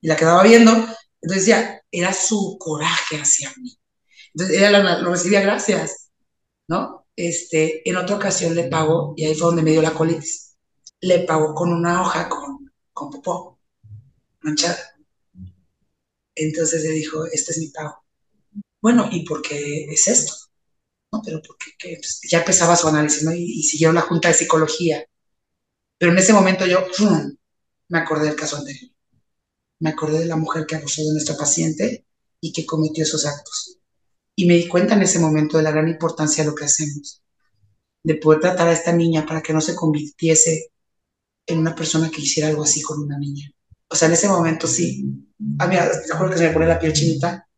Y 0.00 0.08
la 0.08 0.16
quedaba 0.16 0.42
viendo, 0.42 0.72
entonces 0.72 1.46
decía, 1.46 1.80
era 1.90 2.12
su 2.12 2.56
coraje 2.58 3.16
hacia 3.16 3.52
mí. 3.56 3.76
Entonces 4.36 4.58
ella 4.58 5.00
lo, 5.00 5.10
recibía 5.12 5.40
gracias, 5.40 6.10
¿no? 6.68 7.06
Este, 7.16 7.88
en 7.88 7.96
otra 7.96 8.16
ocasión 8.16 8.54
le 8.54 8.64
pagó, 8.64 9.14
y 9.16 9.24
ahí 9.24 9.34
fue 9.34 9.46
donde 9.46 9.62
me 9.62 9.70
dio 9.70 9.80
la 9.80 9.94
colitis, 9.94 10.58
le 11.00 11.20
pagó 11.20 11.54
con 11.54 11.72
una 11.72 12.02
hoja 12.02 12.28
con, 12.28 12.70
con 12.92 13.10
popó 13.10 13.58
manchada. 14.42 14.78
Entonces 16.34 16.82
le 16.82 16.90
dijo, 16.90 17.24
este 17.24 17.52
es 17.52 17.58
mi 17.58 17.68
pago. 17.68 18.04
Bueno, 18.82 19.08
¿y 19.10 19.24
por 19.24 19.40
qué 19.40 19.86
es 19.86 20.06
esto? 20.06 20.34
¿No? 21.12 21.22
Pero 21.24 21.40
porque 21.40 21.72
pues, 21.96 22.20
ya 22.30 22.40
empezaba 22.40 22.76
su 22.76 22.88
análisis. 22.88 23.22
Y, 23.22 23.60
y, 23.60 23.62
siguió 23.62 23.90
la 23.90 24.02
junta 24.02 24.28
de 24.28 24.34
psicología. 24.34 25.02
Pero 25.96 26.12
en 26.12 26.18
ese 26.18 26.34
momento 26.34 26.66
yo 26.66 26.86
me 27.88 27.98
acordé 27.98 28.26
del 28.26 28.36
caso 28.36 28.56
anterior. 28.58 28.90
Me 29.80 29.90
acordé 29.90 30.18
de 30.18 30.26
la 30.26 30.36
mujer 30.36 30.66
que 30.66 30.76
abusó 30.76 31.02
de 31.02 31.12
nuestra 31.12 31.38
paciente 31.38 32.06
y 32.38 32.52
que 32.52 32.66
cometió 32.66 33.02
esos 33.02 33.24
actos. 33.24 33.75
Y 34.36 34.46
me 34.46 34.54
di 34.54 34.68
cuenta 34.68 34.94
en 34.94 35.02
ese 35.02 35.18
momento 35.18 35.56
de 35.56 35.62
la 35.62 35.72
gran 35.72 35.88
importancia 35.88 36.44
de 36.44 36.50
lo 36.50 36.54
que 36.54 36.66
hacemos, 36.66 37.22
de 38.04 38.14
poder 38.16 38.40
tratar 38.40 38.68
a 38.68 38.72
esta 38.72 38.92
niña 38.92 39.26
para 39.26 39.42
que 39.42 39.52
no 39.52 39.60
se 39.60 39.74
convirtiese 39.74 40.70
en 41.46 41.58
una 41.58 41.74
persona 41.74 42.10
que 42.10 42.20
hiciera 42.20 42.48
algo 42.48 42.62
así 42.62 42.82
con 42.82 43.00
una 43.00 43.18
niña. 43.18 43.50
O 43.88 43.96
sea, 43.96 44.08
en 44.08 44.14
ese 44.14 44.28
momento 44.28 44.66
sí. 44.66 45.04
A 45.58 45.66
mí, 45.66 45.76
te 45.76 46.12
acuerdo 46.12 46.32
que 46.32 46.38
se 46.38 46.48
me 46.48 46.52
pone 46.52 46.66
la 46.66 46.78
piel 46.78 46.92
chinita, 46.92 47.48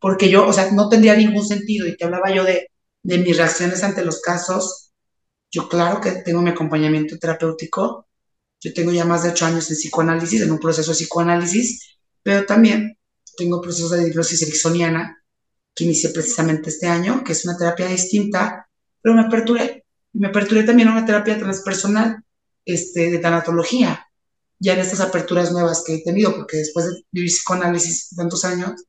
porque 0.00 0.28
yo, 0.28 0.46
o 0.46 0.52
sea, 0.52 0.70
no 0.72 0.88
tendría 0.88 1.14
ningún 1.16 1.46
sentido 1.46 1.86
y 1.86 1.96
te 1.96 2.04
hablaba 2.04 2.34
yo 2.34 2.44
de, 2.44 2.68
de 3.02 3.18
mis 3.18 3.36
reacciones 3.36 3.82
ante 3.84 4.04
los 4.04 4.20
casos. 4.20 4.92
Yo 5.50 5.68
claro 5.68 6.00
que 6.00 6.12
tengo 6.12 6.40
mi 6.40 6.50
acompañamiento 6.50 7.18
terapéutico, 7.18 8.08
yo 8.60 8.72
tengo 8.72 8.92
ya 8.92 9.04
más 9.04 9.22
de 9.22 9.30
ocho 9.30 9.44
años 9.44 9.68
en 9.70 9.76
psicoanálisis, 9.76 10.40
en 10.40 10.52
un 10.52 10.58
proceso 10.58 10.92
de 10.92 10.96
psicoanálisis, 10.96 11.98
pero 12.22 12.46
también 12.46 12.96
tengo 13.36 13.60
procesos 13.60 13.90
de 13.90 14.08
hipnosis 14.08 14.42
ericksoniana 14.42 15.21
que 15.74 15.84
inicié 15.84 16.10
precisamente 16.10 16.70
este 16.70 16.86
año, 16.86 17.22
que 17.24 17.32
es 17.32 17.44
una 17.44 17.56
terapia 17.56 17.86
distinta, 17.86 18.68
pero 19.00 19.14
me 19.14 19.22
aperturé. 19.22 19.84
Me 20.12 20.28
aperturé 20.28 20.64
también 20.64 20.88
a 20.88 20.92
una 20.92 21.06
terapia 21.06 21.38
transpersonal 21.38 22.22
este, 22.64 23.10
de 23.10 23.18
tanatología, 23.18 24.06
ya 24.58 24.74
en 24.74 24.80
estas 24.80 25.00
aperturas 25.00 25.50
nuevas 25.52 25.82
que 25.84 25.94
he 25.94 26.02
tenido, 26.04 26.34
porque 26.36 26.58
después 26.58 26.86
de 26.86 27.04
vivir 27.10 27.30
psicoanálisis 27.30 28.10
tantos 28.14 28.44
años, 28.44 28.84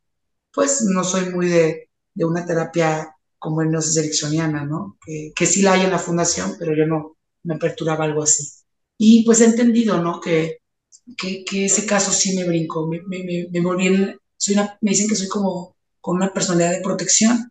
pues 0.52 0.82
no 0.84 1.04
soy 1.04 1.30
muy 1.30 1.48
de, 1.48 1.90
de 2.14 2.26
una 2.26 2.46
terapia 2.46 3.16
como 3.40 3.64
hipnosis 3.64 3.98
ericksoniana, 3.98 4.66
¿no? 4.66 4.98
Que, 5.06 5.32
que 5.36 5.46
sí 5.46 5.62
la 5.62 5.74
hay 5.74 5.82
en 5.82 5.92
la 5.92 6.00
fundación, 6.00 6.56
pero 6.60 6.76
yo 6.76 6.86
no 6.86 7.18
me 7.44 7.56
aperturaba 7.56 8.06
algo 8.06 8.24
así. 8.24 8.48
Y 8.98 9.26
pues 9.26 9.42
he 9.42 9.46
entendido, 9.46 10.02
¿no? 10.02 10.22
Que, 10.22 10.60
que, 11.18 11.44
que 11.44 11.66
ese 11.66 11.86
caso 11.86 12.12
sí 12.12 12.36
me 12.38 12.46
brincó, 12.46 12.88
me, 12.88 13.02
me, 13.02 13.48
me 13.52 13.62
volví 13.62 13.88
en, 13.88 14.18
soy 14.38 14.56
una, 14.56 14.78
me 14.82 14.92
dicen 14.92 15.08
que 15.10 15.16
soy 15.16 15.28
como 15.28 15.76
con 16.04 16.18
una 16.18 16.34
personalidad 16.34 16.72
de 16.72 16.82
protección. 16.82 17.50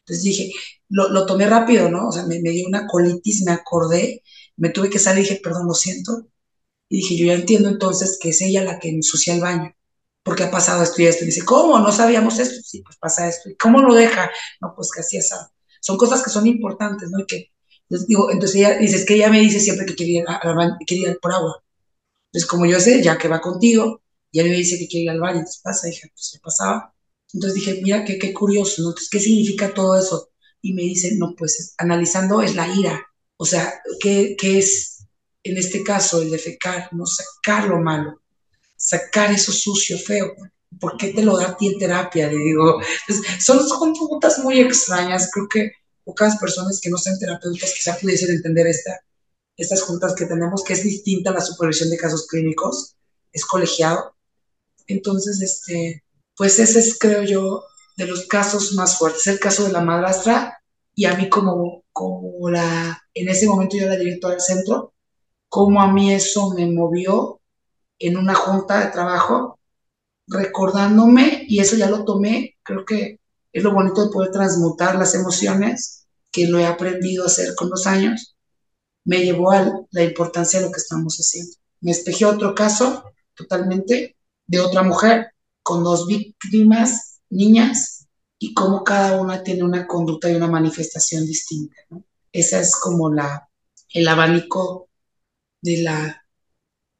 Entonces 0.00 0.24
dije, 0.24 0.52
lo, 0.90 1.08
lo 1.08 1.24
tomé 1.24 1.46
rápido, 1.46 1.90
¿no? 1.90 2.08
O 2.08 2.12
sea, 2.12 2.24
me, 2.26 2.38
me, 2.40 2.50
dio 2.50 2.66
una 2.68 2.86
colitis, 2.86 3.44
me 3.46 3.52
acordé, 3.52 4.22
me 4.56 4.68
tuve 4.68 4.90
que 4.90 4.98
salir 4.98 5.24
y 5.24 5.28
dije, 5.28 5.40
perdón, 5.42 5.66
lo 5.66 5.74
siento. 5.74 6.28
Y 6.90 6.98
dije, 6.98 7.16
yo 7.16 7.26
ya 7.26 7.34
entiendo 7.34 7.70
entonces 7.70 8.18
que 8.20 8.28
es 8.30 8.42
ella 8.42 8.62
la 8.62 8.78
que 8.78 8.90
ensucia 8.90 9.34
el 9.34 9.40
baño, 9.40 9.74
porque 10.22 10.42
ha 10.44 10.50
pasado 10.50 10.82
esto 10.82 11.00
y 11.00 11.06
esto. 11.06 11.24
Y 11.24 11.28
dice, 11.28 11.46
¿cómo? 11.46 11.78
No 11.78 11.92
sabíamos 11.92 12.38
esto. 12.38 12.56
Sí, 12.62 12.82
pues 12.82 12.98
pasa 12.98 13.26
esto. 13.26 13.48
¿Y 13.48 13.56
cómo 13.56 13.80
lo 13.80 13.94
deja? 13.94 14.30
No, 14.60 14.74
pues 14.76 14.90
que 14.94 15.00
así 15.00 15.16
es. 15.16 15.30
Son 15.80 15.96
cosas 15.96 16.22
que 16.22 16.30
son 16.30 16.46
importantes, 16.46 17.10
¿no? 17.10 17.20
Y 17.20 17.26
que, 17.26 17.52
entonces 17.88 18.06
digo, 18.06 18.30
entonces 18.30 18.56
ella 18.56 18.76
dice, 18.78 18.96
es 18.96 19.06
que 19.06 19.14
ella 19.14 19.30
me 19.30 19.40
dice 19.40 19.60
siempre 19.60 19.86
que 19.86 19.96
quería 19.96 20.20
ir, 20.20 20.26
quería 20.86 21.10
ir 21.10 21.18
por 21.22 21.32
agua. 21.32 21.64
Entonces, 22.26 22.48
como 22.50 22.66
yo 22.66 22.80
sé, 22.80 23.02
ya 23.02 23.18
que 23.18 23.28
va 23.28 23.40
contigo, 23.40 24.02
y 24.32 24.42
me 24.42 24.50
dice 24.50 24.78
que 24.78 24.88
quiere 24.88 25.04
ir 25.04 25.10
al 25.10 25.20
baño, 25.20 25.38
entonces 25.38 25.62
pasa, 25.62 25.86
dije, 25.86 26.08
pues 26.14 26.26
se 26.32 26.40
pasaba. 26.40 26.93
Entonces 27.34 27.54
dije, 27.54 27.80
mira, 27.82 28.04
qué, 28.04 28.32
curioso, 28.32 28.82
¿no? 28.82 28.88
Entonces, 28.90 29.10
¿qué 29.10 29.20
significa 29.20 29.74
todo 29.74 29.98
eso? 29.98 30.30
Y 30.62 30.72
me 30.72 30.82
dice, 30.82 31.16
no, 31.16 31.34
pues 31.36 31.74
analizando 31.76 32.40
es 32.40 32.54
la 32.54 32.68
ira. 32.68 33.04
O 33.36 33.44
sea, 33.44 33.74
¿qué, 34.00 34.36
es 34.40 35.04
en 35.42 35.58
este 35.58 35.82
caso 35.82 36.22
el 36.22 36.30
defecar? 36.30 36.88
No 36.92 37.04
sacar 37.06 37.68
lo 37.68 37.80
malo, 37.80 38.22
sacar 38.76 39.32
eso 39.32 39.52
sucio, 39.52 39.98
feo. 39.98 40.32
¿Por 40.80 40.96
qué 40.96 41.08
te 41.08 41.22
lo 41.22 41.36
da 41.36 41.48
a 41.48 41.56
ti 41.56 41.68
en 41.68 41.78
terapia? 41.78 42.30
Le 42.30 42.38
digo, 42.38 42.80
son, 43.40 43.68
son 43.68 43.92
muy 44.42 44.60
extrañas. 44.60 45.30
Creo 45.32 45.48
que 45.48 45.72
pocas 46.04 46.36
personas 46.38 46.80
que 46.80 46.90
no 46.90 46.98
sean 46.98 47.18
terapeutas 47.18 47.74
quizá 47.76 47.98
pudiesen 47.98 48.30
entender 48.30 48.66
esta, 48.66 49.00
estas 49.56 49.82
juntas 49.82 50.14
que 50.14 50.26
tenemos, 50.26 50.62
que 50.62 50.74
es 50.74 50.84
distinta 50.84 51.30
a 51.30 51.34
la 51.34 51.40
supervisión 51.40 51.90
de 51.90 51.96
casos 51.96 52.26
clínicos, 52.26 52.96
es 53.32 53.44
colegiado, 53.44 54.14
entonces, 54.86 55.40
este, 55.40 56.03
pues 56.36 56.58
ese 56.58 56.80
es, 56.80 56.98
creo 56.98 57.22
yo, 57.22 57.64
de 57.96 58.06
los 58.06 58.26
casos 58.26 58.72
más 58.74 58.98
fuertes. 58.98 59.26
El 59.26 59.38
caso 59.38 59.64
de 59.64 59.72
la 59.72 59.80
madrastra 59.80 60.58
y 60.94 61.06
a 61.06 61.14
mí 61.14 61.28
como, 61.28 61.84
como 61.92 62.50
la, 62.50 63.02
en 63.14 63.28
ese 63.28 63.46
momento 63.46 63.76
yo 63.76 63.84
era 63.84 63.96
directora 63.96 64.34
del 64.34 64.42
centro, 64.42 64.94
como 65.48 65.80
a 65.80 65.92
mí 65.92 66.12
eso 66.12 66.52
me 66.54 66.66
movió 66.66 67.40
en 67.98 68.16
una 68.16 68.34
junta 68.34 68.80
de 68.80 68.90
trabajo, 68.90 69.58
recordándome, 70.26 71.44
y 71.48 71.60
eso 71.60 71.76
ya 71.76 71.88
lo 71.88 72.04
tomé, 72.04 72.56
creo 72.62 72.84
que 72.84 73.20
es 73.52 73.62
lo 73.62 73.72
bonito 73.72 74.04
de 74.04 74.10
poder 74.10 74.32
transmutar 74.32 74.96
las 74.96 75.14
emociones, 75.14 76.06
que 76.32 76.48
lo 76.48 76.58
he 76.58 76.66
aprendido 76.66 77.22
a 77.24 77.26
hacer 77.26 77.54
con 77.54 77.70
los 77.70 77.86
años, 77.86 78.34
me 79.04 79.18
llevó 79.18 79.52
a 79.52 79.70
la 79.90 80.02
importancia 80.02 80.58
de 80.58 80.66
lo 80.66 80.72
que 80.72 80.80
estamos 80.80 81.16
haciendo. 81.16 81.52
Me 81.80 81.92
espejé 81.92 82.24
otro 82.24 82.54
caso 82.54 83.04
totalmente 83.34 84.16
de 84.46 84.60
otra 84.60 84.82
mujer 84.82 85.33
con 85.64 85.82
dos 85.82 86.06
víctimas, 86.06 87.20
niñas, 87.30 88.06
y 88.38 88.54
cómo 88.54 88.84
cada 88.84 89.20
una 89.20 89.42
tiene 89.42 89.64
una 89.64 89.86
conducta 89.86 90.30
y 90.30 90.34
una 90.34 90.46
manifestación 90.46 91.26
distinta. 91.26 91.74
¿no? 91.90 92.04
Esa 92.30 92.60
es 92.60 92.76
como 92.76 93.12
la, 93.12 93.48
el 93.92 94.06
abanico 94.06 94.90
de 95.62 95.78
la, 95.78 96.24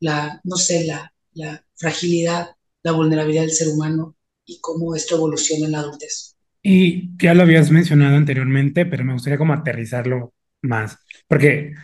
la 0.01 0.41
no 0.43 0.57
sé, 0.57 0.87
la, 0.87 1.13
la 1.35 1.65
fragilidad, 1.77 2.57
la 2.83 2.93
vulnerabilidad 2.93 3.43
del 3.43 3.53
ser 3.53 3.69
humano 3.69 4.17
y 4.47 4.59
cómo 4.61 4.97
esto 4.97 5.17
evoluciona 5.17 5.67
en 5.67 5.73
la 5.73 5.81
adultez. 5.81 6.35
Y 6.63 7.15
ya 7.19 7.35
lo 7.35 7.43
habías 7.43 7.71
mencionado 7.71 8.17
anteriormente, 8.17 8.87
pero 8.87 9.05
me 9.05 9.13
gustaría 9.13 9.39
como 9.39 9.53
aterrizarlo 9.53 10.33
más, 10.63 10.99
porque 11.29 11.75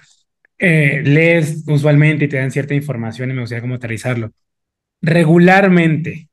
eh, 0.58 1.02
lees 1.04 1.64
usualmente 1.66 2.24
y 2.24 2.28
te 2.28 2.38
dan 2.38 2.50
cierta 2.50 2.74
información 2.74 3.30
y 3.30 3.34
me 3.34 3.40
gustaría 3.42 3.60
como 3.60 3.74
aterrizarlo 3.74 4.32
regularmente, 5.02 6.29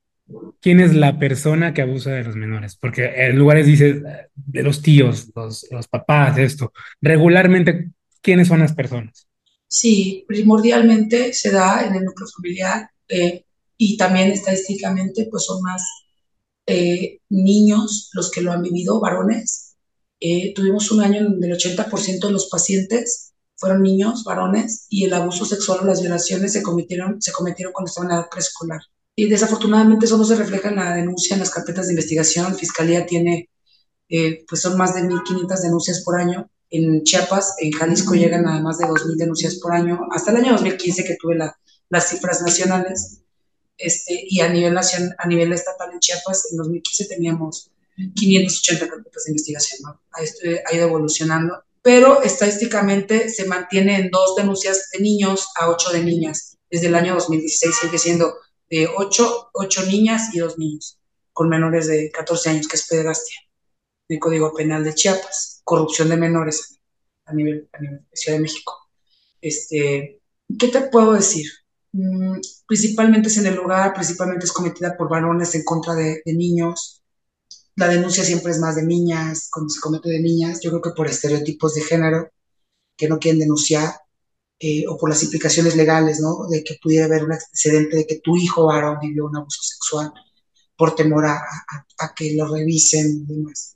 ¿quién 0.61 0.79
es 0.79 0.93
la 0.93 1.19
persona 1.19 1.73
que 1.73 1.81
abusa 1.81 2.11
de 2.11 2.23
los 2.23 2.35
menores? 2.35 2.75
Porque 2.75 3.05
en 3.15 3.37
lugares 3.37 3.65
dices 3.65 4.01
de 4.35 4.63
los 4.63 4.81
tíos, 4.81 5.29
los, 5.35 5.67
los 5.71 5.87
papás, 5.87 6.37
esto. 6.37 6.73
Regularmente, 7.01 7.91
¿quiénes 8.21 8.47
son 8.47 8.59
las 8.59 8.73
personas? 8.73 9.27
Sí, 9.67 10.25
primordialmente 10.27 11.33
se 11.33 11.51
da 11.51 11.85
en 11.85 11.95
el 11.95 12.03
núcleo 12.03 12.27
familiar 12.29 12.89
eh, 13.09 13.45
y 13.77 13.97
también 13.97 14.31
estadísticamente 14.31 15.27
pues 15.29 15.45
son 15.45 15.61
más 15.61 15.83
eh, 16.65 17.19
niños 17.29 18.09
los 18.13 18.31
que 18.31 18.41
lo 18.41 18.51
han 18.51 18.61
vivido, 18.61 18.99
varones. 18.99 19.75
Eh, 20.19 20.53
tuvimos 20.53 20.91
un 20.91 21.01
año 21.01 21.19
en 21.19 21.31
donde 21.31 21.47
el 21.47 21.57
80% 21.57 22.27
de 22.27 22.31
los 22.31 22.49
pacientes 22.49 23.33
fueron 23.55 23.83
niños, 23.83 24.23
varones, 24.23 24.85
y 24.89 25.05
el 25.05 25.13
abuso 25.13 25.45
sexual 25.45 25.79
o 25.81 25.85
las 25.85 26.01
violaciones 26.01 26.53
se 26.53 26.63
cometieron, 26.63 27.21
se 27.21 27.31
cometieron 27.31 27.73
cuando 27.73 27.89
estaban 27.89 28.11
en 28.11 28.17
edad 28.17 28.29
preescolar. 28.29 28.81
Y 29.19 29.27
desafortunadamente 29.27 30.05
eso 30.05 30.15
no 30.15 30.23
se 30.23 30.35
refleja 30.35 30.69
en 30.69 30.75
la 30.75 30.93
denuncia, 30.93 31.33
en 31.33 31.39
las 31.39 31.49
carpetas 31.49 31.87
de 31.87 31.93
investigación. 31.93 32.55
Fiscalía 32.55 33.03
tiene, 33.03 33.49
eh, 34.07 34.45
pues 34.47 34.61
son 34.61 34.77
más 34.77 34.93
de 34.93 35.01
1.500 35.01 35.59
denuncias 35.59 36.03
por 36.03 36.19
año. 36.19 36.51
En 36.69 37.03
Chiapas, 37.03 37.55
en 37.59 37.71
Jalisco 37.71 38.13
llegan 38.13 38.47
a 38.47 38.61
más 38.61 38.77
de 38.77 38.85
2.000 38.85 39.15
denuncias 39.15 39.55
por 39.55 39.73
año. 39.73 40.01
Hasta 40.11 40.29
el 40.29 40.37
año 40.37 40.51
2015 40.51 41.03
que 41.03 41.17
tuve 41.19 41.35
la, 41.35 41.57
las 41.89 42.09
cifras 42.09 42.43
nacionales. 42.43 43.21
Este, 43.75 44.23
y 44.29 44.39
a 44.41 44.49
nivel, 44.49 44.75
nacional, 44.75 45.15
a 45.17 45.27
nivel 45.27 45.51
estatal 45.51 45.91
en 45.91 45.99
Chiapas, 45.99 46.51
en 46.51 46.57
2015 46.57 47.05
teníamos 47.05 47.71
580 48.15 48.87
carpetas 48.87 49.23
de 49.25 49.31
investigación. 49.31 49.81
¿no? 49.81 49.99
Ha, 50.11 50.19
ha 50.19 50.75
ido 50.75 50.87
evolucionando 50.87 51.63
pero 51.87 52.21
estadísticamente 52.21 53.29
se 53.29 53.45
mantiene 53.45 53.95
en 53.95 54.11
dos 54.11 54.35
denuncias 54.35 54.89
de 54.91 54.99
niños 54.99 55.47
a 55.55 55.69
ocho 55.69 55.89
de 55.91 56.03
niñas. 56.03 56.57
Desde 56.69 56.87
el 56.87 56.95
año 56.95 57.13
2016 57.13 57.75
sigue 57.81 57.97
siendo 57.97 58.33
de 58.69 58.87
ocho, 58.97 59.49
ocho 59.53 59.85
niñas 59.85 60.33
y 60.33 60.39
dos 60.39 60.57
niños 60.57 60.99
con 61.33 61.49
menores 61.49 61.87
de 61.87 62.11
14 62.11 62.49
años, 62.49 62.67
que 62.67 62.75
es 62.75 62.87
pederastia, 62.87 63.39
el 64.07 64.19
Código 64.19 64.53
Penal 64.53 64.83
de 64.83 64.95
Chiapas, 64.95 65.61
corrupción 65.63 66.09
de 66.09 66.17
menores 66.17 66.79
a 67.25 67.33
nivel, 67.33 67.69
a 67.73 67.79
nivel 67.79 67.99
de 67.99 68.17
Ciudad 68.17 68.37
de 68.37 68.41
México. 68.41 68.73
Este, 69.39 70.21
¿Qué 70.59 70.67
te 70.69 70.81
puedo 70.81 71.13
decir? 71.13 71.45
Mm, 71.91 72.37
principalmente 72.65 73.27
es 73.27 73.37
en 73.37 73.47
el 73.47 73.59
hogar, 73.59 73.93
principalmente 73.93 74.45
es 74.45 74.51
cometida 74.51 74.97
por 74.97 75.09
varones 75.09 75.53
en 75.55 75.63
contra 75.63 75.93
de 75.93 76.21
niños, 76.25 76.97
la 77.77 77.87
denuncia 77.87 78.23
siempre 78.23 78.51
es 78.51 78.59
más 78.59 78.75
de 78.75 78.83
niñas, 78.83 79.49
cuando 79.53 79.69
se 79.69 79.79
comete 79.79 80.09
de 80.09 80.19
niñas, 80.19 80.59
yo 80.61 80.71
creo 80.71 80.81
que 80.81 80.89
por 80.97 81.05
estereotipos 81.05 81.75
de 81.75 81.81
género 81.81 82.31
que 82.97 83.07
no 83.07 83.19
quieren 83.19 83.39
denunciar, 83.39 83.93
eh, 84.59 84.85
o 84.87 84.97
por 84.97 85.09
las 85.09 85.21
implicaciones 85.23 85.75
legales, 85.75 86.19
¿no? 86.19 86.47
De 86.49 86.63
que 86.63 86.77
pudiera 86.81 87.05
haber 87.05 87.23
un 87.23 87.33
antecedente 87.33 87.97
de 87.97 88.07
que 88.07 88.19
tu 88.19 88.35
hijo 88.37 88.65
varón 88.65 88.97
vivió 89.01 89.25
un 89.25 89.37
abuso 89.37 89.61
sexual 89.61 90.11
por 90.75 90.95
temor 90.95 91.25
a, 91.27 91.43
que 92.15 92.35
lo 92.35 92.47
revisen 92.53 93.25
y 93.27 93.33
demás. 93.33 93.75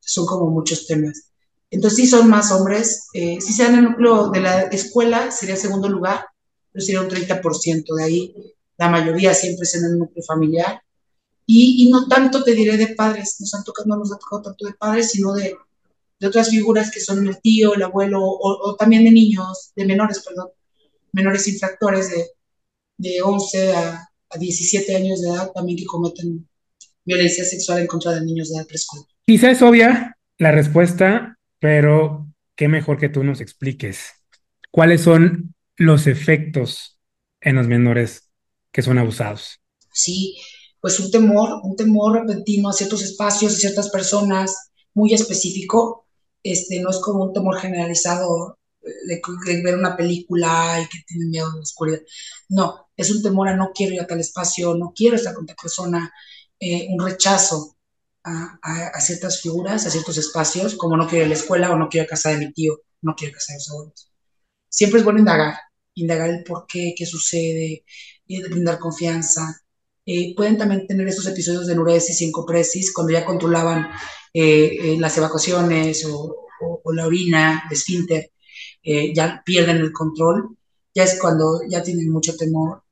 Son 0.00 0.26
como 0.26 0.50
muchos 0.50 0.86
temas. 0.86 1.30
Entonces 1.70 1.98
sí 1.98 2.06
son 2.06 2.28
más 2.28 2.52
hombres. 2.52 3.08
Eh, 3.14 3.38
si 3.40 3.52
se 3.52 3.64
dan 3.64 3.76
el 3.76 3.84
núcleo 3.84 4.30
de 4.30 4.40
la 4.40 4.62
escuela, 4.64 5.30
sería 5.30 5.56
segundo 5.56 5.88
lugar, 5.88 6.26
pero 6.72 6.84
sería 6.84 7.00
un 7.00 7.08
30%. 7.08 7.94
De 7.96 8.04
ahí 8.04 8.34
la 8.76 8.88
mayoría 8.88 9.34
siempre 9.34 9.64
es 9.64 9.74
en 9.74 9.84
el 9.84 9.98
núcleo 9.98 10.24
familiar 10.24 10.80
y, 11.46 11.86
y, 11.86 11.90
no 11.90 12.08
tanto 12.08 12.42
te 12.42 12.54
diré 12.54 12.76
de 12.76 12.94
padres, 12.94 13.36
nos 13.40 13.52
han 13.54 13.64
tocado, 13.64 13.88
no 13.88 13.96
nos 13.96 14.12
ha 14.12 14.18
tocado 14.18 14.42
tanto 14.42 14.66
de 14.66 14.72
padres, 14.74 15.10
sino 15.10 15.34
de, 15.34 15.54
de 16.18 16.26
otras 16.26 16.50
figuras 16.50 16.90
que 16.90 17.00
son 17.00 17.26
el 17.26 17.40
tío, 17.40 17.74
el 17.74 17.82
abuelo, 17.82 18.22
o, 18.22 18.70
o, 18.70 18.76
también 18.76 19.04
de 19.04 19.10
niños, 19.10 19.72
de 19.74 19.84
menores, 19.84 20.22
perdón, 20.24 20.48
menores 21.12 21.46
infractores 21.48 22.10
de, 22.10 22.26
de 22.96 23.22
11 23.22 23.72
a, 23.74 24.08
a, 24.30 24.38
17 24.38 24.96
años 24.96 25.20
de 25.20 25.28
edad 25.28 25.50
también 25.52 25.78
que 25.78 25.84
cometen 25.84 26.48
violencia 27.04 27.44
sexual 27.44 27.80
en 27.80 27.86
contra 27.86 28.12
de 28.12 28.24
niños 28.24 28.50
de 28.50 28.56
edad 28.56 28.66
preescolar. 28.66 29.06
Quizá 29.26 29.50
es 29.50 29.62
obvia 29.62 30.16
la 30.38 30.52
respuesta, 30.52 31.38
pero 31.58 32.26
qué 32.56 32.68
mejor 32.68 32.98
que 32.98 33.08
tú 33.08 33.24
nos 33.24 33.40
expliques 33.40 34.12
cuáles 34.70 35.02
son 35.02 35.54
los 35.76 36.06
efectos 36.06 36.98
en 37.40 37.56
los 37.56 37.66
menores 37.66 38.30
que 38.72 38.82
son 38.82 38.98
abusados. 38.98 39.60
Sí, 39.92 40.36
pues 40.80 40.98
un 40.98 41.10
temor, 41.10 41.60
un 41.62 41.76
temor 41.76 42.20
repentino 42.20 42.68
a 42.68 42.72
ciertos 42.72 43.02
espacios, 43.02 43.54
a 43.54 43.56
ciertas 43.56 43.90
personas, 43.90 44.72
muy 44.94 45.12
específico, 45.14 46.06
este, 46.42 46.80
no 46.80 46.90
es 46.90 46.98
como 46.98 47.24
un 47.24 47.32
temor 47.32 47.58
generalizado 47.58 48.58
de, 48.80 49.20
ver 49.62 49.76
una 49.76 49.96
película 49.96 50.80
y 50.80 50.88
que 50.88 51.04
tienen 51.06 51.30
miedo 51.30 51.50
a 51.50 51.54
la 51.54 51.60
oscuridad. 51.60 52.00
No, 52.48 52.88
es 52.96 53.10
un 53.10 53.22
temor 53.22 53.48
a 53.48 53.56
no 53.56 53.72
quiero 53.74 53.94
ir 53.94 54.00
a 54.00 54.06
tal 54.06 54.20
espacio, 54.20 54.74
no 54.74 54.92
quiero 54.94 55.16
estar 55.16 55.34
con 55.34 55.46
tal 55.46 55.56
persona, 55.60 56.12
eh, 56.60 56.86
un 56.90 57.04
rechazo 57.04 57.76
a, 58.24 58.58
a, 58.62 59.00
ciertas 59.00 59.40
figuras, 59.40 59.86
a 59.86 59.90
ciertos 59.90 60.16
espacios, 60.16 60.76
como 60.76 60.96
no 60.96 61.06
quiero 61.06 61.24
ir 61.24 61.26
a 61.26 61.34
la 61.34 61.40
escuela 61.40 61.70
o 61.70 61.76
no 61.76 61.88
quiero 61.88 62.04
ir 62.04 62.08
a 62.08 62.10
casa 62.10 62.30
de 62.30 62.38
mi 62.38 62.52
tío, 62.52 62.80
no 63.02 63.14
quiero 63.14 63.30
ir 63.30 63.34
a 63.34 63.38
casa 63.38 63.52
de 63.52 63.58
los 63.58 63.70
abuelos. 63.70 64.12
Siempre 64.68 64.98
es 64.98 65.04
bueno 65.04 65.18
indagar, 65.20 65.58
indagar 65.94 66.30
el 66.30 66.42
por 66.44 66.66
qué, 66.66 66.94
qué 66.96 67.06
sucede, 67.06 67.84
y 68.26 68.42
brindar 68.42 68.78
confianza. 68.78 69.60
Eh, 70.06 70.34
pueden 70.36 70.58
también 70.58 70.86
tener 70.86 71.08
estos 71.08 71.26
episodios 71.26 71.66
de 71.66 71.74
nuresis 71.74 72.20
y 72.20 72.26
encopresis 72.26 72.92
cuando 72.92 73.12
ya 73.12 73.24
controlaban 73.24 73.88
eh, 74.34 74.96
las 74.98 75.16
evacuaciones 75.18 76.04
o, 76.06 76.44
la 76.92 77.06
orina, 77.06 77.64
el 77.66 77.72
esfínter, 77.76 78.30
eh, 78.82 79.12
ya 79.14 79.42
pierden 79.44 79.78
el 79.78 79.92
control, 79.92 80.56
ya 80.94 81.04
es 81.04 81.18
cuando 81.20 81.60
ya 81.68 81.82
tienen 81.82 82.10
mucho 82.10 82.36
temor. 82.36 82.82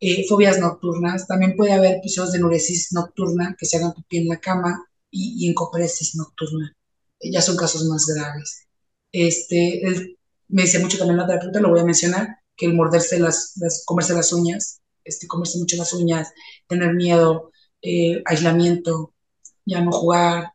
Eh, 0.00 0.26
fobias 0.28 0.58
nocturnas, 0.60 1.26
también 1.28 1.56
puede 1.56 1.72
haber 1.72 1.96
episodios 1.98 2.32
de 2.32 2.38
enuresis 2.38 2.92
nocturna 2.92 3.56
que 3.58 3.66
se 3.66 3.76
hagan 3.76 3.92
pipí 3.94 4.18
en 4.18 4.28
la 4.28 4.38
cama 4.38 4.84
y, 5.10 5.46
y 5.46 5.50
encopresis 5.50 6.16
nocturna. 6.16 6.76
Eh, 7.20 7.30
ya 7.32 7.42
son 7.42 7.56
casos 7.56 7.84
más 7.86 8.06
graves. 8.06 8.66
Este, 9.12 10.16
me 10.48 10.62
dice 10.62 10.78
mucho 10.80 10.98
también 10.98 11.18
la 11.18 11.26
terapeuta, 11.26 11.60
lo 11.60 11.70
voy 11.70 11.80
a 11.80 11.84
mencionar, 11.84 12.28
que 12.56 12.66
el 12.66 12.74
morderse 12.74 13.18
las 13.18 13.54
comerse 13.86 14.14
las 14.14 14.32
uñas, 14.32 14.81
este, 15.04 15.26
comerse 15.26 15.58
mucho 15.58 15.76
las 15.76 15.92
uñas, 15.92 16.32
tener 16.66 16.94
miedo, 16.94 17.50
aislamiento, 18.24 19.12
ya 19.64 19.80
no 19.80 19.90
jugar, 19.90 20.52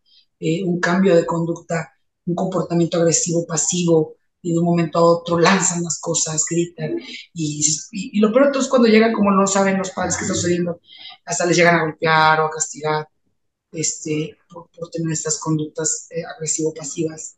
un 0.66 0.80
cambio 0.80 1.16
de 1.16 1.26
conducta, 1.26 1.94
un 2.26 2.36
comportamiento 2.36 2.98
agresivo 2.98 3.46
pasivo, 3.46 4.18
y 4.42 4.54
de 4.54 4.60
un 4.60 4.66
momento 4.66 5.00
a 5.00 5.04
otro 5.04 5.40
lanzan 5.40 5.84
las 5.84 6.00
cosas, 6.00 6.46
gritan. 6.50 6.98
Y, 7.34 7.66
y, 7.92 8.20
lo 8.20 8.32
peor 8.32 8.56
es 8.58 8.68
cuando 8.68 8.88
llegan, 8.88 9.14
como 9.14 9.32
no 9.32 9.48
saben 9.48 9.78
los 9.78 9.92
padres 9.92 10.16
qué 10.16 10.24
está 10.24 10.36
sucediendo, 10.36 10.80
hasta 11.26 11.46
les 11.46 11.58
llegan 11.58 11.76
a 11.76 11.84
golpear 11.84 12.40
o 12.40 12.46
a 12.46 12.50
castigar 12.50 13.08
este, 13.72 14.38
por, 14.50 14.70
tener 14.92 15.12
estas 15.12 15.40
conductas 15.40 16.08
eh, 16.12 16.24
agresivo-pasivas. 16.24 17.38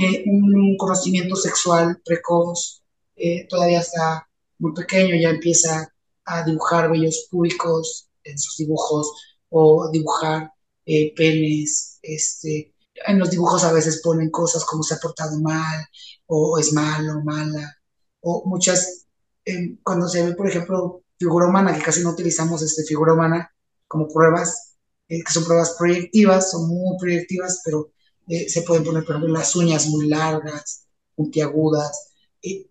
Eh, 0.00 0.24
un 0.26 0.76
conocimiento 0.76 1.34
sexual 1.36 2.00
precoz, 2.04 2.82
eh, 3.16 3.46
todavía 3.48 3.80
está 3.80 4.28
muy 4.58 4.72
pequeño, 4.72 5.16
ya 5.20 5.30
empieza 5.30 5.92
a 6.32 6.44
dibujar 6.44 6.90
vellos 6.90 7.28
públicos 7.30 8.08
en 8.24 8.38
sus 8.38 8.56
dibujos 8.56 9.12
o 9.48 9.90
dibujar 9.90 10.52
penes, 10.84 11.98
este, 12.02 12.74
en 13.06 13.18
los 13.18 13.30
dibujos 13.30 13.64
a 13.64 13.72
veces 13.72 14.00
ponen 14.02 14.30
cosas 14.30 14.64
como 14.64 14.82
se 14.82 14.94
ha 14.94 14.98
portado 14.98 15.38
mal, 15.40 15.86
o 16.26 16.58
es 16.58 16.72
malo, 16.72 17.22
mala, 17.24 17.76
o 18.20 18.44
muchas, 18.46 19.06
eh, 19.44 19.78
cuando 19.82 20.08
se 20.08 20.24
ve, 20.24 20.34
por 20.34 20.48
ejemplo, 20.48 21.02
figura 21.18 21.46
humana, 21.46 21.74
que 21.74 21.82
casi 21.82 22.02
no 22.02 22.10
utilizamos 22.10 22.62
este 22.62 22.84
figura 22.84 23.14
humana 23.14 23.52
como 23.88 24.08
pruebas, 24.08 24.76
eh, 25.08 25.22
que 25.24 25.32
son 25.32 25.44
pruebas 25.44 25.74
proyectivas, 25.78 26.50
son 26.50 26.68
muy 26.68 26.96
proyectivas, 26.98 27.60
pero 27.64 27.90
eh, 28.28 28.48
se 28.48 28.62
pueden 28.62 28.84
poner, 28.84 29.04
por 29.04 29.16
ejemplo, 29.16 29.32
las 29.32 29.56
uñas 29.56 29.86
muy 29.88 30.08
largas, 30.08 30.86
puntiagudas, 31.16 32.09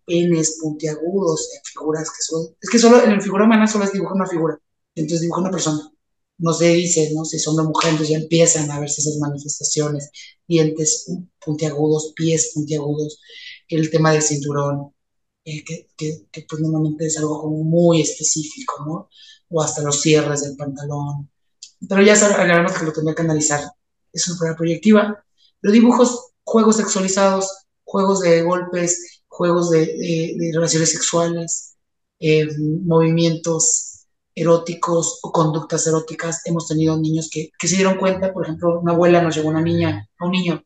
penes 0.06 0.58
puntiagudos 0.62 1.50
en 1.56 1.62
figuras 1.64 2.10
que 2.10 2.22
son, 2.22 2.56
es 2.60 2.70
que 2.70 2.80
solo 2.80 3.04
en 3.04 3.12
la 3.12 3.22
figura 3.22 3.46
humana 3.46 3.68
solo 3.68 3.86
es 3.86 3.94
dibujar 3.94 4.16
una 4.16 4.28
figura, 4.28 4.60
entonces 4.96 5.22
dibuja 5.22 5.42
una 5.42 5.52
persona 5.52 5.92
no 6.40 6.54
se 6.54 6.70
dice, 6.70 7.12
¿no? 7.14 7.26
Si 7.26 7.38
son 7.38 7.58
de 7.58 7.64
mujer, 7.64 7.92
entonces 7.92 8.16
ya 8.16 8.18
empiezan 8.22 8.72
a 8.72 8.80
verse 8.80 9.02
esas 9.02 9.18
manifestaciones, 9.18 10.10
dientes 10.48 11.12
puntiagudos, 11.44 12.14
pies 12.16 12.52
puntiagudos, 12.54 13.20
el 13.68 13.90
tema 13.92 14.14
del 14.14 14.22
cinturón, 14.24 14.94
eh, 15.46 15.64
que, 15.64 15.88
que, 15.98 16.46
pues 16.50 16.62
normalmente 16.62 17.06
es 17.08 17.18
algo 17.18 17.42
como 17.42 17.64
muy 17.64 18.02
específico, 18.02 18.86
¿no? 18.86 19.10
O 19.50 19.62
hasta 19.62 19.82
los 19.82 20.02
cierres 20.02 20.44
del 20.44 20.56
pantalón. 20.56 21.30
Pero 21.88 22.02
ya 22.02 22.16
sabemos 22.16 22.74
que 22.74 22.86
lo 22.86 22.94
tendría 22.94 23.16
que 23.16 23.22
analizar. 23.22 23.62
Es 24.14 24.28
una 24.28 24.38
prueba 24.38 24.56
proyectiva. 24.56 25.26
Los 25.62 25.74
dibujos, 25.74 26.32
juegos 26.44 26.78
sexualizados, 26.78 27.66
juegos 27.84 28.22
de 28.22 28.44
golpes, 28.44 29.19
juegos 29.40 29.70
de, 29.70 30.52
relaciones 30.54 30.92
sexuales, 30.92 31.78
eh, 32.20 32.46
movimientos 32.84 34.06
eróticos 34.36 35.20
o 35.24 35.32
conductas 35.32 35.88
eróticas. 35.88 36.42
Hemos 36.46 36.68
tenido 36.68 36.98
niños 36.98 37.30
que, 37.32 37.50
que, 37.58 37.68
se 37.70 37.78
dieron 37.78 37.98
cuenta, 37.98 38.34
por 38.34 38.44
ejemplo, 38.44 38.82
una 38.82 38.92
abuela 38.92 39.22
nos 39.22 39.36
llevó 39.36 39.48
una 39.48 39.62
niña, 39.62 40.06
a 40.20 40.26
un 40.26 40.32
niño, 40.32 40.62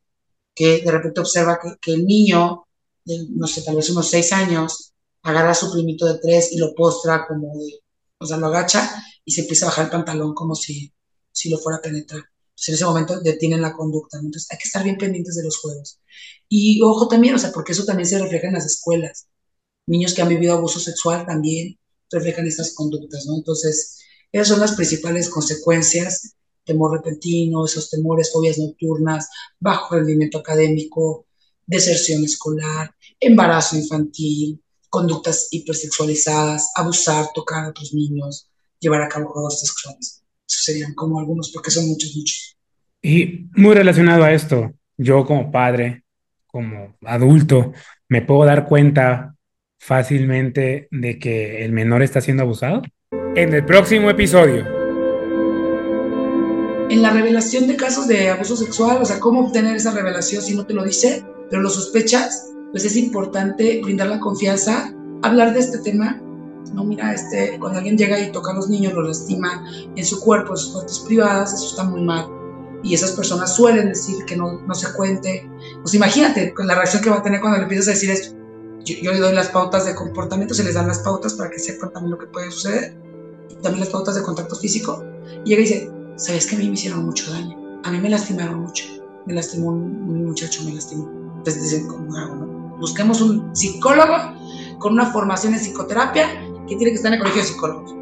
que 0.55 0.81
de 0.81 0.91
repente 0.91 1.21
observa 1.21 1.59
que, 1.61 1.69
que 1.79 1.93
el 1.93 2.05
niño, 2.05 2.65
de, 3.05 3.27
no 3.29 3.45
sé, 3.45 3.61
tal 3.61 3.75
vez 3.75 3.91
unos 3.91 4.09
seis 4.09 4.33
años, 4.33 4.93
agarra 5.21 5.51
a 5.51 5.61
su 5.61 5.71
primito 5.71 6.07
de 6.07 6.17
tres 6.17 6.51
y 6.51 6.57
lo 6.57 6.73
postra 6.73 7.27
como 7.27 7.55
de, 7.59 7.79
o 8.17 8.25
sea, 8.25 8.37
lo 8.37 8.47
agacha 8.47 8.89
y 9.23 9.33
se 9.33 9.41
empieza 9.41 9.67
a 9.67 9.69
bajar 9.69 9.85
el 9.85 9.91
pantalón 9.91 10.33
como 10.33 10.55
si, 10.55 10.91
si 11.31 11.49
lo 11.51 11.59
fuera 11.59 11.77
a 11.77 11.81
penetrar. 11.81 12.23
Entonces 12.53 12.69
en 12.69 12.75
ese 12.75 12.85
momento 12.85 13.19
detienen 13.19 13.61
la 13.61 13.73
conducta. 13.73 14.17
Entonces 14.17 14.47
hay 14.51 14.57
que 14.57 14.67
estar 14.67 14.83
bien 14.83 14.97
pendientes 14.97 15.35
de 15.35 15.43
los 15.43 15.57
juegos. 15.57 15.99
Y 16.47 16.81
ojo 16.81 17.07
también, 17.07 17.35
o 17.35 17.39
sea, 17.39 17.51
porque 17.51 17.71
eso 17.71 17.83
también 17.85 18.07
se 18.07 18.19
refleja 18.19 18.47
en 18.47 18.53
las 18.53 18.65
escuelas. 18.65 19.27
Niños 19.87 20.13
que 20.13 20.21
han 20.21 20.29
vivido 20.29 20.53
abuso 20.53 20.79
sexual 20.79 21.25
también 21.25 21.77
reflejan 22.11 22.47
estas 22.47 22.73
conductas, 22.73 23.25
¿no? 23.25 23.35
Entonces, 23.35 23.99
esas 24.31 24.47
son 24.49 24.59
las 24.59 24.73
principales 24.73 25.29
consecuencias, 25.29 26.35
temor 26.63 26.93
repentino, 26.93 27.65
esos 27.65 27.89
temores, 27.89 28.31
fobias 28.31 28.57
nocturnas, 28.57 29.27
bajo 29.59 29.95
rendimiento 29.95 30.37
académico, 30.37 31.25
deserción 31.65 32.23
escolar, 32.23 32.95
embarazo 33.19 33.75
infantil, 33.75 34.63
conductas 34.89 35.47
hipersexualizadas, 35.51 36.69
abusar, 36.75 37.29
tocar 37.33 37.65
a 37.65 37.69
otros 37.69 37.93
niños, 37.93 38.47
llevar 38.79 39.01
a 39.01 39.09
cabo 39.09 39.31
juegos 39.31 39.59
sexuales. 39.59 40.22
Serían 40.45 40.93
como 40.93 41.19
algunos, 41.19 41.51
porque 41.51 41.71
son 41.71 41.87
muchos, 41.87 42.15
muchos. 42.15 42.57
Y 43.01 43.47
muy 43.55 43.73
relacionado 43.75 44.23
a 44.23 44.33
esto, 44.33 44.73
yo 44.97 45.25
como 45.25 45.51
padre, 45.51 46.03
como 46.47 46.95
adulto, 47.05 47.73
me 48.07 48.21
puedo 48.21 48.45
dar 48.45 48.65
cuenta 48.67 49.33
fácilmente 49.83 50.87
de 50.91 51.19
que 51.19 51.65
el 51.65 51.73
menor 51.73 52.01
está 52.01 52.21
siendo 52.21 52.43
abusado? 52.43 52.81
En 53.35 53.53
el 53.53 53.65
próximo 53.65 54.09
episodio. 54.09 54.65
En 56.89 57.01
la 57.01 57.09
revelación 57.09 57.67
de 57.67 57.75
casos 57.75 58.07
de 58.07 58.29
abuso 58.29 58.55
sexual, 58.55 58.99
o 59.01 59.05
sea, 59.05 59.19
cómo 59.19 59.41
obtener 59.41 59.75
esa 59.75 59.91
revelación 59.91 60.41
si 60.41 60.55
no 60.55 60.65
te 60.65 60.73
lo 60.73 60.85
dice, 60.85 61.25
pero 61.49 61.61
lo 61.61 61.69
sospechas, 61.69 62.51
pues 62.71 62.85
es 62.85 62.95
importante 62.95 63.81
brindar 63.83 64.07
la 64.07 64.19
confianza, 64.19 64.93
hablar 65.21 65.53
de 65.53 65.59
este 65.59 65.79
tema. 65.79 66.21
No, 66.73 66.83
mira, 66.83 67.13
este, 67.13 67.57
cuando 67.59 67.79
alguien 67.79 67.97
llega 67.97 68.19
y 68.19 68.31
toca 68.31 68.51
a 68.51 68.55
los 68.55 68.69
niños, 68.69 68.93
los 68.93 69.07
lastima 69.07 69.67
en 69.95 70.05
su 70.05 70.19
cuerpo, 70.19 70.53
en 70.53 70.57
sus 70.57 70.73
partes 70.73 70.99
privadas, 70.99 71.53
eso 71.53 71.67
está 71.67 71.83
muy 71.83 72.01
mal. 72.01 72.27
Y 72.83 72.93
esas 72.93 73.11
personas 73.11 73.55
suelen 73.55 73.89
decir 73.89 74.25
que 74.25 74.35
no, 74.35 74.59
no 74.61 74.75
se 74.75 74.91
cuente. 74.93 75.49
Pues 75.81 75.93
imagínate 75.93 76.53
con 76.53 76.67
la 76.67 76.75
reacción 76.75 77.01
que 77.03 77.09
va 77.09 77.17
a 77.17 77.23
tener 77.23 77.41
cuando 77.41 77.57
le 77.57 77.63
empiezas 77.63 77.87
a 77.87 77.91
decir 77.91 78.11
esto 78.11 78.43
yo, 78.85 79.11
le 79.13 79.19
doy 79.19 79.33
las 79.33 79.49
pautas 79.49 79.85
de 79.85 79.95
comportamiento, 79.95 80.53
se 80.53 80.63
les 80.63 80.75
dan 80.75 80.87
las 80.87 80.99
pautas 80.99 81.33
para 81.33 81.49
que 81.49 81.59
sepan 81.59 81.91
también 81.93 82.11
lo 82.11 82.17
que 82.17 82.27
puede 82.27 82.51
suceder, 82.51 82.95
también 83.61 83.79
las 83.79 83.89
pautas 83.89 84.15
de 84.15 84.23
contacto 84.23 84.55
físico. 84.55 85.03
Y 85.45 85.49
llega 85.49 85.61
y 85.61 85.65
dice, 85.65 85.91
¿sabes 86.17 86.47
que 86.47 86.55
a 86.55 86.59
mí 86.59 86.67
me 86.67 86.73
hicieron 86.73 87.05
mucho 87.05 87.31
daño? 87.31 87.81
A 87.83 87.91
mí 87.91 87.99
me 87.99 88.09
lastimaron 88.09 88.61
mucho. 88.61 88.85
Me 89.25 89.33
lastimó 89.33 89.69
un, 89.69 90.25
muchacho, 90.25 90.63
me 90.65 90.73
lastimó. 90.73 91.09
Entonces 91.37 91.63
dicen, 91.63 91.87
¿cómo 91.87 92.15
hago? 92.17 92.35
Busquemos 92.79 93.21
un 93.21 93.55
psicólogo 93.55 94.15
con 94.79 94.93
una 94.93 95.11
formación 95.11 95.53
en 95.53 95.59
psicoterapia 95.59 96.25
que 96.67 96.75
tiene 96.75 96.91
que 96.91 96.95
estar 96.95 97.11
en 97.11 97.15
el 97.15 97.19
colegio 97.19 97.41
de 97.41 97.47
psicólogos. 97.47 97.95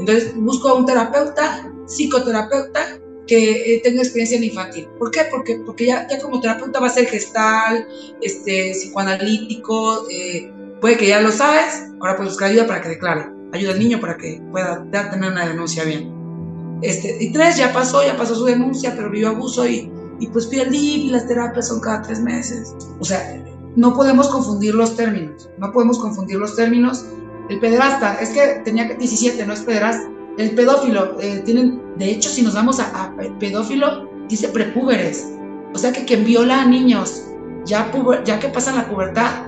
Entonces 0.00 0.34
busco 0.36 0.68
a 0.68 0.74
un 0.74 0.86
terapeuta, 0.86 1.70
psicoterapeuta, 1.86 2.98
que 3.26 3.76
eh, 3.76 3.80
tenga 3.82 4.02
experiencia 4.02 4.36
en 4.36 4.44
infantil. 4.44 4.88
¿Por 4.98 5.10
qué? 5.10 5.22
Porque, 5.30 5.60
porque 5.64 5.86
ya, 5.86 6.06
ya 6.08 6.20
como 6.20 6.40
terapeuta 6.40 6.80
va 6.80 6.88
a 6.88 6.90
ser 6.90 7.06
gestal, 7.06 7.86
este, 8.20 8.72
psicoanalítico, 8.72 10.08
eh, 10.10 10.52
puede 10.80 10.96
que 10.96 11.06
ya 11.06 11.20
lo 11.20 11.30
sabes, 11.30 11.84
ahora 12.00 12.16
puedes 12.16 12.32
buscar 12.32 12.50
ayuda 12.50 12.66
para 12.66 12.80
que 12.82 12.88
declare, 12.88 13.30
ayuda 13.52 13.72
al 13.72 13.78
niño 13.78 14.00
para 14.00 14.16
que 14.16 14.42
pueda 14.50 14.84
tener 14.90 15.30
una 15.30 15.46
denuncia 15.46 15.84
bien. 15.84 16.12
Este, 16.82 17.16
y 17.20 17.32
tres, 17.32 17.56
ya 17.56 17.72
pasó, 17.72 18.04
ya 18.04 18.16
pasó 18.16 18.34
su 18.34 18.44
denuncia, 18.44 18.92
pero 18.96 19.08
vivió 19.08 19.28
abuso 19.28 19.66
y, 19.66 19.90
y 20.18 20.26
pues 20.26 20.46
pide 20.46 20.62
el 20.62 20.74
y 20.74 21.08
las 21.10 21.28
terapias 21.28 21.68
son 21.68 21.80
cada 21.80 22.02
tres 22.02 22.20
meses. 22.20 22.74
O 22.98 23.04
sea, 23.04 23.40
no 23.76 23.94
podemos 23.94 24.28
confundir 24.28 24.74
los 24.74 24.96
términos, 24.96 25.48
no 25.58 25.72
podemos 25.72 25.98
confundir 25.98 26.38
los 26.38 26.56
términos. 26.56 27.06
El 27.52 27.60
pederasta, 27.60 28.14
es 28.18 28.30
que 28.30 28.62
tenía 28.64 28.84
17, 28.84 29.44
no 29.44 29.52
es 29.52 29.60
pederasta. 29.60 30.10
El 30.38 30.52
pedófilo, 30.52 31.20
eh, 31.20 31.42
tienen, 31.44 31.82
de 31.98 32.10
hecho, 32.10 32.30
si 32.30 32.40
nos 32.40 32.54
vamos 32.54 32.80
a, 32.80 33.14
pedófilo, 33.38 34.08
dice 34.26 34.48
prepúberes. 34.48 35.28
O 35.74 35.78
sea 35.78 35.92
que 35.92 36.06
quien 36.06 36.24
viola 36.24 36.62
a 36.62 36.64
niños, 36.64 37.24
ya, 37.66 37.92
ya 38.24 38.38
que 38.38 38.48
pasan 38.48 38.76
la 38.76 38.88
pubertad, 38.88 39.46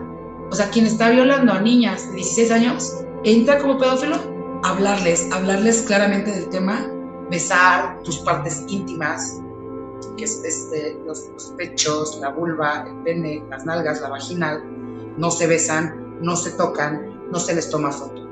o 0.51 0.55
sea, 0.55 0.69
quien 0.69 0.85
está 0.85 1.09
violando 1.09 1.55
a 1.55 1.63
niñas 1.63 2.11
de 2.11 2.17
16 2.17 2.51
años, 2.51 2.95
entra 3.25 3.59
como 3.59 3.79
pedófilo, 3.79 4.17
hablarles, 4.65 5.33
hablarles 5.33 5.81
claramente 5.81 6.31
del 6.31 6.51
tema, 6.51 6.87
besar 7.31 8.03
tus 8.03 8.19
partes 8.19 8.65
íntimas, 8.69 9.41
que 10.19 10.25
es 10.25 10.45
este, 10.45 10.99
los, 11.07 11.31
pechos, 11.57 12.19
la 12.21 12.29
vulva, 12.29 12.85
el 12.87 13.03
pene, 13.03 13.43
las 13.49 13.65
nalgas, 13.65 14.03
la 14.03 14.11
vaginal, 14.11 14.63
no 15.17 15.31
se 15.31 15.47
besan, 15.47 16.19
no 16.21 16.37
se 16.37 16.51
tocan, 16.51 17.14
no 17.31 17.39
se 17.39 17.55
les 17.55 17.69
toma 17.71 17.91
foto. 17.93 18.23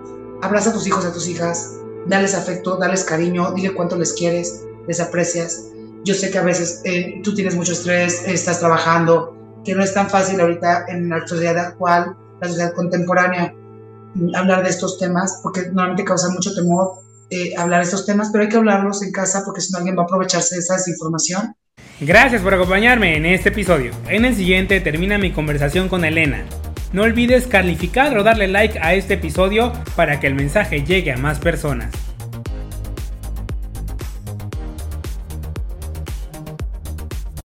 Abraza 0.42 0.70
a 0.70 0.72
tus 0.72 0.86
hijos 0.86 1.04
a 1.04 1.12
tus 1.12 1.28
hijas, 1.28 1.76
dales 2.06 2.34
afecto, 2.34 2.76
dales 2.76 3.04
cariño, 3.04 3.52
dile 3.52 3.74
cuánto 3.74 3.96
les 3.96 4.12
quieres, 4.12 4.64
les 4.88 5.00
aprecias. 5.00 5.68
Yo 6.04 6.14
sé 6.14 6.30
que 6.30 6.38
a 6.38 6.42
veces 6.42 6.80
eh, 6.84 7.20
tú 7.22 7.34
tienes 7.34 7.54
mucho 7.54 7.72
estrés, 7.72 8.22
estás 8.26 8.58
trabajando, 8.58 9.36
que 9.64 9.74
no 9.74 9.82
es 9.82 9.94
tan 9.94 10.10
fácil 10.10 10.40
ahorita 10.40 10.86
en 10.88 11.08
la 11.08 11.26
sociedad 11.26 11.56
actual, 11.58 12.16
la 12.40 12.48
sociedad 12.48 12.74
contemporánea, 12.74 13.54
hablar 14.34 14.64
de 14.64 14.70
estos 14.70 14.98
temas, 14.98 15.40
porque 15.42 15.62
normalmente 15.66 16.04
causa 16.04 16.28
mucho 16.30 16.54
temor 16.54 17.02
eh, 17.34 17.54
hablar 17.56 17.80
de 17.80 17.84
estos 17.84 18.04
temas, 18.04 18.28
pero 18.30 18.44
hay 18.44 18.50
que 18.50 18.58
hablarlos 18.58 19.02
en 19.02 19.10
casa 19.10 19.42
porque 19.42 19.62
si 19.62 19.72
no 19.72 19.78
alguien 19.78 19.96
va 19.96 20.02
a 20.02 20.04
aprovecharse 20.04 20.56
de 20.56 20.60
esa 20.60 20.74
desinformación. 20.74 21.54
Gracias 21.98 22.42
por 22.42 22.52
acompañarme 22.52 23.16
en 23.16 23.24
este 23.24 23.48
episodio. 23.48 23.92
En 24.06 24.26
el 24.26 24.36
siguiente 24.36 24.80
termina 24.80 25.16
mi 25.16 25.32
conversación 25.32 25.88
con 25.88 26.04
Elena. 26.04 26.44
No 26.92 27.04
olvides 27.04 27.46
calificar 27.46 28.18
o 28.18 28.22
darle 28.22 28.48
like 28.48 28.78
a 28.78 28.92
este 28.92 29.14
episodio 29.14 29.72
para 29.96 30.20
que 30.20 30.26
el 30.26 30.34
mensaje 30.34 30.84
llegue 30.84 31.10
a 31.10 31.16
más 31.16 31.38
personas. 31.38 32.11